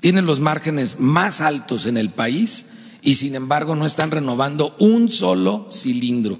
tienen 0.00 0.26
los 0.26 0.40
márgenes 0.40 0.98
más 0.98 1.40
altos 1.40 1.86
en 1.86 1.96
el 1.96 2.10
país 2.10 2.69
y 3.02 3.14
sin 3.14 3.34
embargo 3.34 3.74
no 3.74 3.86
están 3.86 4.10
renovando 4.10 4.74
un 4.78 5.10
solo 5.10 5.68
cilindro. 5.72 6.38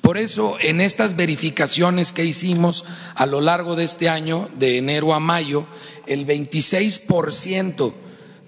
Por 0.00 0.18
eso, 0.18 0.56
en 0.60 0.80
estas 0.80 1.16
verificaciones 1.16 2.12
que 2.12 2.24
hicimos 2.24 2.84
a 3.14 3.26
lo 3.26 3.40
largo 3.40 3.76
de 3.76 3.84
este 3.84 4.08
año, 4.08 4.48
de 4.58 4.78
enero 4.78 5.14
a 5.14 5.20
mayo, 5.20 5.66
el 6.06 6.26
26% 6.26 7.92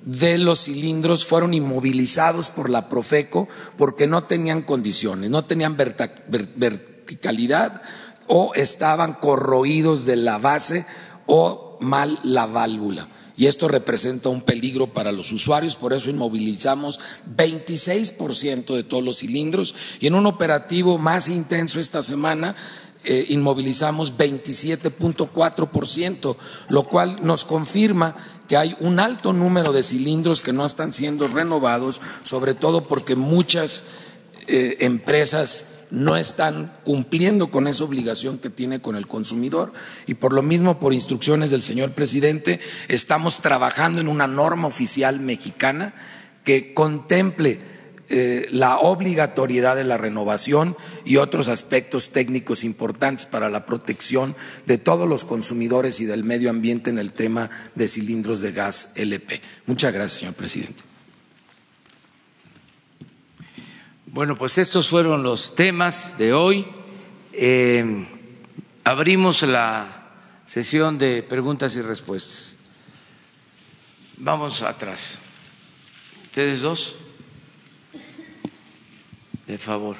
de 0.04 0.38
los 0.38 0.64
cilindros 0.64 1.24
fueron 1.24 1.54
inmovilizados 1.54 2.50
por 2.50 2.68
la 2.68 2.88
Profeco 2.88 3.48
porque 3.78 4.06
no 4.06 4.24
tenían 4.24 4.62
condiciones, 4.62 5.30
no 5.30 5.44
tenían 5.44 5.76
verticalidad 5.76 7.82
o 8.26 8.52
estaban 8.54 9.14
corroídos 9.14 10.04
de 10.04 10.16
la 10.16 10.38
base 10.38 10.84
o 11.26 11.78
mal 11.80 12.18
la 12.22 12.46
válvula 12.46 13.08
y 13.36 13.46
esto 13.46 13.66
representa 13.66 14.28
un 14.28 14.42
peligro 14.42 14.92
para 14.92 15.10
los 15.10 15.32
usuarios, 15.32 15.74
por 15.74 15.92
eso 15.92 16.08
inmovilizamos 16.08 17.00
26% 17.36 18.76
de 18.76 18.84
todos 18.84 19.02
los 19.02 19.18
cilindros. 19.18 19.74
Y 19.98 20.06
en 20.06 20.14
un 20.14 20.26
operativo 20.26 20.98
más 20.98 21.28
intenso 21.28 21.80
esta 21.80 22.00
semana 22.02 22.54
eh, 23.02 23.26
inmovilizamos 23.28 24.16
27.4%, 24.16 26.36
lo 26.68 26.84
cual 26.84 27.16
nos 27.22 27.44
confirma 27.44 28.14
que 28.48 28.56
hay 28.56 28.76
un 28.80 29.00
alto 29.00 29.32
número 29.32 29.72
de 29.72 29.82
cilindros 29.82 30.40
que 30.40 30.52
no 30.52 30.64
están 30.64 30.92
siendo 30.92 31.26
renovados, 31.26 32.00
sobre 32.22 32.54
todo 32.54 32.84
porque 32.84 33.16
muchas 33.16 33.82
eh, 34.46 34.76
empresas 34.80 35.73
no 35.90 36.16
están 36.16 36.72
cumpliendo 36.84 37.50
con 37.50 37.68
esa 37.68 37.84
obligación 37.84 38.38
que 38.38 38.50
tiene 38.50 38.80
con 38.80 38.96
el 38.96 39.06
consumidor 39.06 39.72
y 40.06 40.14
por 40.14 40.32
lo 40.32 40.42
mismo, 40.42 40.78
por 40.78 40.94
instrucciones 40.94 41.50
del 41.50 41.62
señor 41.62 41.92
presidente, 41.92 42.60
estamos 42.88 43.40
trabajando 43.40 44.00
en 44.00 44.08
una 44.08 44.26
norma 44.26 44.68
oficial 44.68 45.20
mexicana 45.20 45.94
que 46.44 46.74
contemple 46.74 47.60
eh, 48.10 48.48
la 48.50 48.78
obligatoriedad 48.80 49.76
de 49.76 49.84
la 49.84 49.96
renovación 49.96 50.76
y 51.06 51.16
otros 51.16 51.48
aspectos 51.48 52.10
técnicos 52.10 52.62
importantes 52.62 53.24
para 53.24 53.48
la 53.48 53.64
protección 53.64 54.36
de 54.66 54.76
todos 54.76 55.08
los 55.08 55.24
consumidores 55.24 56.00
y 56.00 56.04
del 56.04 56.22
medio 56.22 56.50
ambiente 56.50 56.90
en 56.90 56.98
el 56.98 57.12
tema 57.12 57.48
de 57.74 57.88
cilindros 57.88 58.42
de 58.42 58.52
gas 58.52 58.92
LP. 58.96 59.40
Muchas 59.66 59.94
gracias, 59.94 60.20
señor 60.20 60.34
presidente. 60.34 60.93
Bueno, 64.14 64.38
pues 64.38 64.58
estos 64.58 64.90
fueron 64.90 65.24
los 65.24 65.56
temas 65.56 66.16
de 66.16 66.32
hoy. 66.32 66.64
Eh, 67.32 68.06
abrimos 68.84 69.42
la 69.42 70.12
sesión 70.46 70.98
de 70.98 71.24
preguntas 71.24 71.74
y 71.74 71.82
respuestas. 71.82 72.58
Vamos 74.16 74.62
atrás. 74.62 75.18
Ustedes 76.26 76.60
dos, 76.60 76.94
de 79.48 79.58
favor. 79.58 79.96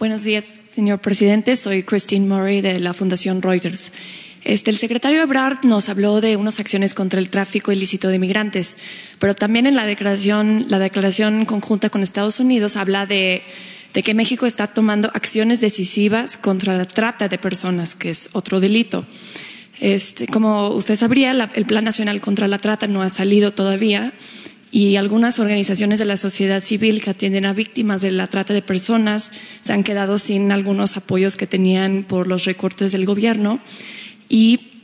Buenos 0.00 0.24
días, 0.24 0.44
señor 0.66 0.98
presidente. 0.98 1.54
Soy 1.54 1.84
Christine 1.84 2.26
Murray 2.26 2.60
de 2.60 2.80
la 2.80 2.94
Fundación 2.94 3.42
Reuters. 3.42 3.92
Este, 4.44 4.70
el 4.70 4.76
secretario 4.76 5.22
Ebrard 5.22 5.64
nos 5.64 5.88
habló 5.88 6.20
de 6.20 6.36
unas 6.36 6.60
acciones 6.60 6.92
contra 6.92 7.18
el 7.18 7.30
tráfico 7.30 7.72
ilícito 7.72 8.08
de 8.08 8.18
migrantes, 8.18 8.76
pero 9.18 9.34
también 9.34 9.66
en 9.66 9.74
la 9.74 9.86
declaración, 9.86 10.66
la 10.68 10.78
declaración 10.78 11.46
conjunta 11.46 11.88
con 11.88 12.02
Estados 12.02 12.40
Unidos 12.40 12.76
habla 12.76 13.06
de, 13.06 13.42
que 13.94 14.12
México 14.12 14.44
está 14.44 14.66
tomando 14.66 15.10
acciones 15.14 15.62
decisivas 15.62 16.36
contra 16.36 16.76
la 16.76 16.84
trata 16.84 17.28
de 17.28 17.38
personas, 17.38 17.94
que 17.94 18.10
es 18.10 18.28
otro 18.32 18.60
delito. 18.60 19.06
Este, 19.80 20.26
como 20.26 20.68
usted 20.68 20.96
sabría, 20.96 21.32
el 21.54 21.64
Plan 21.64 21.84
Nacional 21.84 22.20
contra 22.20 22.46
la 22.46 22.58
Trata 22.58 22.86
no 22.86 23.02
ha 23.02 23.08
salido 23.08 23.52
todavía 23.52 24.12
y 24.70 24.96
algunas 24.96 25.38
organizaciones 25.38 25.98
de 25.98 26.04
la 26.04 26.16
sociedad 26.16 26.60
civil 26.60 27.00
que 27.00 27.10
atienden 27.10 27.46
a 27.46 27.52
víctimas 27.52 28.02
de 28.02 28.10
la 28.10 28.26
trata 28.26 28.52
de 28.52 28.62
personas 28.62 29.30
se 29.60 29.72
han 29.72 29.84
quedado 29.84 30.18
sin 30.18 30.50
algunos 30.52 30.96
apoyos 30.96 31.36
que 31.36 31.46
tenían 31.46 32.04
por 32.06 32.26
los 32.26 32.44
recortes 32.44 32.90
del 32.90 33.06
gobierno 33.06 33.60
y 34.28 34.74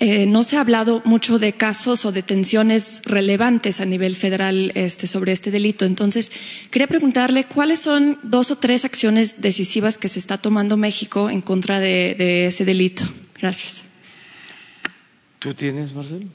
eh, 0.00 0.26
no 0.26 0.44
se 0.44 0.56
ha 0.56 0.60
hablado 0.60 1.02
mucho 1.04 1.40
de 1.40 1.54
casos 1.54 2.04
o 2.04 2.12
detenciones 2.12 3.02
relevantes 3.04 3.80
a 3.80 3.84
nivel 3.84 4.14
federal 4.14 4.70
este, 4.76 5.08
sobre 5.08 5.32
este 5.32 5.50
delito. 5.50 5.84
Entonces, 5.84 6.30
quería 6.70 6.86
preguntarle 6.86 7.46
cuáles 7.46 7.80
son 7.80 8.16
dos 8.22 8.52
o 8.52 8.56
tres 8.58 8.84
acciones 8.84 9.40
decisivas 9.40 9.98
que 9.98 10.08
se 10.08 10.20
está 10.20 10.38
tomando 10.38 10.76
México 10.76 11.30
en 11.30 11.40
contra 11.40 11.80
de, 11.80 12.46
ese 12.46 12.64
delito. 12.64 13.02
Gracias. 13.40 13.82
¿Tú 15.40 15.52
tienes, 15.52 15.92
Marcelo? 15.92 16.26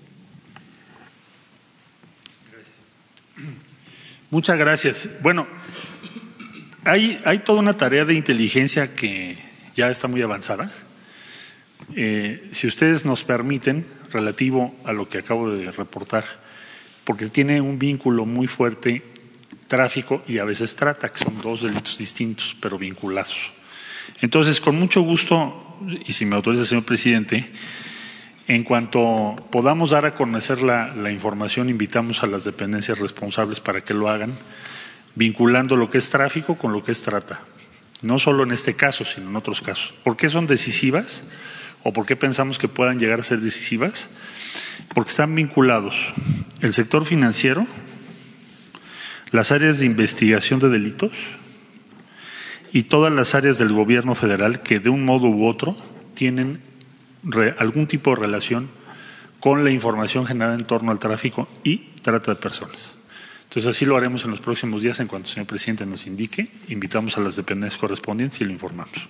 Muchas 4.29 4.57
gracias. 4.57 5.09
Bueno, 5.21 5.47
hay, 6.83 7.21
hay 7.23 7.39
toda 7.39 7.59
una 7.59 7.77
tarea 7.77 8.03
de 8.03 8.13
inteligencia 8.13 8.93
que 8.93 9.37
ya 9.73 9.89
está 9.89 10.09
muy 10.09 10.21
avanzada 10.21 10.69
eh, 11.95 12.49
si 12.51 12.67
ustedes 12.67 13.05
nos 13.05 13.23
permiten, 13.23 13.85
relativo 14.11 14.73
a 14.85 14.93
lo 14.93 15.09
que 15.09 15.19
acabo 15.19 15.49
de 15.49 15.71
reportar, 15.71 16.23
porque 17.03 17.27
tiene 17.27 17.59
un 17.59 17.79
vínculo 17.79 18.25
muy 18.25 18.47
fuerte 18.47 19.03
tráfico 19.67 20.23
y 20.27 20.37
a 20.37 20.45
veces 20.45 20.75
trata, 20.75 21.11
que 21.11 21.23
son 21.23 21.41
dos 21.41 21.63
delitos 21.63 21.97
distintos, 21.97 22.55
pero 22.59 22.77
vinculados. 22.77 23.35
Entonces, 24.21 24.59
con 24.59 24.77
mucho 24.77 25.01
gusto, 25.01 25.77
y 26.05 26.13
si 26.13 26.25
me 26.25 26.35
autoriza, 26.35 26.65
señor 26.65 26.85
presidente, 26.85 27.45
en 28.47 28.63
cuanto 28.63 29.35
podamos 29.51 29.91
dar 29.91 30.05
a 30.05 30.13
conocer 30.13 30.61
la, 30.61 30.93
la, 30.95 31.11
información, 31.11 31.69
invitamos 31.69 32.23
a 32.23 32.27
las 32.27 32.43
dependencias 32.43 32.99
responsables 32.99 33.59
para 33.59 33.83
que 33.83 33.93
lo 33.93 34.09
hagan, 34.09 34.33
vinculando 35.15 35.75
lo 35.75 35.89
que 35.89 35.97
es 35.97 36.09
tráfico 36.09 36.57
con 36.57 36.73
lo 36.73 36.83
que 36.83 36.91
es 36.91 37.01
trata. 37.01 37.41
no 38.01 38.19
solo 38.19 38.43
en 38.43 38.51
este 38.51 38.75
caso, 38.75 39.05
sino 39.05 39.29
en 39.29 39.35
otros 39.37 39.61
casos. 39.61 39.93
¿Por 40.03 40.17
qué 40.17 40.29
son 40.29 40.45
decisivas 40.45 41.23
o 41.83 41.93
por 41.93 42.05
qué 42.05 42.15
pensamos 42.15 42.57
que 42.57 42.67
puedan 42.67 42.99
llegar 42.99 43.19
a 43.19 43.23
ser 43.23 43.39
decisivas? 43.39 44.09
Porque 44.93 45.09
están 45.09 45.35
vinculados 45.35 45.95
el 46.61 46.73
sector 46.73 47.05
financiero, 47.05 47.67
las 49.31 49.51
áreas 49.51 49.79
de 49.79 49.85
investigación 49.85 50.59
de 50.59 50.69
delitos 50.69 51.11
y 52.71 52.83
todas 52.83 53.13
las 53.13 53.35
áreas 53.35 53.57
del 53.57 53.73
gobierno 53.73 54.15
federal 54.15 54.61
que 54.61 54.79
de 54.79 54.89
un 54.89 55.03
modo 55.05 55.27
u 55.27 55.45
otro 55.45 55.77
tienen 56.13 56.61
algún 57.57 57.87
tipo 57.87 58.11
de 58.11 58.21
relación 58.21 58.69
con 59.39 59.63
la 59.63 59.71
información 59.71 60.25
generada 60.25 60.55
en 60.55 60.65
torno 60.65 60.91
al 60.91 60.99
tráfico 60.99 61.49
y 61.63 61.77
trata 62.01 62.33
de 62.33 62.39
personas. 62.39 62.97
Entonces 63.43 63.69
así 63.69 63.85
lo 63.85 63.97
haremos 63.97 64.23
en 64.25 64.31
los 64.31 64.39
próximos 64.39 64.81
días 64.81 64.99
en 64.99 65.07
cuanto 65.07 65.27
el 65.27 65.33
señor 65.33 65.47
presidente 65.47 65.85
nos 65.85 66.07
indique. 66.07 66.47
Invitamos 66.69 67.17
a 67.17 67.21
las 67.21 67.35
dependencias 67.35 67.79
correspondientes 67.79 68.41
y 68.41 68.45
lo 68.45 68.51
informamos. 68.51 69.07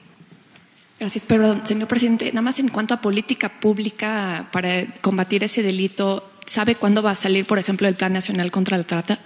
Gracias, 1.04 1.26
pero 1.28 1.66
señor 1.66 1.90
presidente, 1.90 2.28
nada 2.32 2.44
más 2.44 2.60
en 2.60 2.70
cuanto 2.70 2.94
a 2.94 3.02
política 3.02 3.50
pública 3.50 4.48
para 4.54 4.86
combatir 5.02 5.44
ese 5.44 5.62
delito, 5.62 6.32
¿sabe 6.46 6.76
cuándo 6.76 7.04
va 7.04 7.12
a 7.12 7.16
salir, 7.16 7.44
por 7.44 7.60
ejemplo, 7.60 7.90
el 7.90 7.96
Plan 7.96 8.14
Nacional 8.14 8.52
contra 8.52 8.78
la 8.78 8.86
Trata? 8.86 9.20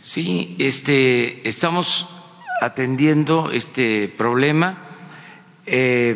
Sí, 0.00 0.54
este, 0.60 1.48
estamos 1.48 2.06
atendiendo 2.60 3.50
este 3.50 4.06
problema. 4.16 4.78
Eh, 5.66 6.14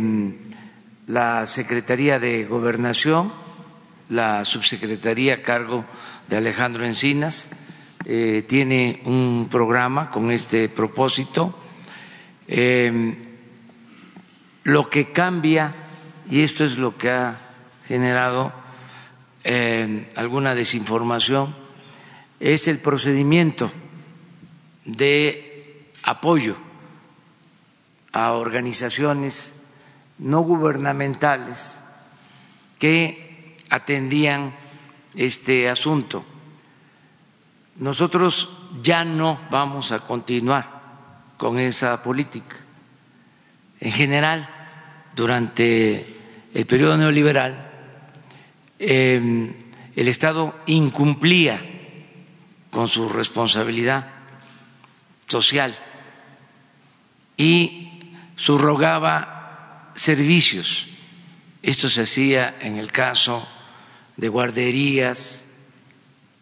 la 1.08 1.46
Secretaría 1.46 2.20
de 2.20 2.44
Gobernación, 2.44 3.32
la 4.10 4.44
subsecretaría 4.44 5.34
a 5.34 5.42
cargo 5.42 5.84
de 6.28 6.36
Alejandro 6.36 6.84
Encinas, 6.84 7.50
eh, 8.04 8.44
tiene 8.46 9.02
un 9.04 9.48
programa 9.50 10.12
con 10.12 10.30
este 10.30 10.68
propósito. 10.68 11.58
Eh, 12.46 13.24
lo 14.68 14.90
que 14.90 15.12
cambia, 15.12 15.74
y 16.30 16.42
esto 16.42 16.64
es 16.64 16.78
lo 16.78 16.96
que 16.96 17.10
ha 17.10 17.38
generado 17.86 18.52
eh, 19.44 20.10
alguna 20.16 20.54
desinformación, 20.54 21.54
es 22.40 22.68
el 22.68 22.78
procedimiento 22.78 23.72
de 24.84 25.90
apoyo 26.02 26.56
a 28.12 28.32
organizaciones 28.32 29.66
no 30.18 30.40
gubernamentales 30.40 31.82
que 32.78 33.56
atendían 33.70 34.54
este 35.14 35.68
asunto 35.68 36.24
nosotros 37.78 38.48
ya 38.82 39.04
no 39.04 39.38
vamos 39.50 39.92
a 39.92 40.00
continuar 40.00 40.80
con 41.36 41.58
esa 41.60 42.02
política. 42.02 42.56
En 43.78 43.92
general, 43.92 44.48
durante 45.18 46.06
el 46.54 46.64
periodo 46.64 46.96
neoliberal, 46.96 47.70
em, 48.78 49.52
el 49.96 50.06
Estado 50.06 50.54
incumplía 50.66 51.60
con 52.70 52.86
su 52.86 53.08
responsabilidad 53.08 54.06
social 55.26 55.76
y 57.36 58.14
subrogaba 58.36 59.90
servicios. 59.96 60.86
Esto 61.62 61.90
se 61.90 62.02
hacía 62.02 62.56
en 62.60 62.78
el 62.78 62.92
caso 62.92 63.44
de 64.16 64.28
guarderías, 64.28 65.46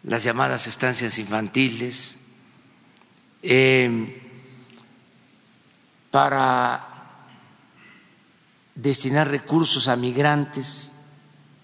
las 0.03 0.23
llamadas 0.23 0.67
estancias 0.67 1.17
infantiles, 1.17 2.19
eh, 3.41 4.21
para 6.11 6.86
destinar 8.77 9.29
recursos 9.29 9.87
a 9.87 9.95
migrantes, 9.95 10.91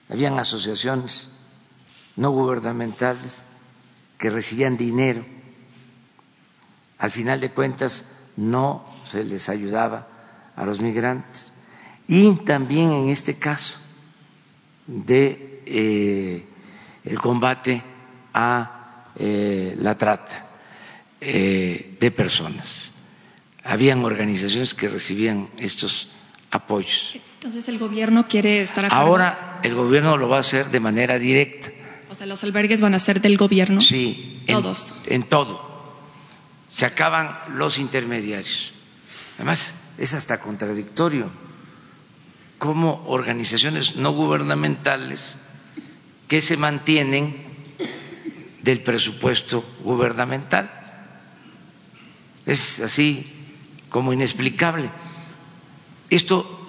habían 0.09 0.39
asociaciones 0.39 1.30
no 2.16 2.32
gubernamentales 2.32 3.45
que 4.18 4.30
recibían 4.30 4.78
dinero, 4.78 5.26
al 6.97 7.11
final 7.11 7.39
de 7.39 7.51
cuentas 7.51 8.11
no 8.36 8.86
se 9.03 9.24
les 9.24 9.49
ayudaba 9.49 10.07
a 10.55 10.66
los 10.66 10.82
migrantes. 10.82 11.53
Y 12.07 12.36
también 12.45 12.91
en 12.91 13.09
este 13.09 13.36
caso 13.36 13.80
de 14.88 15.61
eh, 15.66 16.47
el 17.03 17.20
combate 17.20 17.84
a 18.34 19.09
eh, 19.16 19.76
la 19.80 19.97
trata 19.97 20.47
eh, 21.20 21.97
de 21.99 22.11
personas. 22.11 22.91
Habían 23.64 24.03
organizaciones 24.03 24.74
que 24.74 24.89
recibían 24.89 25.49
estos 25.57 26.09
apoyos. 26.54 27.16
Entonces 27.36 27.68
el 27.68 27.78
gobierno 27.78 28.26
quiere 28.26 28.62
estar 28.62 28.86
a 28.86 28.88
Ahora 28.89 29.60
el 29.64 29.76
gobierno 29.76 30.18
lo 30.18 30.30
va 30.30 30.38
a 30.38 30.39
hacer 30.39 30.70
de 30.70 30.80
manera 30.80 31.18
directa. 31.20 31.70
O 32.10 32.16
sea, 32.16 32.28
los 32.28 32.43
albergues 32.43 32.80
van 32.80 32.93
a 32.93 32.99
ser 32.99 33.22
del 33.22 33.38
gobierno. 33.38 33.82
Sí, 33.82 34.43
todos. 34.47 34.93
En 35.08 35.24
todo. 35.24 35.74
Se 36.70 36.86
acaban 36.86 37.38
los 37.56 37.80
intermediarios. 37.80 38.72
Además, 39.38 39.74
es 39.97 40.14
hasta 40.14 40.39
contradictorio 40.39 41.32
cómo 42.60 43.04
organizaciones 43.08 43.95
no 43.95 44.12
gubernamentales 44.12 45.38
que 46.28 46.41
se 46.41 46.56
mantienen 46.56 47.36
del 48.62 48.80
presupuesto 48.82 49.66
gubernamental. 49.84 50.72
Es 52.45 52.80
así 52.80 53.32
como 53.89 54.14
inexplicable. 54.14 54.89
Esto 56.10 56.60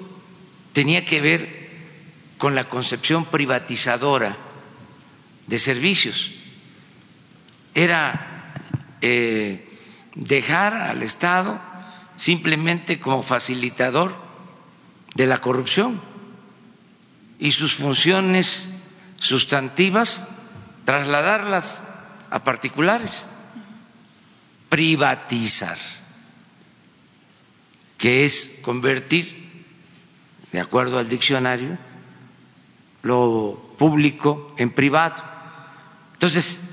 tenía 0.73 1.05
que 1.05 1.21
ver 1.21 1.65
con 2.39 2.55
la 2.55 2.69
concepción 2.69 3.27
privatizadora 3.27 4.37
de 5.47 5.59
servicios. 5.59 6.31
Era 7.75 8.55
eh, 9.01 9.79
dejar 10.15 10.75
al 10.75 11.03
Estado 11.03 11.61
simplemente 12.17 13.01
como 13.01 13.23
facilitador 13.23 14.17
de 15.15 15.27
la 15.27 15.41
corrupción 15.41 16.01
y 17.39 17.53
sus 17.53 17.75
funciones 17.75 18.71
sustantivas 19.17 20.23
trasladarlas 20.85 21.87
a 22.31 22.45
particulares, 22.45 23.27
privatizar, 24.69 25.79
que 28.05 28.27
es 28.27 28.59
convertir, 28.61 29.65
de 30.53 30.61
acuerdo 30.61 30.99
al 30.99 31.09
diccionario, 31.09 31.79
lo 33.01 33.75
público 33.79 34.55
en 34.59 34.73
privado. 34.73 35.15
Entonces, 36.13 36.69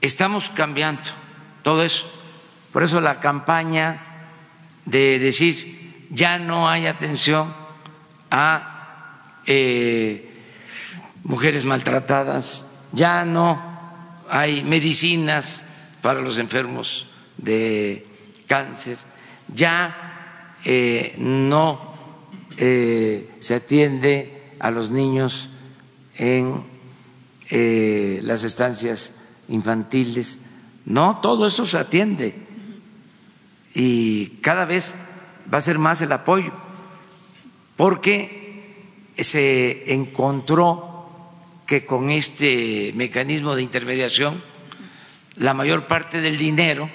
estamos 0.00 0.48
cambiando 0.48 1.02
todo 1.62 1.82
eso. 1.82 2.10
Por 2.72 2.82
eso 2.82 3.02
la 3.02 3.20
campaña 3.20 4.00
de 4.86 5.18
decir 5.18 6.06
ya 6.08 6.38
no 6.38 6.66
hay 6.66 6.86
atención 6.86 7.54
a 8.30 9.42
eh, 9.44 10.32
mujeres 11.24 11.66
maltratadas, 11.66 12.64
ya 12.92 13.26
no 13.26 13.62
hay 14.30 14.64
medicinas 14.64 15.62
para 16.00 16.22
los 16.22 16.38
enfermos 16.38 17.06
de 17.36 18.06
cáncer, 18.46 18.96
ya 19.54 20.56
eh, 20.64 21.14
no 21.18 21.94
eh, 22.56 23.30
se 23.38 23.54
atiende 23.54 24.54
a 24.58 24.70
los 24.70 24.90
niños 24.90 25.50
en 26.16 26.62
eh, 27.48 28.20
las 28.22 28.44
estancias 28.44 29.22
infantiles. 29.48 30.44
No, 30.84 31.20
todo 31.20 31.46
eso 31.46 31.64
se 31.64 31.78
atiende 31.78 32.34
y 33.74 34.26
cada 34.42 34.64
vez 34.64 34.94
va 35.52 35.58
a 35.58 35.62
ser 35.62 35.78
más 35.78 36.02
el 36.02 36.12
apoyo, 36.12 36.52
porque 37.76 38.38
se 39.16 39.92
encontró 39.94 40.90
que 41.66 41.84
con 41.84 42.10
este 42.10 42.92
mecanismo 42.94 43.54
de 43.54 43.62
intermediación 43.62 44.42
la 45.36 45.54
mayor 45.54 45.86
parte 45.86 46.20
del 46.20 46.36
dinero 46.36 46.90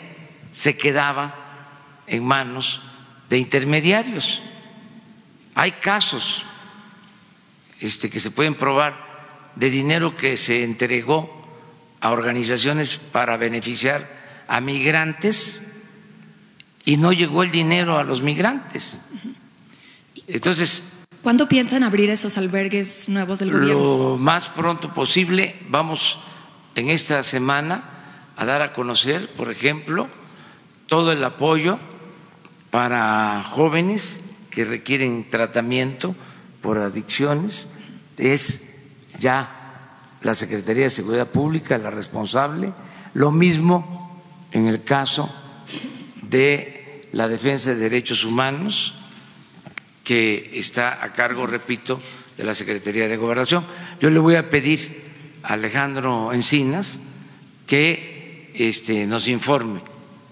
se 0.54 0.78
quedaba 0.78 1.45
en 2.08 2.24
manos 2.24 2.82
de 3.30 3.38
intermediarios. 3.38 4.42
Hay 5.54 5.72
casos 5.74 6.44
este, 7.80 8.10
que 8.10 8.20
se 8.20 8.32
pueden 8.32 8.56
probar 8.56 9.06
de 9.56 9.70
dinero 9.70 10.16
que 10.16 10.38
se 10.38 10.64
entregó 10.64 11.46
a 12.02 12.12
organizaciones 12.12 12.98
para 12.98 13.38
beneficiar 13.38 14.08
a 14.48 14.60
migrantes 14.62 15.72
y 16.84 16.98
no 16.98 17.14
llegó 17.14 17.44
el 17.44 17.52
dinero 17.52 17.98
a 17.98 18.04
los 18.04 18.22
migrantes. 18.22 19.00
Entonces, 20.28 20.84
¿Cuándo 21.22 21.48
piensan 21.48 21.82
abrir 21.82 22.12
esos 22.12 22.38
albergues 22.38 23.10
nuevos 23.10 23.40
del 23.40 23.52
gobierno? 23.52 23.74
Lo 23.74 24.18
más 24.18 24.48
pronto 24.50 24.94
posible. 24.94 25.56
Vamos 25.70 26.20
en 26.76 26.90
esta 26.90 27.24
semana 27.24 27.84
a 28.38 28.46
dar 28.46 28.62
a 28.62 28.74
conocer, 28.74 29.34
por 29.34 29.50
ejemplo, 29.50 30.08
todo 30.86 31.12
el 31.12 31.24
apoyo 31.24 31.80
para 32.76 33.42
jóvenes 33.42 34.20
que 34.50 34.66
requieren 34.66 35.30
tratamiento 35.30 36.14
por 36.62 36.78
adicciones. 36.78 37.72
Es 38.18 38.76
ya 39.18 39.88
la 40.22 40.34
Secretaría 40.34 40.84
de 40.84 40.90
Seguridad 40.90 41.30
Pública 41.30 41.78
la 41.78 41.90
responsable. 41.90 42.74
Lo 43.14 43.32
mismo 43.32 44.22
en 44.52 44.68
el 44.68 44.84
caso 44.84 45.34
de 46.22 47.08
la 47.14 47.30
defensa 47.30 47.70
de 47.70 47.78
derechos 47.78 48.26
humanos, 48.26 48.94
que 50.04 50.52
está 50.56 51.02
a 51.02 51.14
cargo, 51.14 51.48
repito, 51.48 51.98
de 52.36 52.44
la 52.44 52.54
Secretaría 52.54 53.08
de 53.08 53.16
Gobernación. 53.16 53.66
Yo 54.02 54.10
le 54.10 54.20
voy 54.20 54.36
a 54.36 54.50
pedir 54.50 55.14
a 55.44 55.54
Alejandro 55.54 56.34
Encinas 56.34 57.00
que 57.68 58.52
este, 58.54 59.08
nos 59.08 59.30
informe 59.30 59.80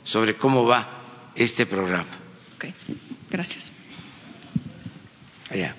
sobre 0.04 0.36
cómo 0.36 0.66
va 0.66 0.90
este 1.36 1.66
programa. 1.66 2.23
Ok, 2.64 2.74
gracias. 3.30 3.72
Allá. 5.50 5.76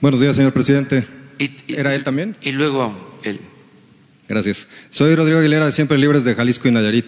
Buenos 0.00 0.20
días, 0.20 0.36
señor 0.36 0.52
presidente. 0.52 1.06
Y- 1.38 1.44
y- 1.66 1.74
¿Era 1.74 1.94
él 1.94 2.04
también? 2.04 2.36
Y 2.40 2.52
luego 2.52 3.18
él. 3.24 3.40
Gracias. 4.28 4.68
Soy 4.90 5.14
Rodrigo 5.14 5.38
Aguilera 5.40 5.66
de 5.66 5.72
Siempre 5.72 5.98
Libres 5.98 6.24
de 6.24 6.34
Jalisco 6.34 6.68
y 6.68 6.72
Nayarit. 6.72 7.06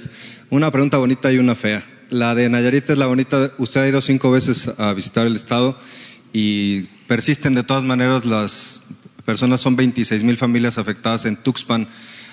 Una 0.50 0.70
pregunta 0.70 0.98
bonita 0.98 1.32
y 1.32 1.38
una 1.38 1.54
fea. 1.54 1.84
La 2.10 2.34
de 2.34 2.48
Nayarit 2.48 2.88
es 2.90 2.98
la 2.98 3.06
bonita. 3.06 3.52
Usted 3.58 3.80
ha 3.82 3.88
ido 3.88 4.00
cinco 4.00 4.30
veces 4.30 4.68
a 4.78 4.92
visitar 4.94 5.26
el 5.26 5.36
estado 5.36 5.78
y 6.32 6.82
persisten 7.06 7.54
de 7.54 7.62
todas 7.62 7.84
maneras 7.84 8.24
las 8.24 8.80
personas, 9.24 9.60
son 9.60 9.76
26 9.76 10.24
mil 10.24 10.36
familias 10.36 10.78
afectadas 10.78 11.26
en 11.26 11.36
Tuxpan. 11.36 11.88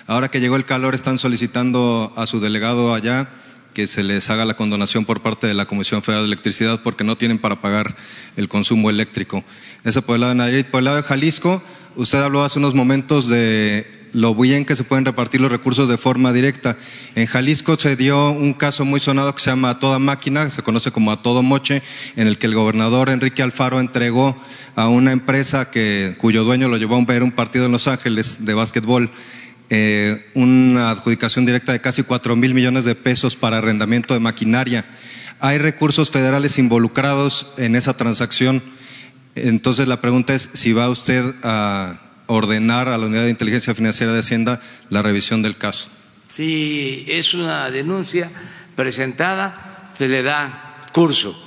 Ahora 0.06 0.28
que 0.30 0.40
llegó 0.40 0.56
el 0.56 0.64
calor, 0.64 0.94
están 0.94 1.18
solicitando 1.18 2.12
a 2.16 2.26
su 2.26 2.40
delegado 2.40 2.94
allá 2.94 3.28
que 3.76 3.86
se 3.86 4.02
les 4.02 4.30
haga 4.30 4.46
la 4.46 4.56
condonación 4.56 5.04
por 5.04 5.20
parte 5.20 5.46
de 5.46 5.52
la 5.52 5.66
Comisión 5.66 6.02
Federal 6.02 6.24
de 6.24 6.28
Electricidad 6.28 6.80
porque 6.82 7.04
no 7.04 7.18
tienen 7.18 7.38
para 7.38 7.60
pagar 7.60 7.94
el 8.38 8.48
consumo 8.48 8.88
eléctrico. 8.88 9.44
Eso 9.84 10.00
por 10.00 10.14
el 10.14 10.22
lado 10.22 10.30
de 10.30 10.36
Nayarit. 10.36 10.68
Por 10.68 10.78
el 10.78 10.86
lado 10.86 10.96
de 10.96 11.02
Jalisco, 11.02 11.62
usted 11.94 12.22
habló 12.22 12.42
hace 12.42 12.58
unos 12.58 12.72
momentos 12.72 13.28
de 13.28 14.08
lo 14.14 14.34
bien 14.34 14.64
que 14.64 14.76
se 14.76 14.84
pueden 14.84 15.04
repartir 15.04 15.42
los 15.42 15.52
recursos 15.52 15.90
de 15.90 15.98
forma 15.98 16.32
directa. 16.32 16.78
En 17.16 17.26
Jalisco 17.26 17.76
se 17.78 17.96
dio 17.96 18.30
un 18.30 18.54
caso 18.54 18.86
muy 18.86 18.98
sonado 18.98 19.34
que 19.34 19.42
se 19.42 19.50
llama 19.50 19.68
A 19.68 19.78
Toda 19.78 19.98
Máquina, 19.98 20.48
se 20.48 20.62
conoce 20.62 20.90
como 20.90 21.12
A 21.12 21.20
Todo 21.20 21.42
Moche, 21.42 21.82
en 22.16 22.28
el 22.28 22.38
que 22.38 22.46
el 22.46 22.54
gobernador 22.54 23.10
Enrique 23.10 23.42
Alfaro 23.42 23.78
entregó 23.78 24.42
a 24.74 24.88
una 24.88 25.12
empresa 25.12 25.70
que, 25.70 26.14
cuyo 26.16 26.44
dueño 26.44 26.68
lo 26.68 26.78
llevó 26.78 26.96
a 26.96 27.04
ver 27.04 27.22
un 27.22 27.32
partido 27.32 27.66
en 27.66 27.72
Los 27.72 27.88
Ángeles 27.88 28.46
de 28.46 28.54
básquetbol 28.54 29.10
eh, 29.68 30.30
una 30.34 30.90
adjudicación 30.90 31.44
directa 31.44 31.72
de 31.72 31.80
casi 31.80 32.02
cuatro 32.02 32.36
mil 32.36 32.54
millones 32.54 32.84
de 32.84 32.94
pesos 32.94 33.36
para 33.36 33.58
arrendamiento 33.58 34.14
de 34.14 34.20
maquinaria. 34.20 34.84
Hay 35.40 35.58
recursos 35.58 36.10
federales 36.10 36.58
involucrados 36.58 37.52
en 37.58 37.76
esa 37.76 37.96
transacción. 37.96 38.62
Entonces 39.34 39.88
la 39.88 40.00
pregunta 40.00 40.34
es 40.34 40.48
si 40.54 40.72
va 40.72 40.88
usted 40.88 41.34
a 41.42 42.00
ordenar 42.26 42.88
a 42.88 42.96
la 42.96 43.06
Unidad 43.06 43.24
de 43.24 43.30
Inteligencia 43.30 43.74
Financiera 43.74 44.12
de 44.12 44.20
Hacienda 44.20 44.60
la 44.88 45.02
revisión 45.02 45.42
del 45.42 45.56
caso. 45.56 45.88
Si 46.28 47.04
es 47.08 47.34
una 47.34 47.70
denuncia 47.70 48.30
presentada, 48.74 49.92
se 49.98 50.08
le 50.08 50.22
da 50.22 50.86
curso. 50.92 51.40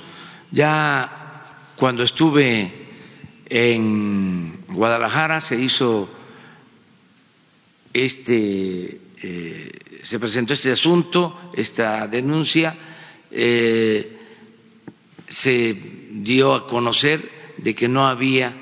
Ya 0.50 1.44
cuando 1.76 2.02
estuve 2.02 2.88
en 3.46 4.64
Guadalajara 4.68 5.40
se 5.40 5.60
hizo 5.60 6.19
este, 7.92 9.00
eh, 9.22 9.72
se 10.02 10.18
presentó 10.18 10.54
este 10.54 10.72
asunto, 10.72 11.52
esta 11.54 12.06
denuncia, 12.06 12.76
eh, 13.30 14.16
se 15.28 15.76
dio 16.10 16.54
a 16.54 16.66
conocer 16.66 17.28
de 17.56 17.74
que 17.74 17.88
no 17.88 18.08
había 18.08 18.54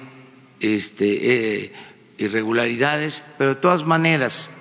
este, 0.61 1.65
eh, 1.65 1.73
irregularidades, 2.19 3.23
pero 3.37 3.55
de 3.55 3.61
todas 3.61 3.85
maneras 3.85 4.55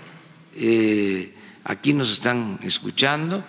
aquí 1.63 1.93
nos 1.93 2.11
están 2.11 2.59
escuchando 2.63 3.43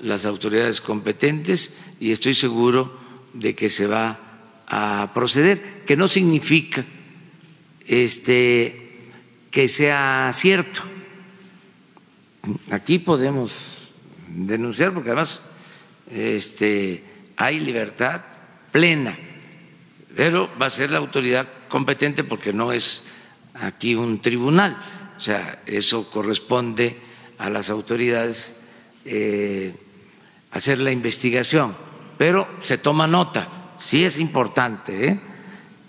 las 0.00 0.24
autoridades 0.24 0.80
competentes 0.80 1.78
y 2.00 2.10
estoy 2.10 2.34
seguro 2.34 2.98
de 3.34 3.54
que 3.54 3.68
se 3.68 3.86
va 3.86 4.18
a 4.66 5.10
proceder, 5.12 5.82
que 5.84 5.96
no 5.96 6.08
significa 6.08 6.86
este, 7.86 8.83
que 9.54 9.68
sea 9.68 10.32
cierto. 10.34 10.82
Aquí 12.72 12.98
podemos 12.98 13.92
denunciar 14.26 14.92
porque 14.92 15.10
además 15.10 15.38
este, 16.10 17.04
hay 17.36 17.60
libertad 17.60 18.22
plena, 18.72 19.16
pero 20.16 20.50
va 20.60 20.66
a 20.66 20.70
ser 20.70 20.90
la 20.90 20.98
autoridad 20.98 21.46
competente 21.68 22.24
porque 22.24 22.52
no 22.52 22.72
es 22.72 23.04
aquí 23.54 23.94
un 23.94 24.20
tribunal, 24.20 24.76
o 25.16 25.20
sea, 25.20 25.62
eso 25.66 26.10
corresponde 26.10 26.98
a 27.38 27.48
las 27.48 27.70
autoridades 27.70 28.56
eh, 29.04 29.76
hacer 30.50 30.80
la 30.80 30.90
investigación, 30.90 31.76
pero 32.18 32.48
se 32.60 32.76
toma 32.76 33.06
nota, 33.06 33.76
sí 33.78 34.02
es 34.02 34.18
importante 34.18 35.10
¿eh? 35.10 35.20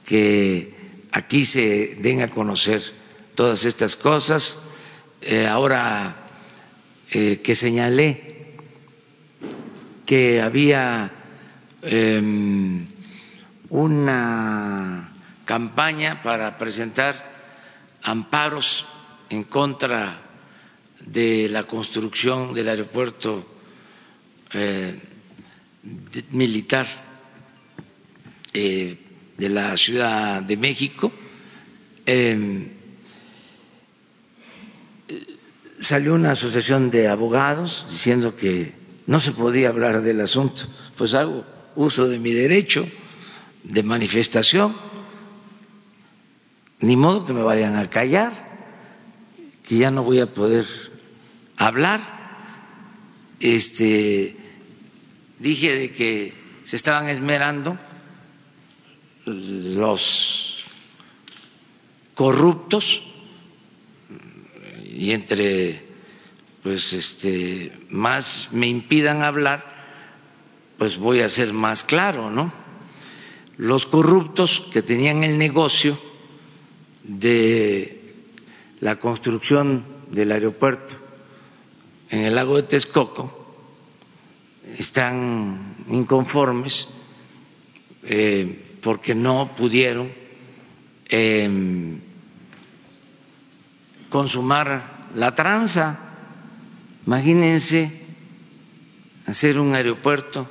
que 0.05 0.72
aquí 1.11 1.45
se 1.45 1.97
den 1.99 2.22
a 2.22 2.28
conocer 2.28 3.05
todas 3.36 3.66
estas 3.66 3.96
cosas. 3.96 4.64
Eh, 5.22 5.48
ahora 5.48 6.16
eh, 7.12 7.42
que 7.44 7.56
señalé 7.56 8.56
que 10.06 10.42
había 10.42 11.12
em, 11.82 12.88
una 13.70 15.10
campaña 15.46 16.22
para 16.22 16.58
presentar 16.58 17.34
amparos 18.04 18.86
en 19.30 19.44
contra 19.44 20.22
de 21.02 21.50
la 21.50 21.64
construcción 21.64 22.54
del 22.54 22.70
aeropuerto 22.70 23.46
eh, 24.54 25.00
militar 26.32 26.88
de 28.54 29.50
la 29.50 29.76
Ciudad 29.76 30.42
de 30.42 30.56
México. 30.56 31.12
Eh, 32.06 32.75
salió 35.86 36.16
una 36.16 36.32
asociación 36.32 36.90
de 36.90 37.08
abogados 37.08 37.86
diciendo 37.90 38.36
que 38.36 38.74
no 39.06 39.20
se 39.20 39.32
podía 39.32 39.70
hablar 39.70 40.02
del 40.02 40.20
asunto. 40.20 40.64
Pues 40.98 41.14
hago 41.14 41.46
uso 41.76 42.08
de 42.08 42.18
mi 42.18 42.34
derecho 42.34 42.90
de 43.64 43.84
manifestación. 43.84 44.76
Ni 46.80 46.96
modo 46.96 47.26
que 47.26 47.34
me 47.34 47.44
vayan 47.44 47.76
a 47.76 47.90
callar, 47.90 48.34
que 49.64 49.78
ya 49.78 49.92
no 49.92 50.04
voy 50.04 50.20
a 50.20 50.26
poder 50.26 50.66
hablar. 51.56 52.02
Este 53.40 54.36
dije 55.40 55.76
de 55.76 55.92
que 55.94 56.34
se 56.64 56.78
estaban 56.78 57.10
esmerando 57.10 57.78
los 59.26 60.56
corruptos 62.16 63.04
y 64.96 65.12
entre 65.12 65.84
pues 66.64 66.93
este 66.93 67.74
más 67.89 68.50
me 68.52 68.68
impidan 68.68 69.22
hablar 69.22 69.76
pues 70.78 70.98
voy 70.98 71.20
a 71.20 71.30
ser 71.30 71.52
más 71.52 71.84
claro 71.84 72.32
no 72.32 72.52
los 73.58 73.86
corruptos 73.86 74.68
que 74.72 74.82
tenían 74.82 75.24
el 75.24 75.38
negocio 75.38 76.00
de 77.04 78.14
la 78.80 78.98
construcción 78.98 79.84
del 80.12 80.32
aeropuerto 80.32 80.96
en 82.10 82.22
el 82.22 82.36
lago 82.36 82.56
de 82.56 82.64
Texcoco 82.64 83.54
están 84.78 85.76
inconformes 85.89 86.88
eh, 88.04 88.64
porque 88.82 89.14
no 89.14 89.52
pudieron 89.56 90.12
eh, 91.10 92.00
consumar 94.10 95.10
la 95.16 95.36
tranza. 95.36 95.97
Imagínense 97.06 98.01
hacer 99.28 99.60
un 99.60 99.76
aeropuerto 99.76 100.47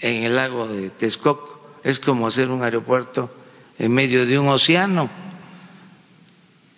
en 0.00 0.24
el 0.24 0.36
lago 0.36 0.68
de 0.68 0.90
Texcoco, 0.90 1.60
es 1.82 1.98
como 1.98 2.28
hacer 2.28 2.50
un 2.50 2.62
aeropuerto 2.62 3.30
en 3.78 3.92
medio 3.92 4.26
de 4.26 4.38
un 4.38 4.48
océano. 4.48 5.10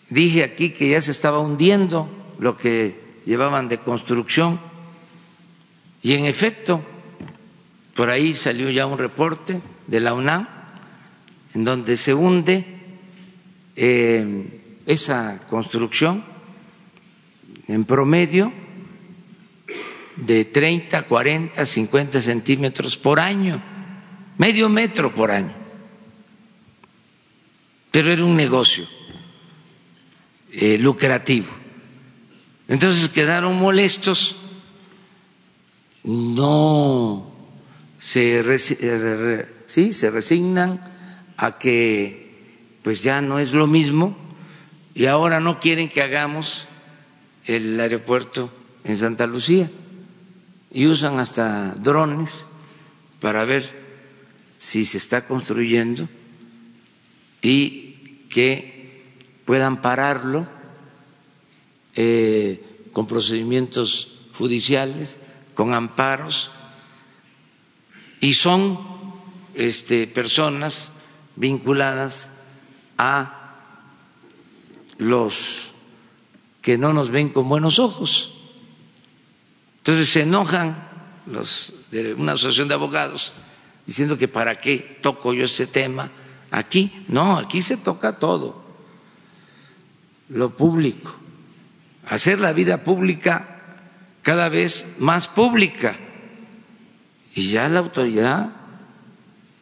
Dije 0.08 0.42
aquí 0.42 0.70
que 0.70 0.90
ya 0.90 1.00
se 1.00 1.10
estaba 1.10 1.38
hundiendo 1.38 2.08
lo 2.38 2.56
que 2.56 3.20
llevaban 3.26 3.68
de 3.68 3.78
construcción 3.78 4.60
y 6.02 6.14
en 6.14 6.24
efecto, 6.24 6.82
por 7.94 8.10
ahí 8.10 8.34
salió 8.34 8.70
ya 8.70 8.86
un 8.86 8.98
reporte 8.98 9.60
de 9.86 10.00
la 10.00 10.14
UNAM 10.14 10.48
en 11.54 11.64
donde 11.64 11.96
se 11.96 12.14
hunde 12.14 12.64
eh, 13.76 14.59
esa 14.90 15.38
construcción 15.48 16.24
en 17.68 17.84
promedio 17.84 18.52
de 20.16 20.44
30, 20.44 21.02
40, 21.04 21.64
50 21.64 22.20
centímetros 22.20 22.96
por 22.96 23.20
año, 23.20 23.62
medio 24.36 24.68
metro 24.68 25.14
por 25.14 25.30
año. 25.30 25.54
Pero 27.92 28.10
era 28.10 28.24
un 28.24 28.34
negocio 28.34 28.84
eh, 30.50 30.76
lucrativo. 30.76 31.48
Entonces 32.66 33.08
quedaron 33.10 33.56
molestos, 33.56 34.36
no 36.02 37.32
se, 38.00 38.40
eh, 38.40 39.48
sí, 39.66 39.92
se 39.92 40.10
resignan 40.10 40.80
a 41.36 41.58
que 41.58 42.78
pues 42.82 43.02
ya 43.02 43.20
no 43.20 43.38
es 43.38 43.52
lo 43.52 43.68
mismo 43.68 44.29
y 45.00 45.06
ahora 45.06 45.40
no 45.40 45.60
quieren 45.60 45.88
que 45.88 46.02
hagamos 46.02 46.66
el 47.46 47.80
aeropuerto 47.80 48.50
en 48.84 48.98
Santa 48.98 49.26
Lucía. 49.26 49.70
Y 50.70 50.88
usan 50.88 51.18
hasta 51.18 51.72
drones 51.76 52.44
para 53.18 53.46
ver 53.46 53.64
si 54.58 54.84
se 54.84 54.98
está 54.98 55.24
construyendo 55.24 56.06
y 57.40 58.26
que 58.28 59.02
puedan 59.46 59.80
pararlo 59.80 60.46
eh, 61.94 62.62
con 62.92 63.06
procedimientos 63.06 64.18
judiciales, 64.34 65.18
con 65.54 65.72
amparos, 65.72 66.50
y 68.20 68.34
son 68.34 68.78
este, 69.54 70.06
personas 70.06 70.92
vinculadas 71.36 72.32
a 72.98 73.39
los 75.00 75.72
que 76.60 76.76
no 76.76 76.92
nos 76.92 77.10
ven 77.10 77.30
con 77.30 77.48
buenos 77.48 77.78
ojos. 77.78 78.34
Entonces 79.78 80.10
se 80.10 80.22
enojan 80.22 80.76
los 81.26 81.72
de 81.90 82.14
una 82.14 82.32
asociación 82.32 82.68
de 82.68 82.74
abogados 82.74 83.32
diciendo 83.86 84.18
que 84.18 84.28
para 84.28 84.60
qué 84.60 84.98
toco 85.00 85.32
yo 85.32 85.44
este 85.44 85.66
tema 85.66 86.10
aquí. 86.50 87.04
No, 87.08 87.38
aquí 87.38 87.62
se 87.62 87.78
toca 87.78 88.18
todo, 88.18 88.62
lo 90.28 90.54
público, 90.54 91.16
hacer 92.06 92.38
la 92.38 92.52
vida 92.52 92.84
pública 92.84 93.62
cada 94.22 94.50
vez 94.50 94.96
más 94.98 95.26
pública. 95.26 95.98
Y 97.34 97.48
ya 97.50 97.68
la 97.68 97.78
autoridad 97.78 98.52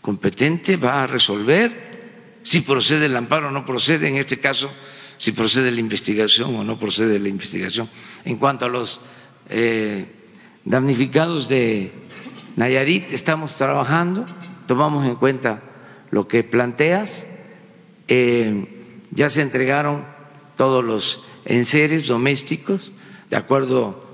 competente 0.01 0.77
va 0.77 1.05
a 1.05 1.07
resolver 1.07 2.41
si 2.43 2.63
procede 2.63 3.07
el 3.07 3.17
amparo 3.17 3.49
o 3.49 3.51
no 3.51 3.65
procede, 3.65 4.09
en 4.09 4.17
este 4.17 4.41
caso, 4.41 4.71
si 5.19 5.33
procede 5.33 5.71
la 5.71 5.81
investigación 5.81 6.57
o 6.57 6.65
no 6.65 6.79
procede 6.79 7.19
la 7.19 7.29
investigación. 7.29 7.91
En 8.25 8.37
cuanto 8.37 8.65
a 8.65 8.69
los 8.69 9.01
eh, 9.49 10.07
damnificados 10.65 11.49
de 11.49 11.93
Nayarit, 12.57 13.13
estamos 13.13 13.57
trabajando, 13.57 14.27
tomamos 14.67 15.07
en 15.07 15.17
cuenta 15.17 15.63
lo 16.11 16.27
que 16.27 16.45
planteas, 16.45 17.27
eh, 18.09 18.67
ya 19.11 19.29
se 19.29 19.43
entregaron 19.43 20.05
todos 20.57 20.85
los 20.85 21.23
enseres 21.45 22.07
domésticos, 22.07 22.93
de 23.31 23.37
acuerdo 23.37 24.07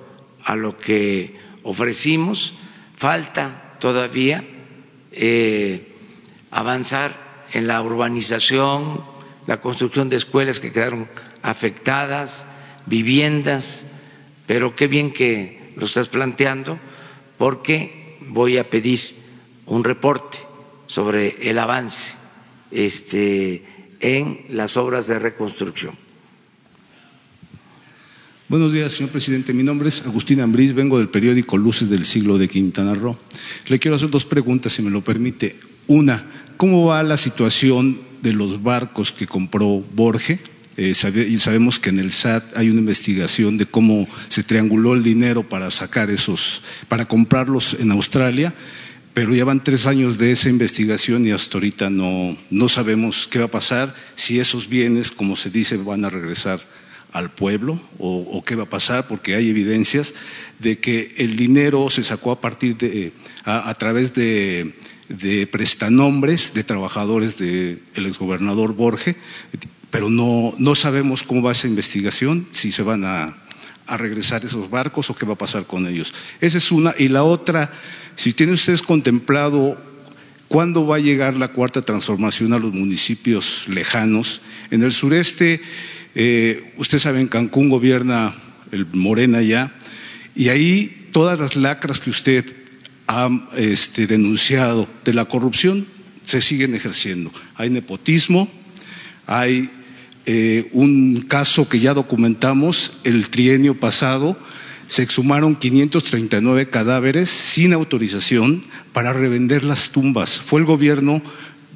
a 0.45 0.57
lo 0.57 0.79
que 0.79 1.37
ofrecimos, 1.63 2.55
falta 2.97 3.77
todavía 3.81 4.45
eh, 5.13 5.95
avanzar 6.51 7.47
en 7.53 7.67
la 7.67 7.83
urbanización, 7.83 9.01
la 9.47 9.61
construcción 9.61 10.09
de 10.09 10.17
escuelas 10.17 10.61
que 10.61 10.73
quedaron 10.73 11.09
afectadas, 11.43 12.47
viviendas, 12.87 13.87
pero 14.47 14.75
qué 14.75 14.89
bien 14.89 15.13
que 15.13 15.73
lo 15.77 15.87
estás 15.87 16.09
planteando 16.09 16.79
porque 17.39 18.19
voy 18.29 18.59
a 18.59 18.69
pedir 18.71 19.01
un 19.67 19.85
reporte 19.85 20.39
sobre 20.87 21.51
el 21.51 21.59
avance 21.59 22.15
este, 22.71 23.65
en 24.01 24.47
las 24.51 24.77
obras 24.77 25.07
de 25.07 25.19
reconstrucción. 25.19 25.95
Buenos 28.49 28.73
días, 28.73 28.93
señor 28.93 29.11
presidente. 29.11 29.55
Mi 29.55 29.63
nombre 29.63 29.89
es 29.89 30.07
Agustín 30.07 30.41
Ambrís, 30.41 30.75
vengo 30.75 30.99
del 30.99 31.09
periódico 31.09 31.57
Luces 31.57 31.89
del 31.89 32.05
Siglo 32.05 32.37
de 32.37 32.47
Quintana 32.47 32.95
Roo. 32.95 33.17
Le 33.69 33.79
quiero 33.79 33.97
hacer 33.97 34.11
dos 34.11 34.27
preguntas, 34.27 34.75
si 34.75 34.83
me 34.83 34.91
lo 34.91 35.01
permite. 35.01 35.57
Una, 35.87 36.25
¿cómo 36.57 36.87
va 36.87 37.03
la 37.03 37.17
situación 37.17 37.99
de 38.25 38.33
los 38.33 38.61
barcos 38.61 39.13
que 39.13 39.29
compró 39.29 39.85
Borge? 39.95 40.41
Eh, 40.77 40.95
sabemos 40.95 41.79
que 41.79 41.91
en 41.91 42.01
el 42.01 42.11
SAT 42.11 42.57
hay 42.57 42.69
una 42.69 42.81
investigación 42.81 43.57
de 43.59 43.67
cómo 43.67 44.09
se 44.29 44.43
trianguló 44.43 44.95
el 44.95 45.05
dinero 45.05 45.49
para 45.49 45.71
sacar 45.71 46.11
esos, 46.11 46.63
para 46.89 47.07
comprarlos 47.07 47.77
en 47.79 47.93
Australia, 47.93 48.53
pero 49.13 49.33
ya 49.33 49.45
van 49.45 49.63
tres 49.63 49.87
años 49.87 50.19
de 50.19 50.33
esa 50.33 50.49
investigación 50.49 51.25
y 51.25 51.31
hasta 51.31 51.59
ahorita 51.59 51.91
no, 51.91 52.37
no 52.51 52.69
sabemos 52.69 53.29
qué 53.29 53.39
va 53.39 53.45
a 53.45 53.49
pasar, 53.49 53.95
si 54.17 54.41
esos 54.41 54.69
bienes, 54.69 55.13
como 55.13 55.37
se 55.37 55.51
dice, 55.51 55.77
van 55.77 56.05
a 56.05 56.11
regresar 56.11 56.61
al 57.15 57.31
pueblo 57.31 57.81
o, 57.99 58.43
qué 58.45 58.57
va 58.57 58.65
a 58.65 58.69
pasar, 58.69 59.07
porque 59.07 59.37
hay 59.37 59.49
evidencias 59.49 60.13
de 60.59 60.79
que 60.79 61.15
el 61.19 61.37
dinero 61.37 61.89
se 61.89 62.03
sacó 62.03 62.33
a 62.33 62.41
partir 62.41 62.77
de, 62.77 63.13
a, 63.45 63.73
través 63.75 64.13
de, 64.15 64.75
de, 65.19 65.47
prestanombres 65.47 66.55
de 66.55 66.65
trabajadores 66.65 67.37
del 67.39 67.81
exgobernador 67.97 68.75
Borge, 68.75 69.17
pero 69.91 70.11
no, 70.11 70.55
no 70.59 70.75
sabemos 70.75 71.23
cómo 71.23 71.43
va 71.43 71.53
esa 71.53 71.69
investigación, 71.69 72.47
si 72.53 72.73
se 72.73 72.83
van 72.83 73.05
a, 73.05 73.37
a 73.87 73.97
regresar 73.97 74.45
esos 74.45 74.71
barcos 74.71 75.11
o 75.11 75.15
qué 75.15 75.27
va 75.27 75.35
a 75.35 75.39
pasar 75.39 75.67
con 75.67 75.87
ellos. 75.87 76.13
Esa 76.41 76.59
es 76.59 76.73
una. 76.73 76.95
Y 76.99 77.09
la 77.09 77.23
otra, 77.23 77.71
si 78.17 78.33
tienen 78.33 78.55
ustedes 78.55 78.83
contemplado 78.83 79.81
cuándo 80.49 80.87
va 80.87 80.97
a 80.97 81.01
llegar 81.01 81.35
la 81.35 81.49
cuarta 81.49 81.83
transformación 81.83 82.53
a 82.53 82.59
los 82.59 82.73
municipios 82.73 83.67
lejanos, 83.69 84.41
en 84.71 84.83
el 84.83 84.93
sureste 84.93 85.61
eh, 86.15 86.73
usted 86.77 86.99
sabe, 86.99 87.21
en 87.21 87.29
Cancún 87.29 87.69
gobierna 87.69 88.35
el 88.71 88.87
Morena 88.87 89.43
ya, 89.43 89.75
y 90.35 90.49
ahí 90.49 91.09
todas 91.13 91.39
las 91.39 91.57
lacras 91.57 92.01
que 92.01 92.11
usted 92.11 92.45
ha 93.07 93.29
este, 93.57 94.07
denunciado 94.07 94.89
de 95.05 95.15
la 95.15 95.25
corrupción 95.27 95.87
se 96.25 96.41
siguen 96.41 96.75
ejerciendo. 96.75 97.31
Hay 97.55 97.71
nepotismo, 97.71 98.49
hay 99.27 99.71
eh, 100.27 100.69
un 100.73 101.25
caso 101.29 101.69
que 101.69 101.81
ya 101.81 101.95
documentamos 101.95 102.99
el 103.05 103.29
trienio 103.29 103.79
pasado, 103.79 104.39
se 104.89 105.03
exhumaron 105.03 105.57
539 105.57 106.69
cadáveres 106.69 107.29
sin 107.31 107.73
autorización 107.73 108.63
para 108.93 109.13
revender 109.13 109.65
las 109.65 109.91
tumbas. 109.91 110.39
Fue 110.39 110.61
el 110.61 110.67
gobierno 110.67 111.23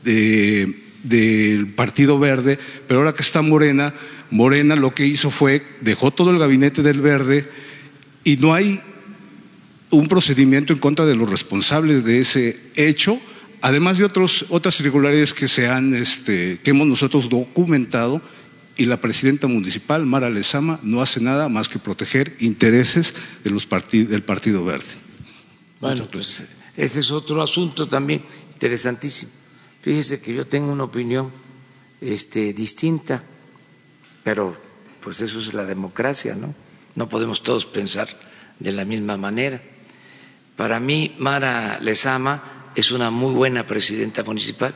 del 0.04 1.72
Partido 1.74 2.18
Verde, 2.18 2.58
pero 2.86 3.00
ahora 3.00 3.14
que 3.14 3.22
está 3.22 3.42
Morena, 3.42 3.94
Morena 4.30 4.76
lo 4.76 4.94
que 4.94 5.06
hizo 5.06 5.30
fue, 5.30 5.64
dejó 5.80 6.10
todo 6.10 6.30
el 6.30 6.38
gabinete 6.38 6.82
del 6.82 7.00
verde 7.00 7.50
y 8.24 8.36
no 8.36 8.54
hay 8.54 8.80
un 9.90 10.08
procedimiento 10.08 10.72
en 10.72 10.78
contra 10.78 11.06
de 11.06 11.16
los 11.16 11.30
responsables 11.30 12.04
de 12.04 12.20
ese 12.20 12.60
hecho, 12.76 13.18
además 13.60 13.98
de 13.98 14.04
otros, 14.04 14.46
otras 14.50 14.78
irregularidades 14.80 15.32
que, 15.32 15.48
se 15.48 15.68
han, 15.68 15.94
este, 15.94 16.60
que 16.62 16.70
hemos 16.70 16.86
nosotros 16.86 17.28
documentado 17.28 18.20
y 18.76 18.84
la 18.84 19.00
presidenta 19.00 19.46
municipal, 19.46 20.06
Mara 20.06 20.30
Lezama, 20.30 20.78
no 20.82 21.00
hace 21.00 21.20
nada 21.20 21.48
más 21.48 21.68
que 21.68 21.78
proteger 21.78 22.36
intereses 22.38 23.14
de 23.42 23.50
los 23.50 23.66
del 23.90 24.22
Partido 24.22 24.64
Verde. 24.64 24.86
Bueno, 25.80 26.08
pues 26.10 26.44
ese 26.76 27.00
es 27.00 27.10
otro 27.10 27.42
asunto 27.42 27.88
también 27.88 28.24
interesantísimo. 28.52 29.32
Fíjese 29.82 30.20
que 30.20 30.34
yo 30.34 30.46
tengo 30.46 30.72
una 30.72 30.84
opinión 30.84 31.32
este, 32.00 32.52
distinta 32.52 33.24
pero 34.28 34.54
pues 35.00 35.22
eso 35.22 35.38
es 35.38 35.54
la 35.54 35.64
democracia, 35.64 36.34
¿no? 36.34 36.54
No 36.94 37.08
podemos 37.08 37.42
todos 37.42 37.64
pensar 37.64 38.08
de 38.58 38.72
la 38.72 38.84
misma 38.84 39.16
manera. 39.16 39.62
Para 40.58 40.80
mí, 40.80 41.14
Mara 41.18 41.78
Lezama 41.80 42.72
es 42.74 42.90
una 42.90 43.12
muy 43.12 43.32
buena 43.32 43.64
presidenta 43.64 44.24
municipal. 44.24 44.74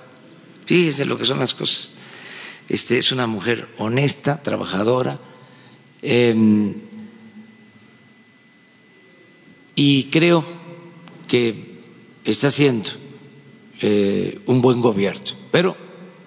Fíjense 0.65 1.05
lo 1.05 1.19
que 1.19 1.25
son 1.25 1.41
las 1.41 1.55
cosas. 1.55 1.91
Este, 2.69 2.99
es 2.99 3.11
una 3.11 3.27
mujer 3.27 3.69
honesta, 3.79 4.41
trabajadora, 4.41 5.19
em, 6.01 6.75
y 9.75 10.05
creo 10.05 10.45
que 11.27 11.81
está 12.25 12.47
haciendo 12.47 12.91
eh, 13.81 14.41
un 14.47 14.63
buen 14.63 14.81
gobierno. 14.81 15.33
Pero 15.51 15.77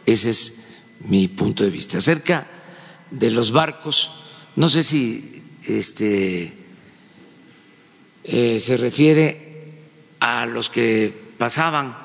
ese 0.05 0.31
es 0.31 0.59
mi 0.99 1.29
punto 1.29 1.63
de 1.63 1.69
vista. 1.69 1.99
Acerca 1.99 2.45
de 3.09 3.31
los 3.31 3.51
barcos, 3.51 4.11
no 4.57 4.67
sé 4.67 4.83
si 4.83 5.41
este, 5.65 6.51
eh, 8.25 8.59
se 8.59 8.75
refiere 8.75 9.44
a 10.19 10.45
los 10.45 10.69
que 10.69 11.13
pasaban 11.37 11.97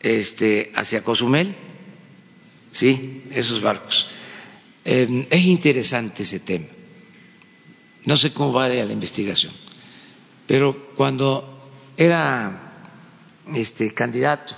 este, 0.00 0.72
hacia 0.74 1.02
Cozumel, 1.02 1.56
sí, 2.72 3.24
esos 3.32 3.60
barcos. 3.60 4.08
es 4.84 5.44
interesante 5.44 6.22
ese 6.22 6.40
tema. 6.40 6.66
No 8.04 8.16
sé 8.16 8.32
cómo 8.32 8.52
vaya 8.52 8.84
la 8.84 8.92
investigación, 8.92 9.52
pero 10.46 10.90
cuando 10.94 11.70
era 11.96 12.84
este 13.54 13.92
candidato 13.92 14.54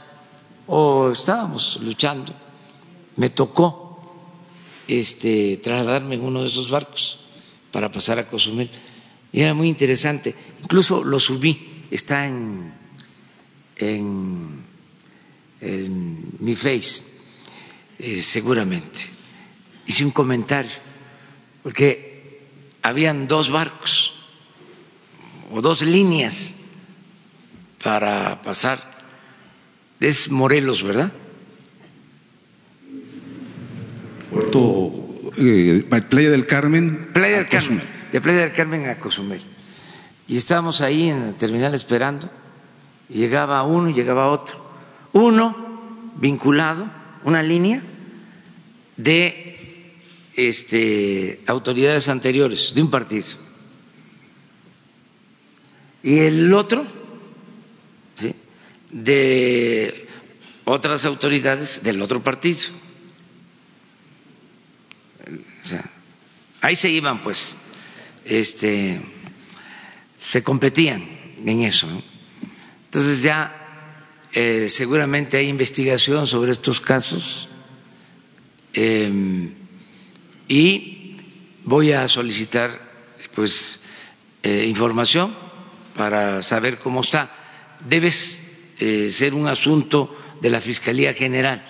o 0.66 1.10
estábamos 1.12 1.78
luchando, 1.82 2.34
me 3.16 3.30
tocó 3.30 3.88
este 4.86 5.58
trasladarme 5.62 6.16
en 6.16 6.22
uno 6.22 6.42
de 6.42 6.48
esos 6.48 6.70
barcos 6.70 7.20
para 7.72 7.90
pasar 7.90 8.18
a 8.18 8.28
Cozumel 8.28 8.70
y 9.32 9.40
era 9.42 9.54
muy 9.54 9.68
interesante. 9.68 10.34
Incluso 10.62 11.04
lo 11.04 11.20
subí, 11.20 11.67
está 11.90 12.26
en, 12.26 12.72
en, 13.76 14.64
mi 16.40 16.54
face, 16.54 17.02
eh, 17.98 18.22
seguramente. 18.22 19.00
Hice 19.86 20.04
un 20.04 20.10
comentario, 20.10 20.70
porque 21.62 22.40
habían 22.82 23.26
dos 23.26 23.50
barcos 23.50 24.14
o 25.50 25.60
dos 25.60 25.82
líneas 25.82 26.54
para 27.82 28.42
pasar. 28.42 28.98
Es 30.00 30.30
Morelos, 30.30 30.82
¿verdad? 30.82 31.12
Puerto 34.30 35.08
eh, 35.38 35.84
Playa 36.08 36.30
del 36.30 36.46
Carmen. 36.46 37.08
Playa 37.12 37.38
del 37.38 37.48
Carmen, 37.48 37.82
de 38.12 38.20
Playa 38.20 38.40
del 38.42 38.52
Carmen 38.52 38.88
a 38.88 38.96
Cozumel. 38.96 39.40
Y 40.28 40.36
estábamos 40.36 40.82
ahí 40.82 41.08
en 41.08 41.22
el 41.22 41.34
terminal 41.36 41.74
esperando, 41.74 42.30
y 43.08 43.14
llegaba 43.14 43.62
uno 43.62 43.88
y 43.88 43.94
llegaba 43.94 44.30
otro. 44.30 44.62
Uno 45.14 46.12
vinculado, 46.16 46.88
una 47.24 47.42
línea 47.42 47.82
de 48.98 49.94
este, 50.34 51.40
autoridades 51.46 52.08
anteriores 52.08 52.74
de 52.74 52.82
un 52.82 52.90
partido. 52.90 53.26
Y 56.02 56.18
el 56.18 56.52
otro, 56.52 56.86
de 58.90 60.08
otras 60.64 61.04
autoridades 61.06 61.82
del 61.82 62.00
otro 62.02 62.22
partido. 62.22 62.60
O 65.62 65.64
sea, 65.64 65.84
ahí 66.60 66.76
se 66.76 66.90
iban, 66.90 67.20
pues, 67.22 67.56
este, 68.24 69.00
se 70.28 70.42
competían 70.42 71.08
en 71.44 71.62
eso. 71.62 71.88
Entonces 72.86 73.22
ya 73.22 73.54
eh, 74.32 74.68
seguramente 74.68 75.38
hay 75.38 75.48
investigación 75.48 76.26
sobre 76.26 76.52
estos 76.52 76.80
casos 76.80 77.48
em, 78.74 79.54
y 80.48 81.16
voy 81.64 81.92
a 81.92 82.08
solicitar, 82.08 82.78
pues, 83.34 83.80
eh, 84.42 84.66
información 84.66 85.34
para 85.94 86.42
saber 86.42 86.78
cómo 86.78 87.00
está. 87.00 87.30
Debes 87.88 88.50
eh, 88.78 89.10
ser 89.10 89.32
un 89.32 89.48
asunto 89.48 90.14
de 90.42 90.50
la 90.50 90.60
Fiscalía 90.60 91.14
General 91.14 91.64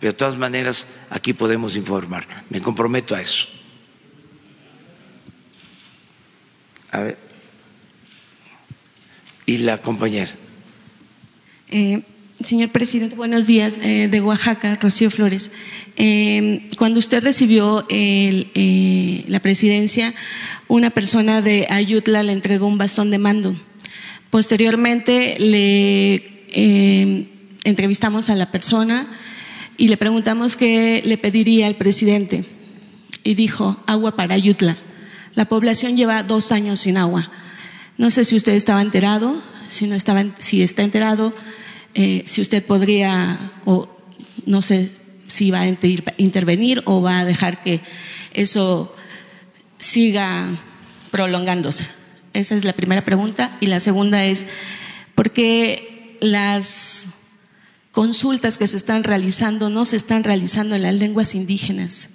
pero 0.00 0.12
de 0.12 0.18
todas 0.18 0.38
maneras 0.38 0.88
aquí 1.10 1.34
podemos 1.34 1.76
informar. 1.76 2.26
Me 2.48 2.62
comprometo 2.62 3.14
a 3.14 3.20
eso. 3.20 3.46
A 6.90 7.00
ver. 7.00 7.29
Y 9.46 9.58
la 9.58 9.78
compañera. 9.78 10.30
Eh, 11.70 12.02
señor 12.42 12.70
presidente, 12.70 13.16
buenos 13.16 13.46
días. 13.46 13.80
Eh, 13.82 14.08
de 14.08 14.20
Oaxaca, 14.20 14.78
Rocío 14.80 15.10
Flores. 15.10 15.50
Eh, 15.96 16.68
cuando 16.76 16.98
usted 16.98 17.22
recibió 17.22 17.86
la 17.88 19.40
presidencia, 19.40 20.14
una 20.68 20.90
persona 20.90 21.42
de 21.42 21.66
Ayutla 21.70 22.22
le 22.22 22.32
entregó 22.32 22.66
un 22.66 22.78
bastón 22.78 23.10
de 23.10 23.18
mando. 23.18 23.54
Posteriormente 24.30 25.36
le 25.38 26.22
entrevistamos 27.64 28.30
a 28.30 28.36
la 28.36 28.50
persona 28.50 29.08
y 29.76 29.88
le 29.88 29.96
preguntamos 29.96 30.56
qué 30.56 31.02
le 31.04 31.18
pediría 31.18 31.66
al 31.66 31.74
presidente. 31.74 32.44
Y 33.22 33.34
dijo, 33.34 33.82
agua 33.86 34.16
para 34.16 34.34
Ayutla. 34.34 34.76
La 35.34 35.44
población 35.46 35.96
lleva 35.96 36.22
dos 36.22 36.52
años 36.52 36.80
sin 36.80 36.96
agua. 36.96 37.30
No 38.00 38.08
sé 38.08 38.24
si 38.24 38.34
usted 38.34 38.54
estaba 38.54 38.80
enterado, 38.80 39.42
si 39.68 39.86
no 39.86 39.94
estaba, 39.94 40.24
si 40.38 40.62
está 40.62 40.82
enterado, 40.82 41.34
eh, 41.92 42.22
si 42.24 42.40
usted 42.40 42.64
podría, 42.64 43.52
o 43.66 43.94
no 44.46 44.62
sé 44.62 44.90
si 45.28 45.50
va 45.50 45.60
a 45.60 45.68
intervenir 46.16 46.82
o 46.86 47.02
va 47.02 47.18
a 47.18 47.24
dejar 47.26 47.62
que 47.62 47.82
eso 48.32 48.96
siga 49.76 50.48
prolongándose. 51.10 51.88
Esa 52.32 52.54
es 52.54 52.64
la 52.64 52.72
primera 52.72 53.04
pregunta. 53.04 53.58
Y 53.60 53.66
la 53.66 53.80
segunda 53.80 54.24
es, 54.24 54.46
¿por 55.14 55.32
qué 55.32 56.16
las 56.22 57.16
consultas 57.92 58.56
que 58.56 58.66
se 58.66 58.78
están 58.78 59.04
realizando 59.04 59.68
no 59.68 59.84
se 59.84 59.96
están 59.96 60.24
realizando 60.24 60.74
en 60.74 60.84
las 60.84 60.94
lenguas 60.94 61.34
indígenas 61.34 62.14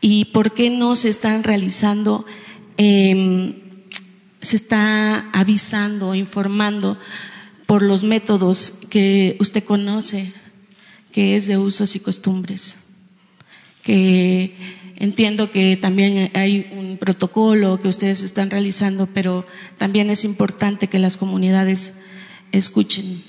y 0.00 0.24
por 0.24 0.54
qué 0.54 0.70
no 0.70 0.96
se 0.96 1.10
están 1.10 1.44
realizando, 1.44 2.24
em, 2.78 3.67
se 4.40 4.56
está 4.56 5.30
avisando, 5.32 6.14
informando 6.14 6.98
por 7.66 7.82
los 7.82 8.04
métodos 8.04 8.80
que 8.88 9.36
usted 9.40 9.64
conoce, 9.64 10.32
que 11.12 11.36
es 11.36 11.46
de 11.46 11.58
usos 11.58 11.96
y 11.96 12.00
costumbres, 12.00 12.84
que 13.82 14.56
entiendo 14.96 15.50
que 15.50 15.76
también 15.76 16.30
hay 16.34 16.68
un 16.72 16.98
protocolo 16.98 17.80
que 17.80 17.88
ustedes 17.88 18.22
están 18.22 18.50
realizando, 18.50 19.06
pero 19.06 19.46
también 19.76 20.10
es 20.10 20.24
importante 20.24 20.88
que 20.88 20.98
las 20.98 21.16
comunidades 21.16 21.98
escuchen 22.52 23.22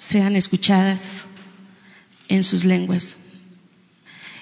sean 0.00 0.34
escuchadas 0.34 1.26
en 2.28 2.42
sus 2.42 2.64
lenguas. 2.64 3.29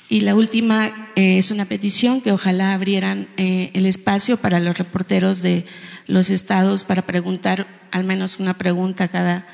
Y 0.08 0.20
la 0.22 0.34
última 0.34 1.10
eh, 1.16 1.36
es 1.36 1.50
una 1.50 1.66
petición 1.66 2.22
que 2.22 2.32
ojalá 2.32 2.72
abrieran 2.72 3.28
eh, 3.36 3.70
el 3.74 3.84
espacio 3.84 4.38
para 4.38 4.58
los 4.58 4.78
reporteros 4.78 5.42
de 5.42 5.66
los 6.06 6.30
estados 6.30 6.84
para 6.84 7.02
preguntar 7.02 7.66
al 7.90 8.04
menos 8.04 8.40
una 8.40 8.56
pregunta 8.56 9.08
cada 9.08 9.46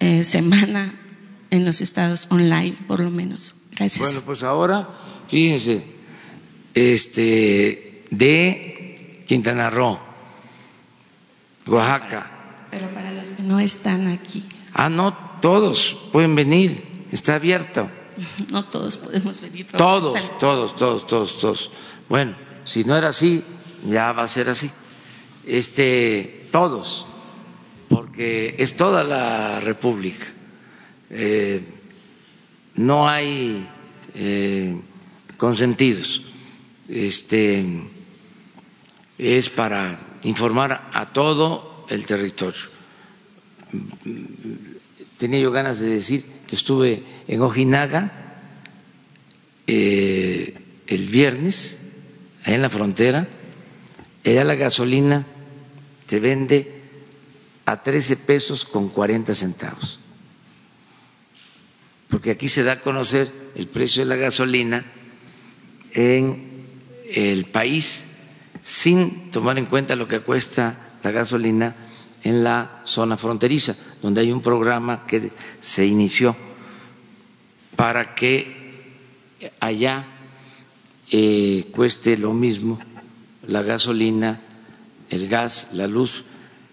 eh, 0.00 0.24
semana 0.24 0.94
en 1.50 1.64
los 1.64 1.80
estados 1.80 2.26
online, 2.30 2.76
por 2.88 2.98
lo 2.98 3.10
menos. 3.10 3.54
Gracias. 3.76 4.06
Bueno, 4.06 4.22
pues 4.26 4.42
ahora, 4.42 4.88
fíjense, 5.28 5.84
este, 6.74 8.04
de 8.10 9.22
Quintana 9.26 9.70
Roo, 9.70 10.00
Oaxaca. 11.66 12.66
Pero 12.72 12.88
para 12.90 13.12
los 13.12 13.28
que 13.28 13.42
no 13.44 13.60
están 13.60 14.08
aquí. 14.08 14.44
Ah, 14.72 14.88
no, 14.88 15.14
todos 15.40 15.96
pueden 16.12 16.34
venir, 16.34 17.06
está 17.12 17.36
abierto. 17.36 17.88
No 18.50 18.64
todos 18.64 18.96
podemos 18.96 19.40
venir. 19.40 19.66
Todos, 19.66 20.38
todos, 20.38 20.76
todos, 20.76 21.06
todos, 21.06 21.38
todos. 21.38 21.70
Bueno, 22.08 22.36
si 22.64 22.84
no 22.84 22.96
era 22.96 23.08
así, 23.08 23.44
ya 23.84 24.12
va 24.12 24.24
a 24.24 24.28
ser 24.28 24.48
así. 24.48 24.70
Este, 25.46 26.46
todos, 26.50 27.06
porque 27.88 28.56
es 28.58 28.76
toda 28.76 29.04
la 29.04 29.60
República. 29.60 30.26
Eh, 31.10 31.64
no 32.74 33.08
hay 33.08 33.68
eh, 34.14 34.80
consentidos. 35.36 36.22
Este 36.88 37.64
es 39.18 39.50
para 39.50 39.98
informar 40.22 40.90
a 40.92 41.06
todo 41.06 41.86
el 41.88 42.04
territorio 42.04 42.76
tenía 45.16 45.40
yo 45.40 45.50
ganas 45.50 45.78
de 45.78 45.88
decir 45.88 46.24
que 46.46 46.56
estuve 46.56 47.02
en 47.26 47.40
Ojinaga 47.40 48.12
eh, 49.66 50.54
el 50.86 51.08
viernes, 51.08 51.82
en 52.44 52.62
la 52.62 52.70
frontera, 52.70 53.26
allá 54.24 54.44
la 54.44 54.54
gasolina 54.54 55.26
se 56.06 56.20
vende 56.20 56.82
a 57.64 57.82
13 57.82 58.16
pesos 58.18 58.64
con 58.64 58.88
40 58.88 59.34
centavos. 59.34 59.98
Porque 62.08 62.30
aquí 62.30 62.48
se 62.48 62.62
da 62.62 62.72
a 62.72 62.80
conocer 62.80 63.30
el 63.56 63.66
precio 63.66 64.02
de 64.02 64.08
la 64.08 64.16
gasolina 64.16 64.84
en 65.92 66.66
el 67.10 67.46
país 67.46 68.06
sin 68.62 69.30
tomar 69.30 69.58
en 69.58 69.66
cuenta 69.66 69.96
lo 69.96 70.06
que 70.06 70.20
cuesta 70.20 70.98
la 71.02 71.10
gasolina 71.10 71.74
en 72.26 72.42
la 72.42 72.82
zona 72.84 73.16
fronteriza, 73.16 73.76
donde 74.02 74.20
hay 74.20 74.32
un 74.32 74.42
programa 74.42 75.06
que 75.06 75.30
se 75.60 75.86
inició 75.86 76.34
para 77.76 78.16
que 78.16 78.82
allá 79.60 80.08
eh, 81.12 81.68
cueste 81.70 82.18
lo 82.18 82.34
mismo 82.34 82.80
la 83.46 83.62
gasolina, 83.62 84.40
el 85.08 85.28
gas, 85.28 85.68
la 85.72 85.86
luz, 85.86 86.24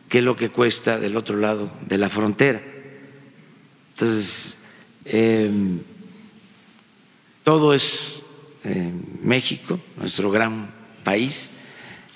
que 0.10 0.24
lo 0.24 0.36
que 0.36 0.50
cuesta 0.50 0.98
del 0.98 1.16
otro 1.16 1.38
lado 1.38 1.70
de 1.88 2.00
la 2.00 2.10
frontera. 2.10 2.60
Entonces, 3.94 4.58
em, 5.06 5.82
todo 7.44 7.76
es 7.76 8.24
México, 9.22 9.80
nuestro 9.98 10.32
gran 10.32 10.74
país, 11.04 11.52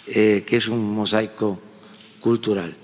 eh, 0.08 0.44
que 0.48 0.56
es 0.56 0.68
un 0.70 0.96
mosaico 0.96 1.60
cultural. 2.20 2.76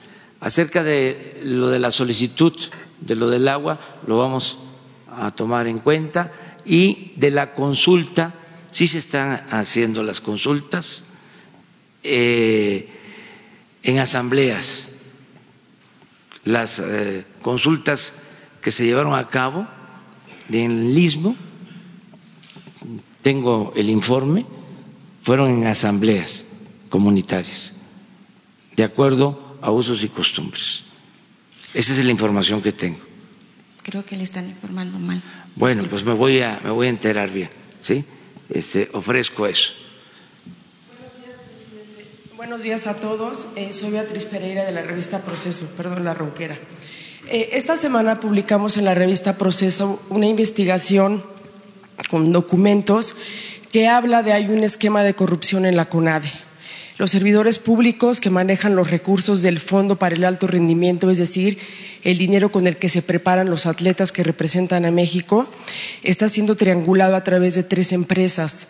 Acerca 0.43 0.83
de 0.83 1.39
lo 1.45 1.69
de 1.69 1.79
la 1.79 1.89
solicitud, 1.89 2.53
de 2.99 3.15
lo 3.15 3.29
del 3.29 3.47
agua, 3.47 3.79
lo 4.05 4.17
vamos 4.17 4.59
a 5.09 5.31
tomar 5.31 5.67
en 5.67 5.79
cuenta. 5.79 6.33
Y 6.65 7.13
de 7.15 7.31
la 7.31 7.53
consulta, 7.53 8.33
sí 8.69 8.85
se 8.87 8.97
están 8.97 9.47
haciendo 9.51 10.03
las 10.03 10.19
consultas 10.19 11.05
eh, 12.03 12.89
en 13.83 13.99
asambleas, 13.99 14.89
las 16.43 16.79
eh, 16.79 17.23
consultas 17.41 18.15
que 18.61 18.73
se 18.73 18.85
llevaron 18.85 19.15
a 19.15 19.29
cabo 19.29 19.65
en 20.51 20.71
el 20.71 20.97
istmo, 20.97 21.37
tengo 23.21 23.71
el 23.77 23.89
informe, 23.89 24.45
fueron 25.21 25.51
en 25.51 25.67
asambleas 25.67 26.43
comunitarias, 26.89 27.75
de 28.75 28.83
acuerdo 28.83 29.42
a 29.63 29.71
usos 29.71 30.03
y 30.03 30.09
costumbres. 30.09 30.83
Esa 31.73 31.93
es 31.93 32.03
la 32.03 32.11
información 32.11 32.61
que 32.61 32.73
tengo. 32.73 32.99
Creo 33.81 34.05
que 34.05 34.17
le 34.17 34.23
están 34.23 34.47
informando 34.47 34.99
mal. 34.99 35.23
Bueno, 35.55 35.83
pues 35.89 36.03
me 36.03 36.13
voy 36.13 36.41
a, 36.41 36.59
me 36.63 36.69
voy 36.69 36.87
a 36.87 36.89
enterar 36.89 37.29
bien, 37.29 37.49
¿sí? 37.81 38.03
Este, 38.49 38.89
ofrezco 38.93 39.47
eso. 39.47 39.71
Buenos 42.35 42.63
días 42.63 42.87
a 42.87 42.99
todos. 42.99 43.47
Eh, 43.55 43.71
soy 43.71 43.91
Beatriz 43.91 44.25
Pereira 44.25 44.65
de 44.65 44.73
la 44.73 44.81
revista 44.81 45.21
Proceso, 45.21 45.71
perdón, 45.77 46.03
la 46.03 46.13
ronquera. 46.13 46.59
Eh, 47.29 47.51
esta 47.53 47.77
semana 47.77 48.19
publicamos 48.19 48.75
en 48.75 48.83
la 48.83 48.93
revista 48.93 49.37
Proceso 49.37 50.01
una 50.09 50.27
investigación 50.27 51.23
con 52.09 52.33
documentos 52.33 53.15
que 53.71 53.87
habla 53.87 54.23
de 54.23 54.33
hay 54.33 54.47
un 54.47 54.63
esquema 54.63 55.03
de 55.03 55.15
corrupción 55.15 55.65
en 55.65 55.77
la 55.77 55.87
CONADE. 55.87 56.31
Los 56.97 57.09
servidores 57.09 57.57
públicos 57.57 58.21
que 58.21 58.29
manejan 58.29 58.75
los 58.75 58.91
recursos 58.91 59.41
del 59.41 59.59
Fondo 59.59 59.97
para 59.97 60.15
el 60.15 60.23
Alto 60.23 60.45
Rendimiento, 60.45 61.09
es 61.09 61.17
decir, 61.17 61.57
el 62.03 62.19
dinero 62.19 62.51
con 62.51 62.67
el 62.67 62.77
que 62.77 62.87
se 62.87 63.01
preparan 63.01 63.49
los 63.49 63.65
atletas 63.65 64.11
que 64.11 64.23
representan 64.23 64.85
a 64.85 64.91
México, 64.91 65.49
está 66.03 66.29
siendo 66.29 66.55
triangulado 66.55 67.15
a 67.15 67.23
través 67.23 67.55
de 67.55 67.63
tres 67.63 67.93
empresas. 67.93 68.67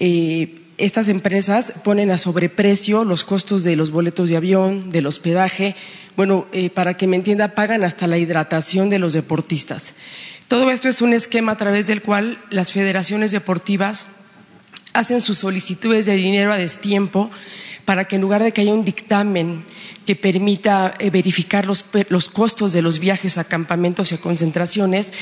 Eh, 0.00 0.58
estas 0.76 1.08
empresas 1.08 1.72
ponen 1.82 2.10
a 2.10 2.18
sobreprecio 2.18 3.04
los 3.04 3.24
costos 3.24 3.64
de 3.64 3.76
los 3.76 3.90
boletos 3.90 4.28
de 4.28 4.36
avión, 4.36 4.90
del 4.90 5.06
hospedaje. 5.06 5.74
Bueno, 6.14 6.46
eh, 6.52 6.68
para 6.68 6.98
que 6.98 7.06
me 7.06 7.16
entienda, 7.16 7.54
pagan 7.54 7.84
hasta 7.84 8.06
la 8.06 8.18
hidratación 8.18 8.90
de 8.90 8.98
los 8.98 9.14
deportistas. 9.14 9.94
Todo 10.48 10.70
esto 10.70 10.88
es 10.88 11.00
un 11.00 11.14
esquema 11.14 11.52
a 11.52 11.56
través 11.56 11.86
del 11.86 12.02
cual 12.02 12.42
las 12.50 12.72
federaciones 12.72 13.32
deportivas 13.32 14.08
hacen 14.92 15.20
sus 15.20 15.38
solicitudes 15.38 16.06
de 16.06 16.16
dinero 16.16 16.52
a 16.52 16.56
destiempo 16.56 17.30
para 17.84 18.04
que 18.04 18.16
en 18.16 18.22
lugar 18.22 18.42
de 18.42 18.52
que 18.52 18.60
haya 18.60 18.72
un 18.72 18.84
dictamen 18.84 19.64
que 20.06 20.16
permita 20.16 20.94
eh, 20.98 21.10
verificar 21.10 21.66
los, 21.66 21.84
los, 22.08 22.28
costos 22.28 22.72
de 22.72 22.82
los 22.82 22.98
viajes 22.98 23.38
a 23.38 23.44
campamentos 23.44 24.12
y 24.12 24.14
a 24.14 24.18
concentraciones, 24.18 25.12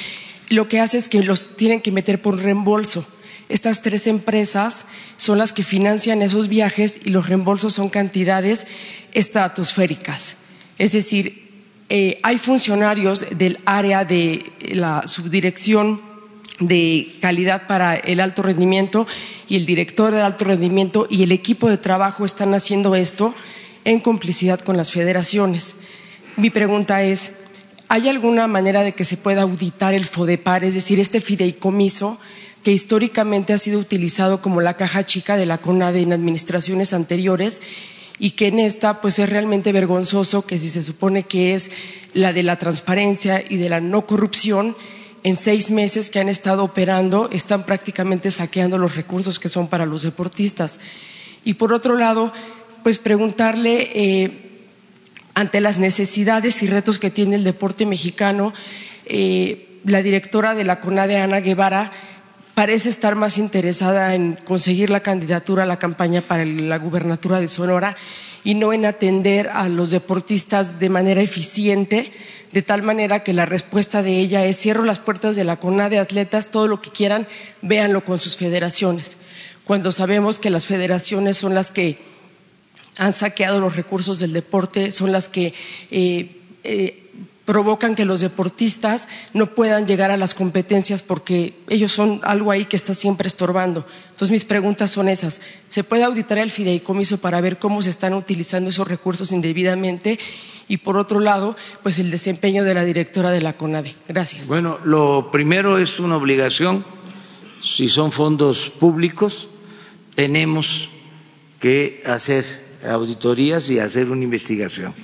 lo 0.49 0.69
que 0.69 0.81
hace 0.81 0.99
es 0.99 1.09
que 1.09 1.23
los 1.23 1.57
tienen 1.57 1.81
que 1.81 1.93
meter 1.93 2.21
por 2.21 2.41
reembolso. 2.43 3.07
Estas 3.49 3.83
tres 3.83 4.07
empresas 4.07 4.87
son 5.17 5.39
las 5.39 5.53
que 5.53 5.63
financian 5.63 6.23
esos 6.23 6.49
viajes 6.49 7.01
y 7.05 7.11
los 7.11 7.29
reembolsos 7.29 7.75
son 7.75 7.89
cantidades 7.89 8.67
estratosféricas. 9.13 10.37
Es 10.79 10.93
decir, 10.93 11.51
eh, 11.89 12.21
hay 12.23 12.39
funcionarios 12.39 13.27
del 13.37 13.59
área 13.65 14.05
de 14.05 14.45
la 14.73 15.07
subdirección 15.09 16.01
de 16.61 17.17
calidad 17.21 17.67
para 17.67 17.97
el 17.97 18.21
alto 18.21 18.43
rendimiento 18.43 19.07
y 19.49 19.57
el 19.57 19.67
director 19.67 20.13
del 20.13 20.23
alto 20.23 20.45
rendimiento 20.45 21.07
y 21.11 21.23
el 21.23 21.33
equipo 21.33 21.69
de 21.69 21.79
trabajo 21.79 22.25
están 22.25 22.55
haciendo 22.55 22.95
esto 22.95 23.35
en 23.85 23.99
complicidad 23.99 24.61
con 24.61 24.77
las 24.77 24.93
federaciones. 24.93 25.77
Mi 26.37 26.51
pregunta 26.51 27.03
es, 27.03 27.39
¿hay 27.89 28.09
alguna 28.09 28.47
manera 28.47 28.83
de 28.83 28.93
que 28.93 29.05
se 29.05 29.17
pueda 29.17 29.43
auditar 29.43 29.95
el 29.95 30.05
FODEPAR, 30.05 30.65
es 30.65 30.75
decir, 30.75 31.01
este 31.01 31.21
fideicomiso 31.21 32.19
que 32.63 32.73
históricamente 32.73 33.53
ha 33.53 33.59
sido 33.59 33.81
utilizado 33.81 34.43
como 34.43 34.61
la 34.61 34.77
caja 34.77 35.05
chica 35.05 35.37
de 35.37 35.47
la 35.47 35.59
CONADE 35.59 36.03
en 36.03 36.13
administraciones 36.13 36.93
anteriores 36.93 37.63
y 38.19 38.33
que 38.33 38.49
en 38.49 38.59
esta 38.59 39.01
pues 39.01 39.19
es 39.19 39.31
realmente 39.31 39.73
vergonzoso 39.73 40.45
que 40.45 40.59
si 40.59 40.69
se 40.69 40.83
supone 40.83 41.23
que 41.23 41.55
es 41.55 41.73
la 42.13 42.35
de 42.35 42.43
la 42.43 42.59
transparencia 42.59 43.43
y 43.49 43.57
de 43.57 43.71
la 43.71 43.81
no 43.81 44.07
corrupción, 44.07 44.77
en 45.23 45.37
seis 45.37 45.71
meses 45.71 46.11
que 46.11 46.21
han 46.21 46.29
estado 46.29 46.65
operando 46.65 47.29
están 47.31 47.65
prácticamente 47.65 48.31
saqueando 48.31 48.79
los 48.79 48.97
recursos 48.97 49.39
que 49.39 49.49
son 49.49 49.69
para 49.69 49.87
los 49.87 50.03
deportistas. 50.03 50.81
Y 51.45 51.55
por 51.55 51.73
otro 51.73 51.97
lado, 51.97 52.33
pues 52.83 52.99
preguntarle 52.99 53.91
eh, 53.95 54.51
ante 55.35 55.61
las 55.61 55.79
necesidades 55.79 56.63
y 56.63 56.67
retos 56.67 56.99
que 56.99 57.11
tiene 57.11 57.37
el 57.37 57.45
deporte 57.45 57.87
mexicano, 57.87 58.53
eh, 59.07 59.79
la 59.85 60.03
directora 60.03 60.55
de 60.55 60.65
la 60.65 60.81
CONADE, 60.81 61.19
Ana 61.19 61.41
Guevara, 61.41 61.93
parece 62.55 62.89
estar 62.89 63.15
más 63.15 63.39
interesada 63.39 64.15
en 64.15 64.35
conseguir 64.35 64.91
la 64.91 65.01
candidatura 65.01 65.63
a 65.63 65.67
la 65.67 65.79
campaña 65.79 66.21
para 66.21 66.45
la 66.45 66.79
gubernatura 66.79 67.41
de 67.41 67.49
Sonora 67.49 67.97
y 68.45 68.55
no 68.55 68.73
en 68.73 68.87
atender 68.87 69.49
a 69.49 69.69
los 69.69 69.91
deportistas 69.91 70.81
de 70.81 70.89
manera 70.89 71.21
eficiente, 71.21 72.13
de 72.53 72.63
tal 72.63 72.83
manera 72.83 73.23
que 73.23 73.33
la 73.33 73.47
respuesta 73.47 74.03
de 74.03 74.19
ella 74.19 74.45
es 74.45 74.59
cierro 74.59 74.85
las 74.85 74.99
puertas 74.99 75.37
de 75.37 75.45
la 75.45 75.57
CONADE 75.57 75.99
atletas, 75.99 76.51
todo 76.51 76.67
lo 76.67 76.81
que 76.81 76.91
quieran, 76.91 77.29
véanlo 77.63 78.05
con 78.05 78.19
sus 78.19 78.37
federaciones, 78.37 79.19
cuando 79.65 79.93
sabemos 79.93 80.39
que 80.39 80.51
las 80.51 80.67
federaciones 80.67 81.37
son 81.37 81.55
las 81.55 81.71
que 81.71 81.99
han 82.99 83.13
saqueado 83.13 83.61
los 83.61 83.77
recursos 83.77 84.19
del 84.19 84.33
deporte, 84.33 84.91
son 84.91 85.13
las 85.13 85.29
que 85.29 85.55
eh, 85.91 86.41
eh, 86.65 87.00
provocan 87.51 87.97
que 87.97 88.05
los 88.05 88.21
deportistas 88.21 89.09
no 89.35 89.47
puedan 89.47 89.85
llegar 89.85 90.13
a 90.13 90.17
las 90.17 90.35
competencias 90.35 91.03
porque 91.03 91.55
ellos 91.69 91.91
son 91.91 92.21
algo 92.23 92.53
ahí 92.53 92.65
que 92.67 92.77
está 92.77 92.95
siempre 92.95 93.27
estorbando. 93.27 93.85
Entonces 94.11 94.31
mis 94.31 94.45
preguntas 94.45 94.93
son 94.93 95.09
esas. 95.09 95.41
¿Se 95.67 95.83
puede 95.83 96.05
auditar 96.05 96.39
el 96.39 96.53
fideicomiso 96.53 97.19
para 97.19 97.41
ver 97.41 97.59
cómo 97.59 97.83
se 97.83 97.91
están 97.91 98.15
utilizando 98.15 98.71
esos 98.71 98.87
recursos 98.87 99.33
indebidamente? 99.33 100.21
Y 100.69 100.77
por 100.77 100.97
otro 100.97 101.19
lado, 101.19 101.57
pues 101.83 101.99
el 101.99 102.13
desempeño 102.13 102.63
de 102.63 102.73
la 102.73 102.85
directora 102.85 103.33
de 103.33 103.43
la 103.43 103.55
CONADE. 103.55 103.97
Gracias. 104.07 104.47
Bueno, 104.47 104.79
lo 104.85 105.33
primero 105.33 105.79
es 105.79 105.99
una 105.99 106.19
obligación. 106.19 106.85
Si 107.61 107.89
son 107.89 108.13
fondos 108.13 108.71
públicos, 108.71 109.49
tenemos 110.15 110.89
que 111.59 112.01
hacer 112.07 112.45
auditorías 112.89 113.69
y 113.71 113.81
hacer 113.81 114.09
una 114.09 114.23
investigación. 114.23 114.95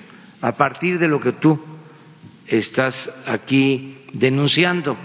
A 0.43 0.57
partir 0.57 1.01
de 1.01 1.09
lo 1.09 1.19
que 1.19 1.33
tú 1.33 1.61
estás 2.49 3.13
aquí 3.27 3.99
denunciando. 4.13 4.97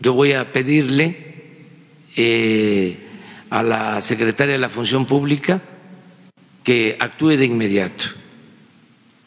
Yo 0.00 0.12
voy 0.14 0.32
a 0.32 0.52
pedirle 0.52 1.34
eh, 2.16 2.98
a 3.50 3.62
la 3.62 4.00
secretaria 4.00 4.54
de 4.54 4.60
la 4.60 4.68
Función 4.68 5.06
Pública 5.06 5.62
que 6.62 6.96
actúe 6.98 7.36
de 7.36 7.44
inmediato 7.44 8.06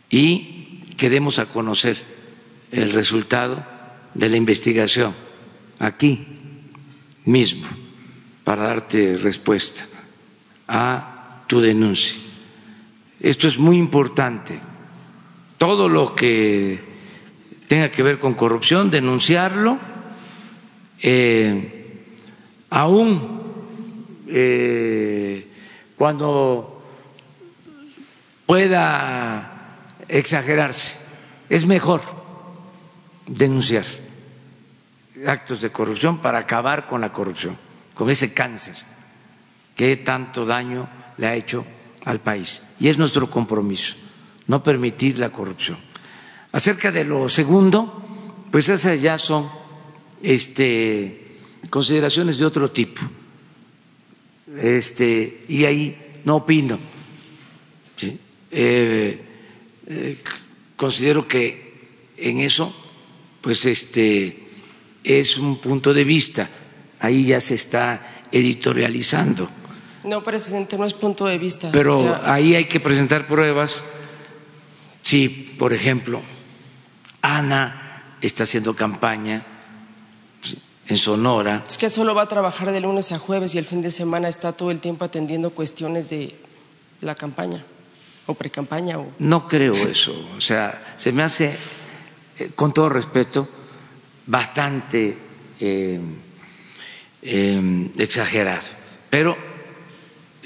y 0.09 0.81
que 0.97 1.09
demos 1.09 1.39
a 1.39 1.45
conocer 1.45 1.97
el 2.71 2.91
resultado 2.91 3.65
de 4.13 4.29
la 4.29 4.37
investigación 4.37 5.13
aquí 5.79 6.25
mismo 7.25 7.67
para 8.43 8.63
darte 8.63 9.17
respuesta 9.17 9.85
a 10.67 11.43
tu 11.47 11.61
denuncia. 11.61 12.17
Esto 13.19 13.47
es 13.47 13.57
muy 13.57 13.77
importante 13.77 14.59
todo 15.57 15.89
lo 15.89 16.15
que 16.15 16.79
tenga 17.67 17.91
que 17.91 18.03
ver 18.03 18.19
con 18.19 18.33
corrupción, 18.33 18.89
denunciarlo, 18.89 19.77
eh, 21.01 22.05
aún 22.69 23.41
eh, 24.27 25.47
cuando 25.95 26.83
pueda 28.45 29.85
exagerarse, 30.07 30.97
es 31.49 31.65
mejor 31.65 32.01
denunciar 33.25 33.85
actos 35.25 35.61
de 35.61 35.71
corrupción 35.71 36.19
para 36.19 36.39
acabar 36.39 36.85
con 36.85 37.01
la 37.01 37.11
corrupción, 37.11 37.57
con 37.93 38.09
ese 38.09 38.33
cáncer 38.33 38.75
que 39.75 39.97
tanto 39.97 40.45
daño 40.45 40.87
le 41.17 41.27
ha 41.27 41.35
hecho 41.35 41.65
al 42.05 42.19
país. 42.19 42.67
Y 42.79 42.87
es 42.87 42.97
nuestro 42.97 43.29
compromiso 43.29 43.95
no 44.47 44.63
permitir 44.63 45.19
la 45.19 45.29
corrupción. 45.29 45.77
Acerca 46.51 46.91
de 46.91 47.03
lo 47.03 47.29
segundo, 47.29 48.03
pues 48.51 48.69
esas 48.69 49.01
ya 49.01 49.17
son 49.17 49.49
este, 50.21 51.37
consideraciones 51.69 52.37
de 52.37 52.45
otro 52.45 52.71
tipo. 52.71 53.01
Este, 54.57 55.43
y 55.47 55.65
ahí 55.65 56.21
no 56.23 56.37
opino. 56.37 56.79
Eh, 58.49 59.21
eh, 59.87 60.17
considero 60.77 61.27
que 61.27 62.13
en 62.15 62.39
eso, 62.39 62.73
pues 63.41 63.65
este, 63.65 64.47
es 65.03 65.37
un 65.37 65.59
punto 65.59 65.93
de 65.93 66.03
vista. 66.05 66.49
Ahí 66.99 67.25
ya 67.25 67.41
se 67.41 67.55
está 67.55 68.23
editorializando. 68.31 69.49
No, 70.05 70.23
presidente, 70.23 70.77
no 70.77 70.85
es 70.85 70.93
punto 70.93 71.25
de 71.25 71.37
vista. 71.37 71.69
Pero 71.71 72.17
ahí 72.23 72.55
hay 72.55 72.65
que 72.65 72.79
presentar 72.79 73.27
pruebas 73.27 73.83
si, 75.07 75.29
por 75.29 75.71
ejemplo, 75.71 76.21
Ana 77.21 78.03
está 78.19 78.43
haciendo 78.43 78.75
campaña 78.75 79.41
en 80.85 80.97
Sonora. 80.97 81.63
Es 81.65 81.77
que 81.77 81.89
solo 81.89 82.13
va 82.13 82.23
a 82.23 82.27
trabajar 82.27 82.73
de 82.73 82.81
lunes 82.81 83.13
a 83.13 83.17
jueves 83.17 83.55
y 83.55 83.57
el 83.57 83.63
fin 83.63 83.81
de 83.81 83.89
semana 83.89 84.27
está 84.27 84.51
todo 84.51 84.69
el 84.69 84.81
tiempo 84.81 85.05
atendiendo 85.05 85.51
cuestiones 85.51 86.09
de 86.09 86.35
la 86.99 87.15
campaña 87.15 87.63
o 88.25 88.33
pre-campaña. 88.33 88.99
O... 88.99 89.07
No 89.19 89.47
creo 89.47 89.75
eso. 89.75 90.13
O 90.37 90.41
sea, 90.41 90.95
se 90.97 91.13
me 91.13 91.23
hace, 91.23 91.55
eh, 92.39 92.49
con 92.53 92.73
todo 92.73 92.89
respeto, 92.89 93.47
bastante 94.25 95.17
eh, 95.61 96.01
eh, 97.21 97.91
exagerado. 97.97 98.67
Pero 99.09 99.37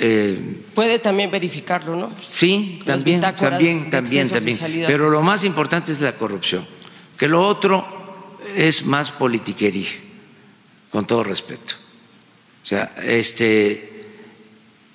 eh, 0.03 0.63
puede 0.73 0.97
también 0.97 1.29
verificarlo, 1.29 1.95
¿no? 1.95 2.11
Sí, 2.27 2.79
también, 2.83 3.21
también, 3.21 3.91
también, 3.91 4.27
también. 4.27 4.57
Pero 4.87 5.11
lo 5.11 5.21
más 5.21 5.43
importante 5.43 5.91
es 5.91 6.01
la 6.01 6.17
corrupción. 6.17 6.67
Que 7.19 7.27
lo 7.27 7.47
otro 7.47 8.39
es 8.55 8.83
más 8.83 9.11
politiquería, 9.11 9.91
con 10.89 11.05
todo 11.05 11.23
respeto. 11.23 11.75
O 12.63 12.65
sea, 12.65 12.95
este, 13.03 14.07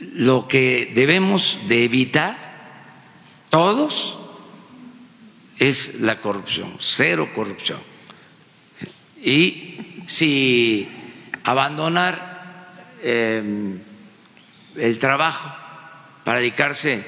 lo 0.00 0.48
que 0.48 0.90
debemos 0.92 1.60
de 1.68 1.84
evitar 1.84 2.36
todos 3.48 4.18
es 5.56 6.00
la 6.00 6.18
corrupción, 6.18 6.74
cero 6.80 7.30
corrupción. 7.32 7.78
Y 9.22 10.02
si 10.08 10.88
abandonar 11.44 12.72
eh, 13.04 13.78
el 14.78 14.98
trabajo 14.98 15.54
para 16.24 16.38
dedicarse 16.38 17.04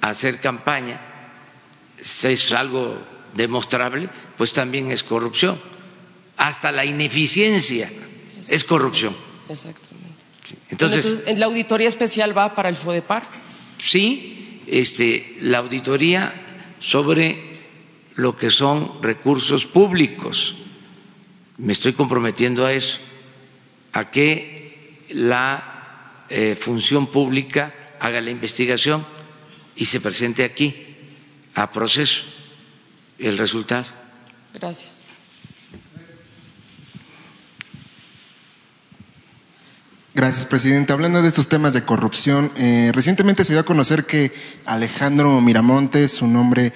a 0.00 0.10
hacer 0.10 0.40
campaña, 0.40 1.00
si 2.00 2.28
es 2.28 2.52
algo 2.52 2.98
demostrable, 3.34 4.08
pues 4.36 4.52
también 4.52 4.90
es 4.90 5.02
corrupción. 5.02 5.60
Hasta 6.36 6.70
la 6.72 6.84
ineficiencia 6.84 7.90
es 8.48 8.64
corrupción. 8.64 9.16
Exactamente. 9.48 10.06
Entonces, 10.70 11.22
¿en 11.26 11.40
la 11.40 11.46
auditoría 11.46 11.88
especial 11.88 12.36
va 12.36 12.54
para 12.54 12.68
el 12.68 12.76
FODEPAR? 12.76 13.24
Sí, 13.78 14.62
este, 14.66 15.36
la 15.40 15.58
auditoría 15.58 16.32
sobre 16.78 17.52
lo 18.14 18.36
que 18.36 18.50
son 18.50 19.02
recursos 19.02 19.66
públicos. 19.66 20.56
Me 21.58 21.72
estoy 21.72 21.94
comprometiendo 21.94 22.66
a 22.66 22.72
eso, 22.72 22.98
a 23.92 24.10
que 24.10 25.04
la 25.10 25.75
eh, 26.28 26.56
función 26.58 27.06
pública 27.06 27.74
haga 28.00 28.20
la 28.20 28.30
investigación 28.30 29.06
y 29.74 29.84
se 29.86 30.00
presente 30.00 30.44
aquí 30.44 30.74
a 31.54 31.70
proceso 31.70 32.24
el 33.18 33.38
resultado. 33.38 33.86
Gracias. 34.54 35.02
Gracias, 40.16 40.46
presidente. 40.46 40.94
Hablando 40.94 41.20
de 41.20 41.28
estos 41.28 41.48
temas 41.48 41.74
de 41.74 41.82
corrupción, 41.82 42.50
eh, 42.56 42.90
recientemente 42.94 43.44
se 43.44 43.52
dio 43.52 43.60
a 43.60 43.64
conocer 43.66 44.06
que 44.06 44.32
Alejandro 44.64 45.42
Miramontes, 45.42 46.22
un 46.22 46.36
hombre 46.36 46.72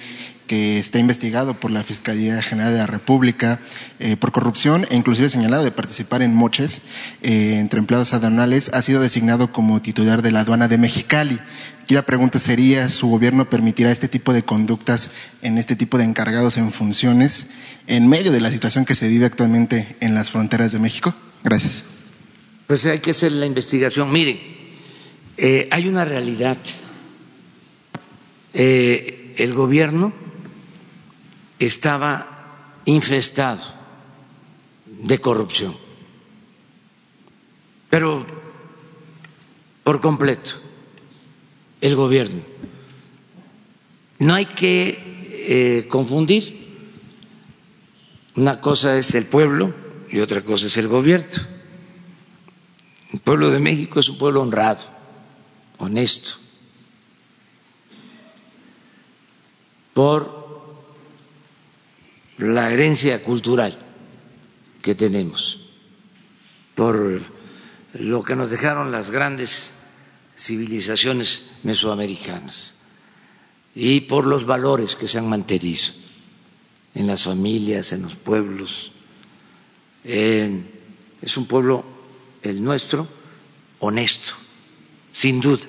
que 0.51 0.79
está 0.79 0.99
investigado 0.99 1.53
por 1.53 1.71
la 1.71 1.81
Fiscalía 1.81 2.41
General 2.41 2.73
de 2.73 2.79
la 2.79 2.85
República 2.85 3.61
eh, 3.99 4.17
por 4.17 4.33
corrupción 4.33 4.85
e 4.89 4.97
inclusive 4.97 5.29
señalado 5.29 5.63
de 5.63 5.71
participar 5.71 6.21
en 6.21 6.35
moches 6.35 6.81
eh, 7.21 7.55
entre 7.57 7.79
empleados 7.79 8.11
aduanales, 8.11 8.69
ha 8.73 8.81
sido 8.81 8.99
designado 8.99 9.53
como 9.53 9.81
titular 9.81 10.21
de 10.21 10.33
la 10.33 10.41
aduana 10.41 10.67
de 10.67 10.77
Mexicali. 10.77 11.39
Aquí 11.81 11.93
la 11.93 12.01
pregunta 12.01 12.37
sería, 12.37 12.89
¿su 12.89 13.07
gobierno 13.07 13.49
permitirá 13.49 13.93
este 13.93 14.09
tipo 14.09 14.33
de 14.33 14.43
conductas 14.43 15.11
en 15.41 15.57
este 15.57 15.77
tipo 15.77 15.97
de 15.97 16.03
encargados 16.03 16.57
en 16.57 16.73
funciones 16.73 17.51
en 17.87 18.09
medio 18.09 18.33
de 18.33 18.41
la 18.41 18.51
situación 18.51 18.83
que 18.83 18.95
se 18.95 19.07
vive 19.07 19.27
actualmente 19.27 19.95
en 20.01 20.15
las 20.15 20.31
fronteras 20.31 20.73
de 20.73 20.79
México? 20.79 21.15
Gracias. 21.45 21.85
Pues 22.67 22.85
hay 22.87 22.99
que 22.99 23.11
hacer 23.11 23.31
la 23.31 23.45
investigación. 23.45 24.11
Miren, 24.11 24.37
eh, 25.37 25.69
hay 25.71 25.87
una 25.87 26.03
realidad. 26.03 26.57
el 28.53 29.53
gobierno 29.53 30.13
estaba 31.65 32.79
infestado 32.85 33.61
de 34.85 35.19
corrupción, 35.19 35.75
pero 37.89 38.25
por 39.83 40.01
completo 40.01 40.51
el 41.81 41.95
gobierno. 41.95 42.41
No 44.19 44.35
hay 44.35 44.45
que 44.45 44.99
eh, 45.47 45.87
confundir. 45.87 46.61
Una 48.35 48.61
cosa 48.61 48.97
es 48.97 49.13
el 49.15 49.25
pueblo 49.25 49.73
y 50.09 50.19
otra 50.19 50.43
cosa 50.43 50.67
es 50.67 50.77
el 50.77 50.87
gobierno. 50.87 51.43
El 53.11 53.19
pueblo 53.19 53.49
de 53.49 53.59
México 53.59 53.99
es 53.99 54.07
un 54.07 54.17
pueblo 54.17 54.41
honrado, 54.41 54.85
honesto, 55.77 56.35
por 59.93 60.40
la 62.41 62.71
herencia 62.71 63.21
cultural 63.23 63.77
que 64.81 64.95
tenemos, 64.95 65.59
por 66.75 67.21
lo 67.93 68.23
que 68.23 68.35
nos 68.35 68.49
dejaron 68.49 68.91
las 68.91 69.09
grandes 69.09 69.71
civilizaciones 70.37 71.43
mesoamericanas 71.63 72.75
y 73.75 74.01
por 74.01 74.25
los 74.25 74.45
valores 74.45 74.95
que 74.95 75.07
se 75.07 75.19
han 75.19 75.29
mantenido 75.29 75.93
en 76.95 77.07
las 77.07 77.23
familias, 77.23 77.93
en 77.93 78.01
los 78.01 78.15
pueblos. 78.15 78.91
es 80.03 81.37
un 81.37 81.45
pueblo, 81.45 81.85
el 82.41 82.63
nuestro, 82.63 83.07
honesto, 83.79 84.33
sin 85.13 85.39
duda. 85.39 85.63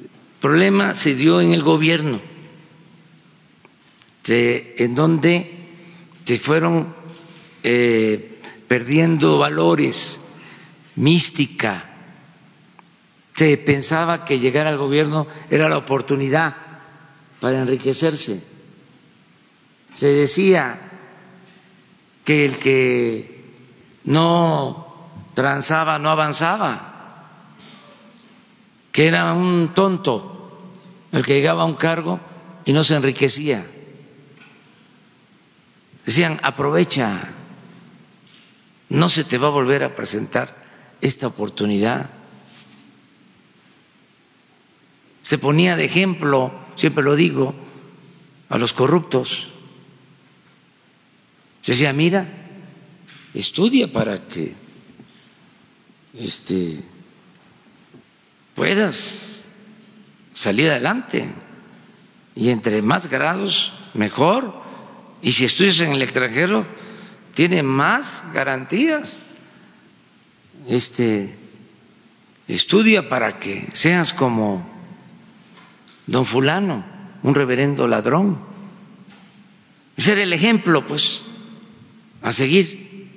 El 0.00 0.40
problema 0.40 0.94
se 0.94 1.14
dio 1.14 1.40
en 1.40 1.52
el 1.52 1.62
gobierno 1.62 2.20
este, 4.28 4.84
en 4.84 4.94
donde 4.94 5.50
se 6.24 6.38
fueron 6.38 6.94
eh, 7.62 8.40
perdiendo 8.68 9.38
valores, 9.38 10.20
mística. 10.96 11.86
Se 13.34 13.56
pensaba 13.56 14.26
que 14.26 14.38
llegar 14.38 14.66
al 14.66 14.76
gobierno 14.76 15.26
era 15.48 15.70
la 15.70 15.78
oportunidad 15.78 16.54
para 17.40 17.60
enriquecerse. 17.60 18.44
Se 19.94 20.08
decía 20.08 20.78
que 22.26 22.44
el 22.44 22.58
que 22.58 23.44
no 24.04 25.08
transaba 25.32 25.98
no 25.98 26.10
avanzaba, 26.10 27.30
que 28.92 29.06
era 29.06 29.32
un 29.32 29.72
tonto 29.74 30.34
el 31.12 31.24
que 31.24 31.32
llegaba 31.32 31.62
a 31.62 31.66
un 31.66 31.76
cargo 31.76 32.20
y 32.66 32.74
no 32.74 32.84
se 32.84 32.94
enriquecía. 32.94 33.64
Decían, 36.08 36.40
aprovecha, 36.42 37.20
no 38.88 39.10
se 39.10 39.24
te 39.24 39.36
va 39.36 39.48
a 39.48 39.50
volver 39.50 39.84
a 39.84 39.94
presentar 39.94 40.56
esta 41.02 41.26
oportunidad. 41.26 42.08
Se 45.20 45.36
ponía 45.36 45.76
de 45.76 45.84
ejemplo, 45.84 46.50
siempre 46.76 47.04
lo 47.04 47.14
digo, 47.14 47.54
a 48.48 48.56
los 48.56 48.72
corruptos. 48.72 49.48
Se 51.62 51.72
decía, 51.72 51.92
mira, 51.92 52.26
estudia 53.34 53.92
para 53.92 54.26
que 54.28 54.54
este, 56.14 56.84
puedas 58.54 59.42
salir 60.32 60.70
adelante. 60.70 61.34
Y 62.34 62.48
entre 62.48 62.80
más 62.80 63.10
grados, 63.10 63.74
mejor. 63.92 64.67
Y 65.22 65.32
si 65.32 65.44
estudias 65.44 65.80
en 65.80 65.92
el 65.92 66.02
extranjero, 66.02 66.64
tiene 67.34 67.62
más 67.62 68.24
garantías. 68.32 69.18
Este, 70.66 71.36
estudia 72.46 73.08
para 73.08 73.38
que 73.38 73.68
seas 73.72 74.12
como 74.12 74.68
don 76.06 76.24
fulano, 76.24 76.84
un 77.22 77.34
reverendo 77.34 77.88
ladrón. 77.88 78.38
Ese 79.96 80.12
era 80.12 80.22
el 80.22 80.32
ejemplo, 80.32 80.86
pues, 80.86 81.22
a 82.22 82.32
seguir. 82.32 83.08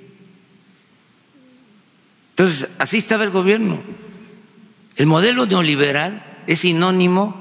Entonces, 2.30 2.70
así 2.78 2.98
estaba 2.98 3.24
el 3.24 3.30
gobierno. 3.30 3.80
El 4.96 5.06
modelo 5.06 5.46
neoliberal 5.46 6.42
es 6.46 6.60
sinónimo 6.60 7.40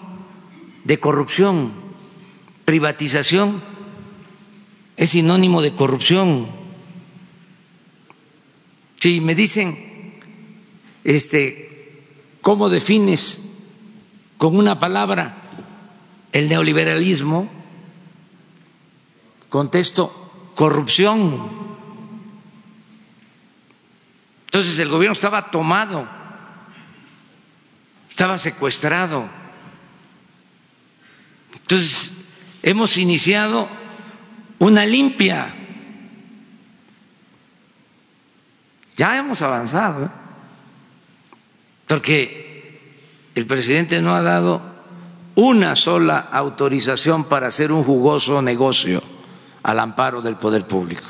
de 0.83 0.99
corrupción, 0.99 1.73
privatización 2.65 3.70
es 5.02 5.10
sinónimo 5.10 5.64
de 5.64 5.73
corrupción. 5.73 6.48
Si 8.99 9.19
me 9.19 9.34
dicen, 9.34 10.14
este, 11.03 12.03
¿cómo 12.41 12.69
defines 12.69 13.49
con 14.38 14.56
una 14.56 14.80
palabra 14.80 15.38
el 16.32 16.49
neoliberalismo, 16.49 17.49
contesto 19.49 20.52
corrupción. 20.56 21.49
Entonces 24.45 24.78
el 24.78 24.90
gobierno 24.90 25.14
estaba 25.14 25.49
tomado, 25.49 26.07
estaba 28.10 28.38
secuestrado. 28.38 29.28
Entonces 31.56 32.14
hemos 32.61 32.98
iniciado 32.98 33.80
una 34.61 34.85
limpia. 34.85 35.55
Ya 38.95 39.17
hemos 39.17 39.41
avanzado, 39.41 40.05
¿eh? 40.05 40.09
porque 41.88 42.79
el 43.33 43.47
presidente 43.47 44.03
no 44.03 44.15
ha 44.15 44.21
dado 44.21 44.61
una 45.33 45.75
sola 45.75 46.19
autorización 46.19 47.23
para 47.23 47.47
hacer 47.47 47.71
un 47.71 47.83
jugoso 47.83 48.43
negocio 48.43 49.01
al 49.63 49.79
amparo 49.79 50.21
del 50.21 50.35
poder 50.35 50.67
público. 50.67 51.09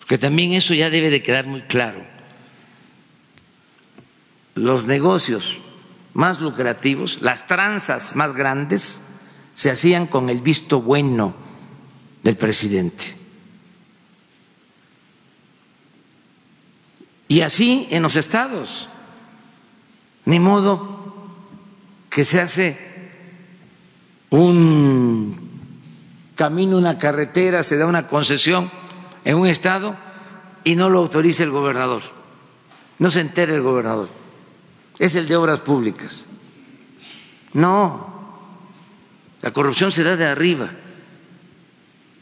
Porque 0.00 0.18
también 0.18 0.54
eso 0.54 0.74
ya 0.74 0.90
debe 0.90 1.10
de 1.10 1.22
quedar 1.22 1.46
muy 1.46 1.62
claro. 1.62 2.04
Los 4.56 4.86
negocios 4.86 5.60
más 6.14 6.40
lucrativos, 6.40 7.18
las 7.20 7.46
tranzas 7.46 8.16
más 8.16 8.34
grandes, 8.34 9.06
se 9.60 9.70
hacían 9.70 10.06
con 10.06 10.30
el 10.30 10.40
visto 10.40 10.80
bueno 10.80 11.34
del 12.22 12.34
presidente. 12.34 13.14
Y 17.28 17.42
así 17.42 17.86
en 17.90 18.02
los 18.02 18.16
estados. 18.16 18.88
Ni 20.24 20.38
modo 20.38 21.14
que 22.08 22.24
se 22.24 22.40
hace 22.40 22.78
un 24.30 25.38
camino, 26.36 26.78
una 26.78 26.96
carretera, 26.96 27.62
se 27.62 27.76
da 27.76 27.84
una 27.84 28.08
concesión 28.08 28.70
en 29.26 29.36
un 29.36 29.46
estado 29.46 29.94
y 30.64 30.74
no 30.74 30.88
lo 30.88 31.00
autoriza 31.00 31.42
el 31.42 31.50
gobernador. 31.50 32.00
No 32.98 33.10
se 33.10 33.20
entera 33.20 33.54
el 33.54 33.60
gobernador. 33.60 34.08
Es 34.98 35.16
el 35.16 35.28
de 35.28 35.36
obras 35.36 35.60
públicas. 35.60 36.24
No, 37.52 38.19
la 39.42 39.52
corrupción 39.52 39.92
se 39.92 40.02
da 40.02 40.16
de 40.16 40.26
arriba 40.26 40.70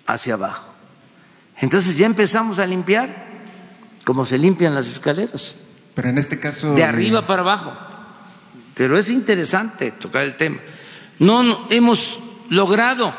hacia 0.07 0.35
abajo. 0.35 0.73
Entonces 1.57 1.99
ya 1.99 2.07
empezamos 2.07 2.59
a 2.59 2.67
limpiar 2.67 3.27
como 4.05 4.25
se 4.25 4.39
limpian 4.39 4.75
las 4.75 4.87
escaleras. 4.87 5.57
Pero 5.95 6.09
en 6.09 6.19
este 6.19 6.39
caso... 6.39 6.75
De 6.75 6.85
arriba 6.85 7.27
para 7.27 7.43
abajo 7.43 7.89
pero 8.79 8.97
es 8.97 9.11
interesante 9.11 9.91
tocar 9.91 10.23
el 10.23 10.37
tema. 10.37 10.61
No 11.19 11.67
hemos 11.69 12.21
logrado 12.49 13.13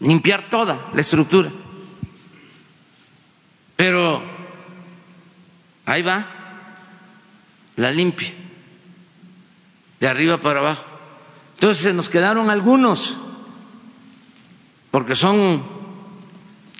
limpiar 0.00 0.48
toda 0.48 0.88
la 0.94 1.00
estructura, 1.02 1.52
pero 3.76 4.22
ahí 5.84 6.00
va 6.00 6.26
la 7.76 7.90
limpia, 7.90 8.32
de 10.00 10.08
arriba 10.08 10.38
para 10.38 10.60
abajo. 10.60 10.84
Entonces 11.60 11.82
se 11.82 11.92
nos 11.92 12.08
quedaron 12.08 12.48
algunos, 12.48 13.18
porque 14.90 15.14
son 15.14 15.62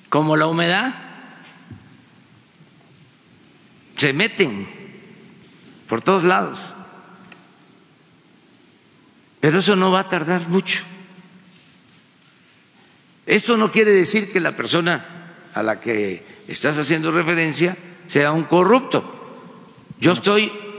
como 0.09 0.39
la 0.39 0.47
humedad, 0.47 0.95
se 3.99 4.15
meten 4.15 4.67
por 5.87 6.01
todos 6.01 6.25
lados. 6.25 6.73
Pero 9.41 9.59
eso 9.59 9.77
no 9.77 9.91
va 9.91 10.01
a 10.01 10.09
tardar 10.09 10.49
mucho. 10.49 10.81
Eso 13.27 13.59
no 13.59 13.71
quiere 13.71 13.91
decir 13.91 14.33
que 14.33 14.41
la 14.41 14.57
persona 14.57 15.35
a 15.53 15.63
la 15.63 15.79
que 15.79 16.25
estás 16.49 16.79
haciendo 16.79 17.11
referencia 17.11 17.77
sea 18.09 18.33
un 18.33 18.45
corrupto. 18.45 19.45
Yo 20.01 20.13
estoy 20.13 20.70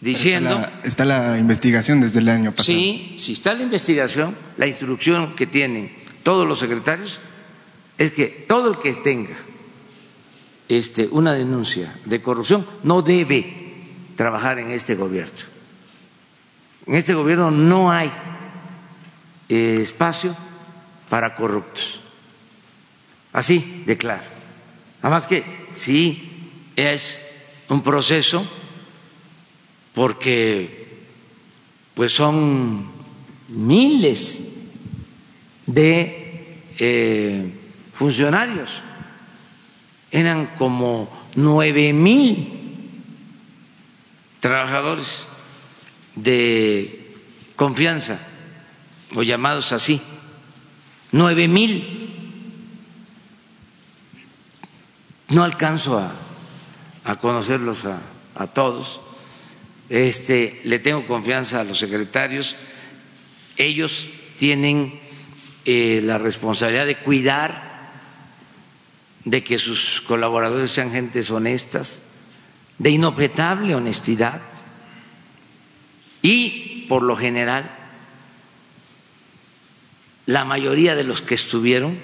diciendo... 0.00 0.50
Está 0.50 0.70
la, 0.70 0.80
está 0.84 1.04
la, 1.04 1.38
investigación 1.38 2.00
desde 2.00 2.20
el 2.20 2.28
año 2.28 2.52
pasado. 2.52 2.76
Sí, 2.78 3.16
si 3.18 3.32
está 3.32 3.54
la 3.54 3.62
investigación, 3.62 4.36
la 4.56 4.66
instrucción 4.66 5.34
que 5.36 5.46
tienen 5.46 5.90
todos 6.22 6.46
los 6.46 6.58
secretarios 6.58 7.20
es 7.96 8.12
que 8.12 8.26
todo 8.26 8.72
el 8.72 8.78
que 8.78 8.94
tenga 8.94 9.34
este, 10.68 11.08
una 11.10 11.32
denuncia 11.32 11.98
de 12.04 12.20
corrupción 12.20 12.66
no 12.82 13.02
debe 13.02 13.68
trabajar 14.16 14.58
en 14.58 14.70
este 14.70 14.94
gobierno. 14.94 15.32
En 16.86 16.94
este 16.94 17.14
gobierno 17.14 17.50
no 17.50 17.90
hay 17.90 18.10
eh, 19.48 19.78
espacio 19.80 20.34
para 21.08 21.34
corruptos. 21.34 22.00
Así 23.32 23.82
de 23.86 23.96
claro. 23.96 24.24
Además 25.02 25.26
que 25.26 25.44
sí 25.72 26.50
es 26.76 27.20
un 27.68 27.82
proceso 27.82 28.46
porque 29.98 30.86
pues 31.94 32.12
son 32.12 32.86
miles 33.48 34.48
de 35.66 36.60
eh, 36.78 37.52
funcionarios, 37.92 38.80
eran 40.12 40.54
como 40.56 41.10
nueve 41.34 41.92
mil 41.92 42.92
trabajadores 44.38 45.26
de 46.14 47.16
confianza 47.56 48.20
o 49.16 49.24
llamados 49.24 49.72
así, 49.72 50.00
nueve 51.10 51.48
mil. 51.48 52.38
No 55.30 55.42
alcanzo 55.42 55.98
a, 55.98 57.16
conocerlos 57.16 57.84
a, 57.84 58.46
todos. 58.46 59.00
Este, 59.90 60.60
le 60.64 60.78
tengo 60.78 61.06
confianza 61.06 61.60
a 61.60 61.64
los 61.64 61.78
secretarios. 61.78 62.56
Ellos 63.56 64.08
tienen 64.38 65.00
eh, 65.64 66.00
la 66.04 66.18
responsabilidad 66.18 66.86
de 66.86 66.98
cuidar 66.98 67.68
de 69.24 69.42
que 69.44 69.58
sus 69.58 70.00
colaboradores 70.00 70.70
sean 70.70 70.92
gentes 70.92 71.30
honestas, 71.30 72.02
de 72.78 72.90
inobjetable 72.90 73.74
honestidad 73.74 74.40
y, 76.22 76.86
por 76.88 77.02
lo 77.02 77.16
general, 77.16 77.70
la 80.26 80.44
mayoría 80.44 80.94
de 80.94 81.04
los 81.04 81.20
que 81.20 81.34
estuvieron 81.34 81.98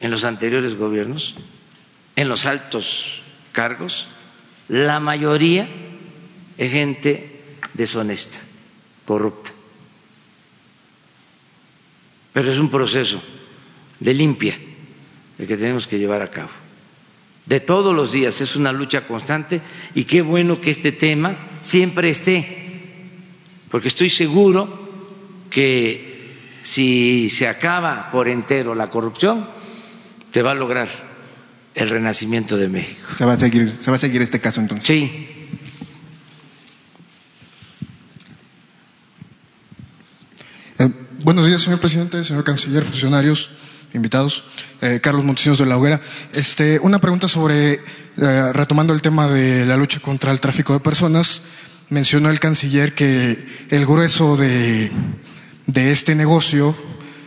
en 0.00 0.10
los 0.10 0.24
anteriores 0.24 0.76
gobiernos, 0.76 1.34
en 2.16 2.28
los 2.28 2.46
altos 2.46 3.22
cargos, 3.52 4.08
la 4.68 4.98
mayoría 4.98 5.68
es 6.56 6.70
gente 6.70 7.40
deshonesta, 7.72 8.38
corrupta. 9.04 9.50
Pero 12.32 12.50
es 12.50 12.58
un 12.58 12.70
proceso 12.70 13.22
de 14.00 14.14
limpia 14.14 14.58
el 15.38 15.46
que 15.46 15.56
tenemos 15.56 15.86
que 15.86 15.98
llevar 15.98 16.22
a 16.22 16.30
cabo 16.30 16.50
de 17.46 17.60
todos 17.60 17.94
los 17.94 18.12
días, 18.12 18.40
es 18.40 18.56
una 18.56 18.72
lucha 18.72 19.06
constante 19.06 19.60
y 19.94 20.04
qué 20.04 20.22
bueno 20.22 20.60
que 20.60 20.70
este 20.70 20.92
tema 20.92 21.36
siempre 21.62 22.08
esté, 22.08 22.80
porque 23.70 23.88
estoy 23.88 24.08
seguro 24.08 24.88
que 25.50 26.14
si 26.62 27.28
se 27.28 27.46
acaba 27.46 28.10
por 28.10 28.28
entero 28.28 28.74
la 28.74 28.88
corrupción, 28.88 29.48
te 30.30 30.42
va 30.42 30.52
a 30.52 30.54
lograr 30.54 30.88
el 31.74 31.90
renacimiento 31.90 32.56
de 32.56 32.68
México. 32.68 33.08
Se 33.14 33.24
va 33.24 33.34
a 33.34 33.38
seguir, 33.38 33.74
se 33.78 33.90
va 33.90 33.96
a 33.96 33.98
seguir 33.98 34.22
este 34.22 34.40
caso 34.40 34.60
entonces. 34.60 34.86
Sí. 34.86 35.28
Eh, 40.78 40.90
buenos 41.24 41.46
días, 41.46 41.62
señor 41.62 41.80
presidente, 41.80 42.22
señor 42.22 42.44
canciller, 42.44 42.84
funcionarios 42.84 43.50
invitados, 43.94 44.44
eh, 44.82 45.00
Carlos 45.02 45.24
Montesinos 45.24 45.58
de 45.58 45.64
la 45.64 45.78
Hoguera. 45.78 45.98
Este, 46.34 46.78
una 46.80 47.00
pregunta 47.00 47.28
sobre, 47.28 47.80
eh, 48.18 48.52
retomando 48.52 48.92
el 48.92 49.00
tema 49.00 49.26
de 49.26 49.64
la 49.64 49.78
lucha 49.78 50.00
contra 50.00 50.32
el 50.32 50.40
tráfico 50.40 50.74
de 50.74 50.80
personas, 50.80 51.42
mencionó 51.88 52.28
el 52.28 52.40
canciller 52.40 52.94
que 52.94 53.66
el 53.70 53.86
grueso 53.86 54.36
de, 54.36 54.92
de 55.66 55.92
este 55.92 56.14
negocio 56.14 56.76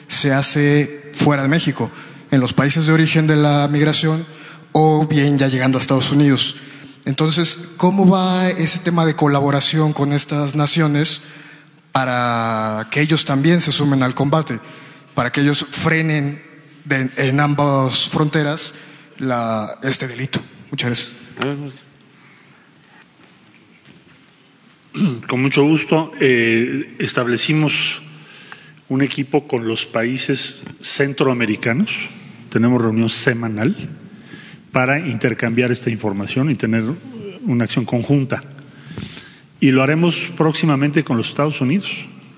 se 0.07 0.31
hace 0.31 1.11
fuera 1.13 1.41
de 1.41 1.49
México, 1.49 1.89
en 2.29 2.39
los 2.39 2.53
países 2.53 2.85
de 2.85 2.93
origen 2.93 3.25
de 3.25 3.37
la 3.37 3.67
migración 3.67 4.25
o 4.73 5.07
bien 5.07 5.39
ya 5.39 5.47
llegando 5.47 5.79
a 5.79 5.81
Estados 5.81 6.11
Unidos. 6.11 6.55
Entonces, 7.05 7.69
¿cómo 7.77 8.07
va 8.07 8.47
ese 8.49 8.77
tema 8.79 9.07
de 9.07 9.15
colaboración 9.15 9.93
con 9.93 10.13
estas 10.13 10.55
naciones 10.55 11.21
para 11.97 12.87
que 12.91 13.01
ellos 13.01 13.25
también 13.25 13.59
se 13.59 13.71
sumen 13.71 14.03
al 14.03 14.13
combate, 14.13 14.59
para 15.15 15.31
que 15.31 15.41
ellos 15.41 15.65
frenen 15.67 16.43
en 16.91 17.39
ambas 17.39 18.07
fronteras 18.07 18.75
este 19.81 20.07
delito. 20.07 20.39
Muchas 20.69 21.15
gracias. 21.39 21.83
Con 25.27 25.41
mucho 25.41 25.63
gusto. 25.63 26.11
Eh, 26.19 26.97
establecimos 26.99 28.03
un 28.89 29.01
equipo 29.01 29.47
con 29.47 29.67
los 29.67 29.87
países 29.87 30.65
centroamericanos. 30.79 31.89
Tenemos 32.51 32.79
reunión 32.79 33.09
semanal 33.09 33.89
para 34.71 34.99
intercambiar 34.99 35.71
esta 35.71 35.89
información 35.89 36.51
y 36.51 36.55
tener 36.55 36.83
una 37.41 37.63
acción 37.63 37.85
conjunta. 37.85 38.43
Y 39.59 39.71
lo 39.71 39.83
haremos 39.83 40.31
próximamente 40.37 41.03
con 41.03 41.17
los 41.17 41.29
Estados 41.29 41.61
Unidos. 41.61 41.89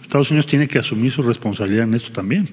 Estados 0.02 0.32
Unidos 0.32 0.48
tiene 0.48 0.68
que 0.68 0.80
asumir 0.80 1.12
su 1.12 1.22
responsabilidad 1.22 1.84
en 1.84 1.94
esto 1.94 2.12
también. 2.12 2.50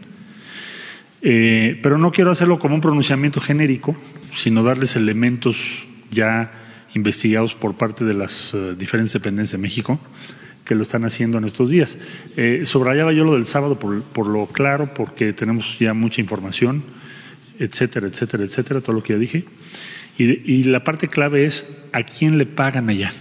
Eh, 1.22 1.78
pero 1.82 1.98
no 1.98 2.12
quiero 2.12 2.30
hacerlo 2.30 2.58
como 2.58 2.74
un 2.74 2.80
pronunciamiento 2.80 3.40
genérico, 3.40 3.96
sino 4.34 4.62
darles 4.62 4.96
elementos 4.96 5.86
ya 6.10 6.52
investigados 6.94 7.54
por 7.54 7.74
parte 7.74 8.04
de 8.04 8.14
las 8.14 8.54
eh, 8.54 8.74
diferentes 8.76 9.12
dependencias 9.12 9.52
de 9.52 9.62
México 9.62 10.00
que 10.64 10.74
lo 10.74 10.82
están 10.82 11.04
haciendo 11.04 11.38
en 11.38 11.44
estos 11.44 11.70
días. 11.70 11.96
Eh, 12.36 12.64
yo 12.66 13.24
lo 13.24 13.34
del 13.34 13.46
sábado 13.46 13.78
por, 13.78 14.02
por, 14.02 14.26
lo 14.26 14.46
claro, 14.46 14.92
porque 14.92 15.32
tenemos 15.32 15.78
ya 15.78 15.94
mucha 15.94 16.20
información, 16.20 16.82
etcétera, 17.58 18.08
etcétera, 18.08 18.44
etcétera, 18.44 18.80
todo 18.80 18.96
lo 18.96 19.02
que 19.02 19.12
ya 19.12 19.18
dije. 19.18 19.44
Y, 20.18 20.24
y 20.52 20.64
la 20.64 20.82
parte 20.82 21.08
clave 21.08 21.44
es 21.46 21.78
a 21.92 22.02
quién 22.02 22.36
le 22.36 22.46
pagan 22.46 22.88
allá. 22.88 23.12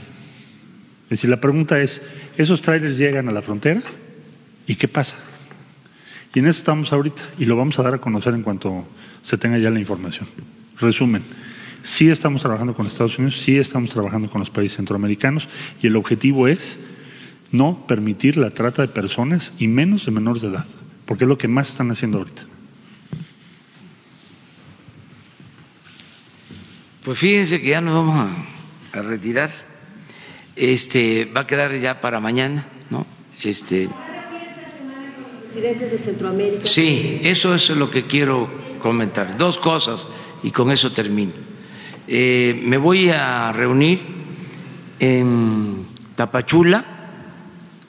Es 1.05 1.09
decir, 1.09 1.29
la 1.29 1.39
pregunta 1.39 1.79
es, 1.79 2.01
¿esos 2.35 2.61
trailers 2.61 2.97
llegan 2.97 3.29
a 3.29 3.31
la 3.31 3.41
frontera? 3.41 3.81
¿Y 4.65 4.75
qué 4.75 4.87
pasa? 4.87 5.15
Y 6.33 6.39
en 6.39 6.47
eso 6.47 6.59
estamos 6.59 6.91
ahorita 6.91 7.21
y 7.37 7.45
lo 7.45 7.55
vamos 7.55 7.79
a 7.79 7.83
dar 7.83 7.93
a 7.93 7.97
conocer 7.99 8.33
en 8.33 8.41
cuanto 8.41 8.85
se 9.21 9.37
tenga 9.37 9.57
ya 9.57 9.69
la 9.69 9.79
información. 9.79 10.27
Resumen, 10.79 11.23
sí 11.83 12.09
estamos 12.09 12.41
trabajando 12.41 12.73
con 12.73 12.87
Estados 12.87 13.17
Unidos, 13.17 13.39
sí 13.39 13.57
estamos 13.57 13.91
trabajando 13.91 14.29
con 14.29 14.39
los 14.39 14.49
países 14.49 14.75
centroamericanos 14.75 15.47
y 15.81 15.87
el 15.87 15.95
objetivo 15.95 16.47
es 16.47 16.79
no 17.51 17.85
permitir 17.87 18.35
la 18.35 18.49
trata 18.49 18.81
de 18.81 18.87
personas 18.89 19.53
y 19.59 19.67
menos 19.67 20.05
de 20.05 20.11
menores 20.11 20.41
de 20.41 20.49
edad, 20.49 20.65
porque 21.05 21.23
es 21.23 21.27
lo 21.29 21.37
que 21.37 21.47
más 21.47 21.69
están 21.69 21.91
haciendo 21.91 22.17
ahorita. 22.17 22.41
Pues 27.03 27.19
fíjense 27.19 27.61
que 27.61 27.69
ya 27.69 27.81
nos 27.81 27.93
vamos 27.93 28.29
a, 28.93 28.99
a 28.99 29.01
retirar. 29.03 29.51
Este 30.55 31.25
va 31.25 31.41
a 31.41 31.47
quedar 31.47 31.77
ya 31.79 32.01
para 32.01 32.19
mañana, 32.19 32.67
¿no? 32.89 33.05
Este 33.43 33.89
presidentes 35.55 35.91
de 35.91 35.97
Centroamérica. 35.97 36.65
Sí, 36.65 37.21
eso 37.23 37.55
es 37.55 37.69
lo 37.69 37.89
que 37.89 38.05
quiero 38.05 38.49
comentar. 38.81 39.37
Dos 39.37 39.57
cosas 39.57 40.05
y 40.43 40.51
con 40.51 40.69
eso 40.69 40.91
termino. 40.91 41.31
Eh, 42.07 42.61
me 42.63 42.77
voy 42.77 43.09
a 43.09 43.53
reunir 43.53 44.01
en 44.99 45.87
Tapachula 46.15 46.83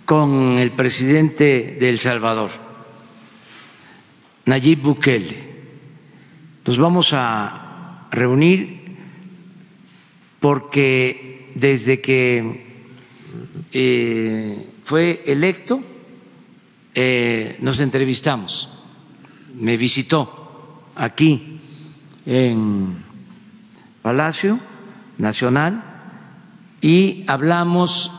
con 0.05 0.59
el 0.59 0.70
presidente 0.70 1.76
de 1.80 1.88
El 1.88 1.98
Salvador, 1.98 2.51
Nayib 4.44 4.82
Bukele. 4.82 5.56
Nos 6.64 6.78
vamos 6.78 7.10
a 7.12 8.06
reunir 8.12 8.97
porque 10.38 11.26
desde 11.57 12.03
que 12.03 12.85
eh, 13.73 14.69
fue 14.85 15.23
electo, 15.27 15.83
eh, 16.95 17.57
nos 17.61 17.81
entrevistamos, 17.81 18.69
me 19.59 19.78
visitó 19.78 20.85
aquí 20.95 21.59
en 22.27 23.03
Palacio 24.03 24.61
Nacional 25.16 25.83
y 26.83 27.24
hablamos 27.27 28.12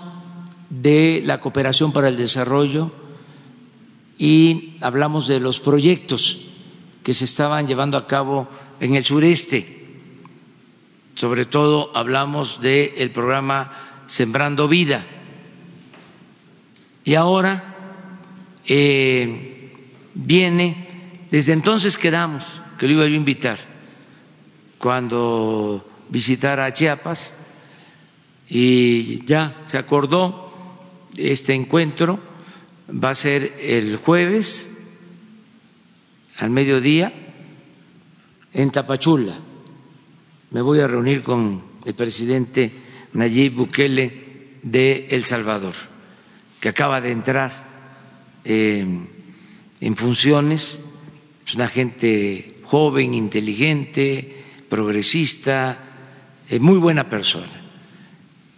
de 0.71 1.21
la 1.23 1.39
cooperación 1.39 1.93
para 1.93 2.09
el 2.09 2.17
desarrollo 2.17 2.91
y 4.17 4.77
hablamos 4.81 5.27
de 5.27 5.39
los 5.39 5.59
proyectos 5.59 6.47
que 7.03 7.13
se 7.13 7.25
estaban 7.25 7.67
llevando 7.67 7.97
a 7.97 8.07
cabo 8.07 8.47
en 8.79 8.95
el 8.95 9.05
sureste. 9.05 9.76
Sobre 11.17 11.45
todo 11.45 11.89
hablamos 11.95 12.61
del 12.61 13.09
programa 13.09 14.03
Sembrando 14.05 14.67
Vida. 14.67 15.03
Y 17.03 17.15
ahora 17.15 17.75
eh, 18.67 19.73
viene, 20.13 21.25
desde 21.31 21.53
entonces 21.53 21.97
quedamos 21.97 22.61
que 22.77 22.85
lo 22.85 22.93
iba 22.93 23.03
a 23.05 23.07
invitar 23.07 23.57
cuando 24.77 25.89
visitara 26.09 26.71
Chiapas 26.71 27.35
y 28.47 29.25
ya 29.25 29.65
se 29.65 29.79
acordó 29.79 30.53
este 31.15 31.55
encuentro 31.55 32.19
va 32.91 33.09
a 33.09 33.15
ser 33.15 33.55
el 33.59 33.97
jueves 33.97 34.77
al 36.37 36.51
mediodía 36.51 37.11
en 38.53 38.69
Tapachula. 38.69 39.46
Me 40.51 40.61
voy 40.61 40.79
a 40.79 40.87
reunir 40.87 41.23
con 41.23 41.61
el 41.85 41.93
presidente 41.93 42.71
Nayib 43.13 43.53
Bukele 43.53 44.59
de 44.63 45.07
El 45.09 45.25
Salvador, 45.25 45.73
que 46.59 46.69
acaba 46.69 47.01
de 47.01 47.11
entrar 47.11 47.67
en 48.45 49.95
funciones, 49.95 50.79
es 51.45 51.55
una 51.55 51.67
gente 51.67 52.59
joven, 52.63 53.13
inteligente, 53.13 54.43
progresista, 54.69 55.77
eh, 56.49 56.59
muy 56.59 56.77
buena 56.77 57.09
persona. 57.09 57.69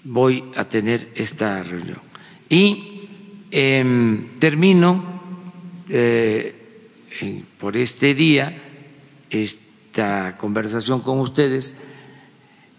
Voy 0.03 0.43
a 0.55 0.65
tener 0.65 1.09
esta 1.15 1.63
reunión. 1.63 2.01
Y 2.49 3.01
em, 3.51 4.39
termino 4.39 5.21
eh, 5.89 6.55
por 7.59 7.77
este 7.77 8.13
día 8.13 8.55
esta 9.89 10.37
conversación 10.37 11.01
con 11.01 11.17
ustedes 11.19 11.81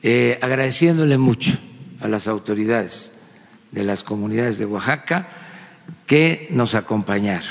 eh, 0.01 0.39
agradeciéndole 0.41 1.19
mucho 1.19 1.59
a 2.01 2.07
las 2.07 2.29
autoridades 2.29 3.13
de 3.73 3.83
las 3.83 4.05
comunidades 4.05 4.59
de 4.59 4.65
Oaxaca 4.65 5.29
que 6.07 6.47
nos 6.51 6.77
acompañaron. 6.77 7.51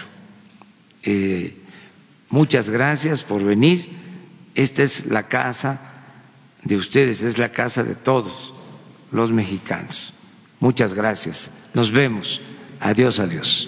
Eh, 1.03 1.57
muchas 2.29 2.69
gracias 2.69 3.23
por 3.23 3.43
venir. 3.43 3.89
Esta 4.55 4.83
es 4.83 5.07
la 5.07 5.27
casa 5.27 5.81
de 6.63 6.77
ustedes, 6.77 7.21
es 7.21 7.37
la 7.37 7.51
casa 7.51 7.83
de 7.83 7.95
todos 7.95 8.53
los 9.11 9.33
mexicanos. 9.33 10.13
Muchas 10.61 10.93
gracias. 10.93 11.57
Nos 11.73 11.91
vemos. 11.91 12.39
Adiós, 12.79 13.19
adiós. 13.19 13.67